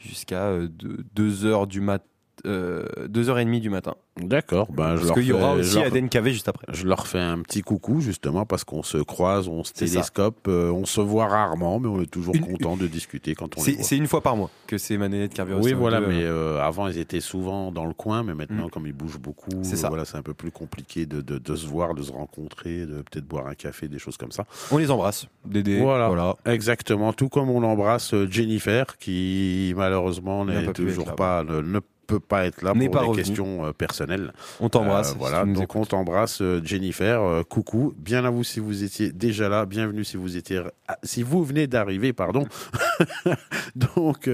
jusqu'à 0.00 0.50
2h 1.16 1.66
du 1.66 1.80
matin. 1.80 2.04
2h30 2.44 3.60
du 3.60 3.70
matin. 3.70 3.94
D'accord, 4.20 4.70
ben, 4.70 4.96
Parce 4.96 5.10
qu'il 5.12 5.22
y 5.24 5.32
aura 5.32 5.54
aussi 5.54 5.76
leur- 5.76 5.86
ADNKV 5.86 6.32
juste 6.32 6.46
après. 6.48 6.66
Je 6.70 6.86
leur 6.86 7.06
fais 7.06 7.18
un 7.18 7.40
petit 7.40 7.62
coucou 7.62 8.00
justement 8.02 8.44
parce 8.44 8.62
qu'on 8.62 8.82
se 8.82 8.98
croise, 8.98 9.48
on 9.48 9.64
se 9.64 9.72
télescope, 9.72 10.48
euh, 10.48 10.70
on 10.70 10.84
se 10.84 11.00
voit 11.00 11.28
rarement, 11.28 11.80
mais 11.80 11.88
on 11.88 12.00
est 12.02 12.10
toujours 12.10 12.34
Une- 12.34 12.44
content 12.46 12.76
de 12.76 12.86
discuter 12.86 13.34
quand 13.34 13.56
on 13.56 13.60
les 13.60 13.64
C'est 13.64 13.72
voit. 13.76 13.84
c'est 13.84 13.96
une 13.96 14.06
fois 14.06 14.20
par 14.20 14.36
mois 14.36 14.50
que 14.66 14.76
c'est 14.76 14.98
Manénette 14.98 15.32
Carburo 15.32 15.60
Oui, 15.62 15.70
CO2, 15.72 15.76
voilà, 15.76 15.98
euh, 16.00 16.06
mais 16.08 16.22
euh, 16.24 16.60
avant 16.62 16.88
ils 16.88 16.98
étaient 16.98 17.20
souvent 17.20 17.72
dans 17.72 17.86
le 17.86 17.94
coin, 17.94 18.22
mais 18.22 18.34
maintenant 18.34 18.66
Mm. 18.66 18.70
comme 18.70 18.86
ils 18.86 18.92
bougent 18.92 19.18
beaucoup, 19.20 19.50
C'est 19.62 19.80
voilà, 19.86 20.04
c'est 20.04 20.18
un 20.18 20.22
peu 20.22 20.34
plus 20.34 20.50
compliqué 20.50 21.06
de, 21.06 21.22
de, 21.22 21.38
de 21.38 21.56
se 21.56 21.66
voir, 21.66 21.94
de 21.94 22.02
se 22.02 22.12
rencontrer, 22.12 22.84
de 22.84 22.96
peut-être 23.02 23.26
boire 23.26 23.46
un 23.46 23.54
café, 23.54 23.88
des 23.88 23.98
choses 23.98 24.18
comme 24.18 24.32
ça. 24.32 24.44
On 24.70 24.76
les 24.76 24.90
embrasse, 24.90 25.26
Dédé. 25.46 25.80
Voilà. 25.80 26.08
voilà. 26.08 26.36
Exactement, 26.44 27.14
tout 27.14 27.30
comme 27.30 27.48
on 27.48 27.62
embrasse 27.62 28.12
euh, 28.12 28.28
Jennifer 28.30 28.98
qui 28.98 29.72
malheureusement 29.74 30.44
n'est 30.44 30.70
toujours 30.74 31.14
pas, 31.14 31.44
ne, 31.44 31.60
ne 31.62 31.80
peut 32.06 32.20
pas 32.20 32.46
être 32.46 32.62
là 32.62 32.72
pour 32.74 32.90
pas 32.90 33.00
des 33.00 33.06
revenu. 33.06 33.22
questions 33.24 33.64
euh, 33.66 33.72
personnelles. 33.72 34.32
On 34.60 34.68
t'embrasse, 34.68 35.08
Euh, 35.10 35.12
si 35.12 35.18
voilà, 35.18 35.44
donc 35.44 35.74
on 35.76 35.84
t'embrasse 35.84 36.40
euh, 36.42 36.60
Jennifer. 36.64 37.42
Coucou, 37.48 37.94
bien 37.96 38.24
à 38.24 38.30
vous 38.30 38.44
si 38.44 38.60
vous 38.60 38.84
étiez 38.84 39.12
déjà 39.12 39.48
là, 39.48 39.66
bienvenue 39.66 40.04
si 40.04 40.16
vous 40.16 40.36
étiez 40.36 40.60
ah, 40.88 40.98
si 41.02 41.22
vous 41.22 41.44
venez 41.44 41.66
d'arriver, 41.66 42.12
pardon. 42.12 42.46
donc 43.76 44.28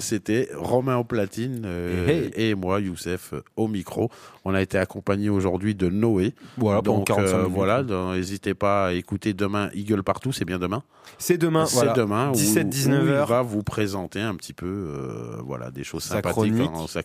c'était 0.00 0.48
Romain 0.54 0.96
au 0.96 1.04
platine 1.04 1.66
Hey, 2.06 2.30
et 2.34 2.54
moi 2.54 2.80
Youssef 2.80 3.34
au 3.56 3.68
micro. 3.68 4.10
On 4.44 4.54
a 4.54 4.62
été 4.62 4.78
accompagné 4.78 5.28
aujourd'hui 5.28 5.74
de 5.74 5.88
Noé. 5.88 6.34
Voilà, 6.56 6.80
donc 6.80 7.06
45 7.06 7.36
minutes. 7.38 7.52
voilà, 7.52 7.82
n'hésitez 7.82 8.54
pas 8.54 8.86
à 8.88 8.92
écouter 8.92 9.34
demain 9.34 9.68
Eagle 9.74 10.02
partout, 10.02 10.32
c'est 10.32 10.44
bien 10.46 10.58
demain. 10.58 10.82
C'est 11.18 11.36
demain, 11.38 11.66
C'est 11.66 11.92
demain. 11.94 12.30
où- 12.30 12.34
17-19 12.34 13.00
où 13.02 13.04
il 13.04 13.10
heures. 13.10 13.26
va 13.28 13.42
vous 13.42 13.62
présenter 13.62 14.20
un 14.20 14.34
petit 14.36 14.52
peu, 14.54 14.86
voilà, 15.44 15.70
des 15.70 15.84
choses 15.84 16.04
sympathiques, 16.04 16.52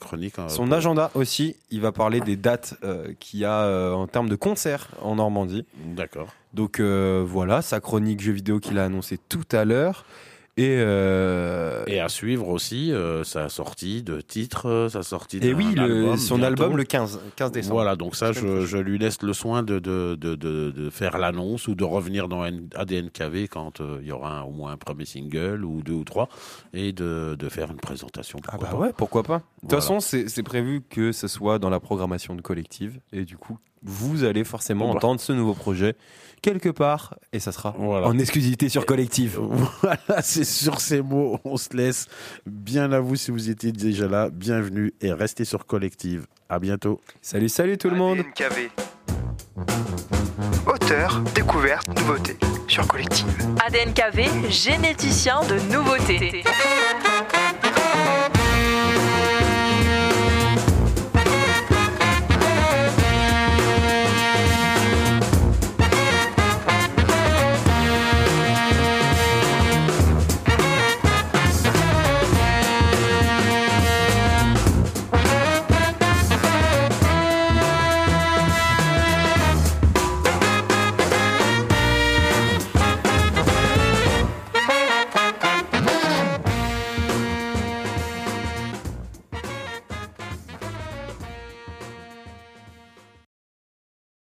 chronique. 0.06 0.40
en- 0.40 0.48
Son 0.50 0.72
agenda 0.72 1.12
aussi, 1.16 1.56
il 1.72 1.82
va 1.82 1.92
parler 1.92 2.22
des 2.22 2.36
dates 2.38 2.76
euh, 2.84 3.08
qu'il 3.20 3.40
y 3.42 3.46
a 3.46 3.64
euh, 3.64 3.92
en 3.94 4.08
termes 4.08 4.30
de 4.30 4.36
concerts 4.36 4.88
en 5.02 5.16
Normandie. 5.16 5.66
D'accord. 5.84 6.28
Donc 6.54 6.80
euh, 6.80 7.24
voilà, 7.28 7.62
sa 7.62 7.80
chronique 7.82 8.22
jeux 8.22 8.32
vidéo 8.32 8.60
qu'il 8.60 8.80
a 8.80 8.86
annoncé 8.86 9.20
tout 9.30 9.44
à 9.52 9.66
l'heure. 9.66 10.06
Et, 10.58 10.78
euh, 10.80 11.84
Et 11.88 12.00
à 12.00 12.08
suivre 12.08 12.48
aussi 12.48 12.94
euh, 12.94 13.26
sa 13.26 13.50
sortie 13.50 14.04
de 14.04 14.22
titre, 14.22 14.68
euh, 14.70 14.88
sa 14.88 15.04
sortie 15.04 15.36
et 15.38 15.52
d'un 15.52 15.54
oui, 15.54 15.76
le- 15.76 15.82
album 15.82 16.18
son 16.18 16.38
bientôt. 16.38 16.64
album 16.64 16.78
le 16.78 16.84
15, 16.86 17.20
15 17.36 17.52
décembre. 17.52 17.74
Voilà, 17.76 17.98
donc 17.98 18.16
ça, 18.16 18.32
je, 18.32 18.66
je 18.66 18.78
lui 18.78 18.98
laisse 18.98 19.22
le 19.22 19.34
soin 19.34 19.64
de, 19.64 19.80
de, 19.80 20.16
de, 20.16 20.36
de, 20.36 20.72
de 20.72 20.90
faire 20.90 21.18
l'annonce 21.18 21.68
ou 21.68 21.76
de 21.76 21.84
revenir 21.84 22.30
dans 22.30 22.42
ADNKV 22.44 23.50
quand 23.50 23.82
euh, 23.82 23.98
il 24.02 24.08
y 24.08 24.12
aura 24.14 24.40
un- 24.40 24.44
au 24.44 24.52
moins 24.52 24.72
un 24.72 24.78
premier 24.78 25.04
single 25.06 25.66
ou 25.66 25.82
deux 25.84 25.92
ou 25.92 26.06
trois 26.06 26.30
et 26.74 26.94
de, 26.94 27.36
de 27.38 27.50
faire 27.50 27.70
une 27.70 27.76
présentation. 27.82 28.40
Ah 28.48 28.52
pourquoi 28.52 28.68
bah 28.70 28.72
pas. 28.78 28.80
ouais, 28.82 28.94
pourquoi 28.96 29.24
pas. 29.24 29.38
De 29.40 29.42
toute 29.62 29.70
Voilà. 29.72 29.82
façon, 29.82 30.00
c'est 30.00 30.44
prévu 30.44 30.82
que 30.90 31.12
ce 31.12 31.28
soit 31.28 31.60
dans 31.60 31.70
la 31.70 31.82
programmation 31.82 32.34
de 32.34 32.42
collective. 32.42 33.02
Et 33.12 33.26
du 33.26 33.36
coup, 33.38 33.58
vous 33.84 34.24
allez 34.24 34.44
forcément 34.46 34.90
entendre 34.90 35.20
ce 35.20 35.34
nouveau 35.34 35.54
projet 35.54 35.96
quelque 36.46 36.70
part. 36.70 37.16
Et 37.34 37.40
ça 37.40 37.52
sera 37.52 37.74
Voilà. 37.78 38.08
en 38.08 38.18
exclusivité 38.20 38.70
sur 38.70 38.86
collective. 38.86 39.40
Voilà, 39.82 40.22
c'est 40.22 40.44
sur 40.46 40.80
ces 40.80 41.02
mots, 41.02 41.40
on 41.44 41.58
se 41.58 41.76
laisse. 41.76 42.08
Bien 42.46 42.92
à 42.92 43.00
vous 43.00 43.16
si 43.16 43.32
vous 43.32 43.50
étiez 43.50 43.72
déjà 43.72 44.08
là, 44.08 44.30
bienvenue 44.32 44.94
et 45.02 45.12
restez 45.12 45.44
sur 45.44 45.66
Collective. 45.66 46.26
À 46.50 46.60
bientôt. 46.60 47.02
Salut, 47.22 47.50
salut 47.50 47.78
tout 47.80 47.90
le 47.90 47.96
monde. 47.96 48.20
ADNKV. 48.20 48.70
Auteur, 50.68 51.22
découverte, 51.34 51.88
nouveauté 52.00 52.38
sur 52.68 52.88
Collective. 52.88 53.28
ADNKV, 53.66 54.50
généticien 54.52 55.42
de 55.48 55.58
nouveautés. 55.74 56.44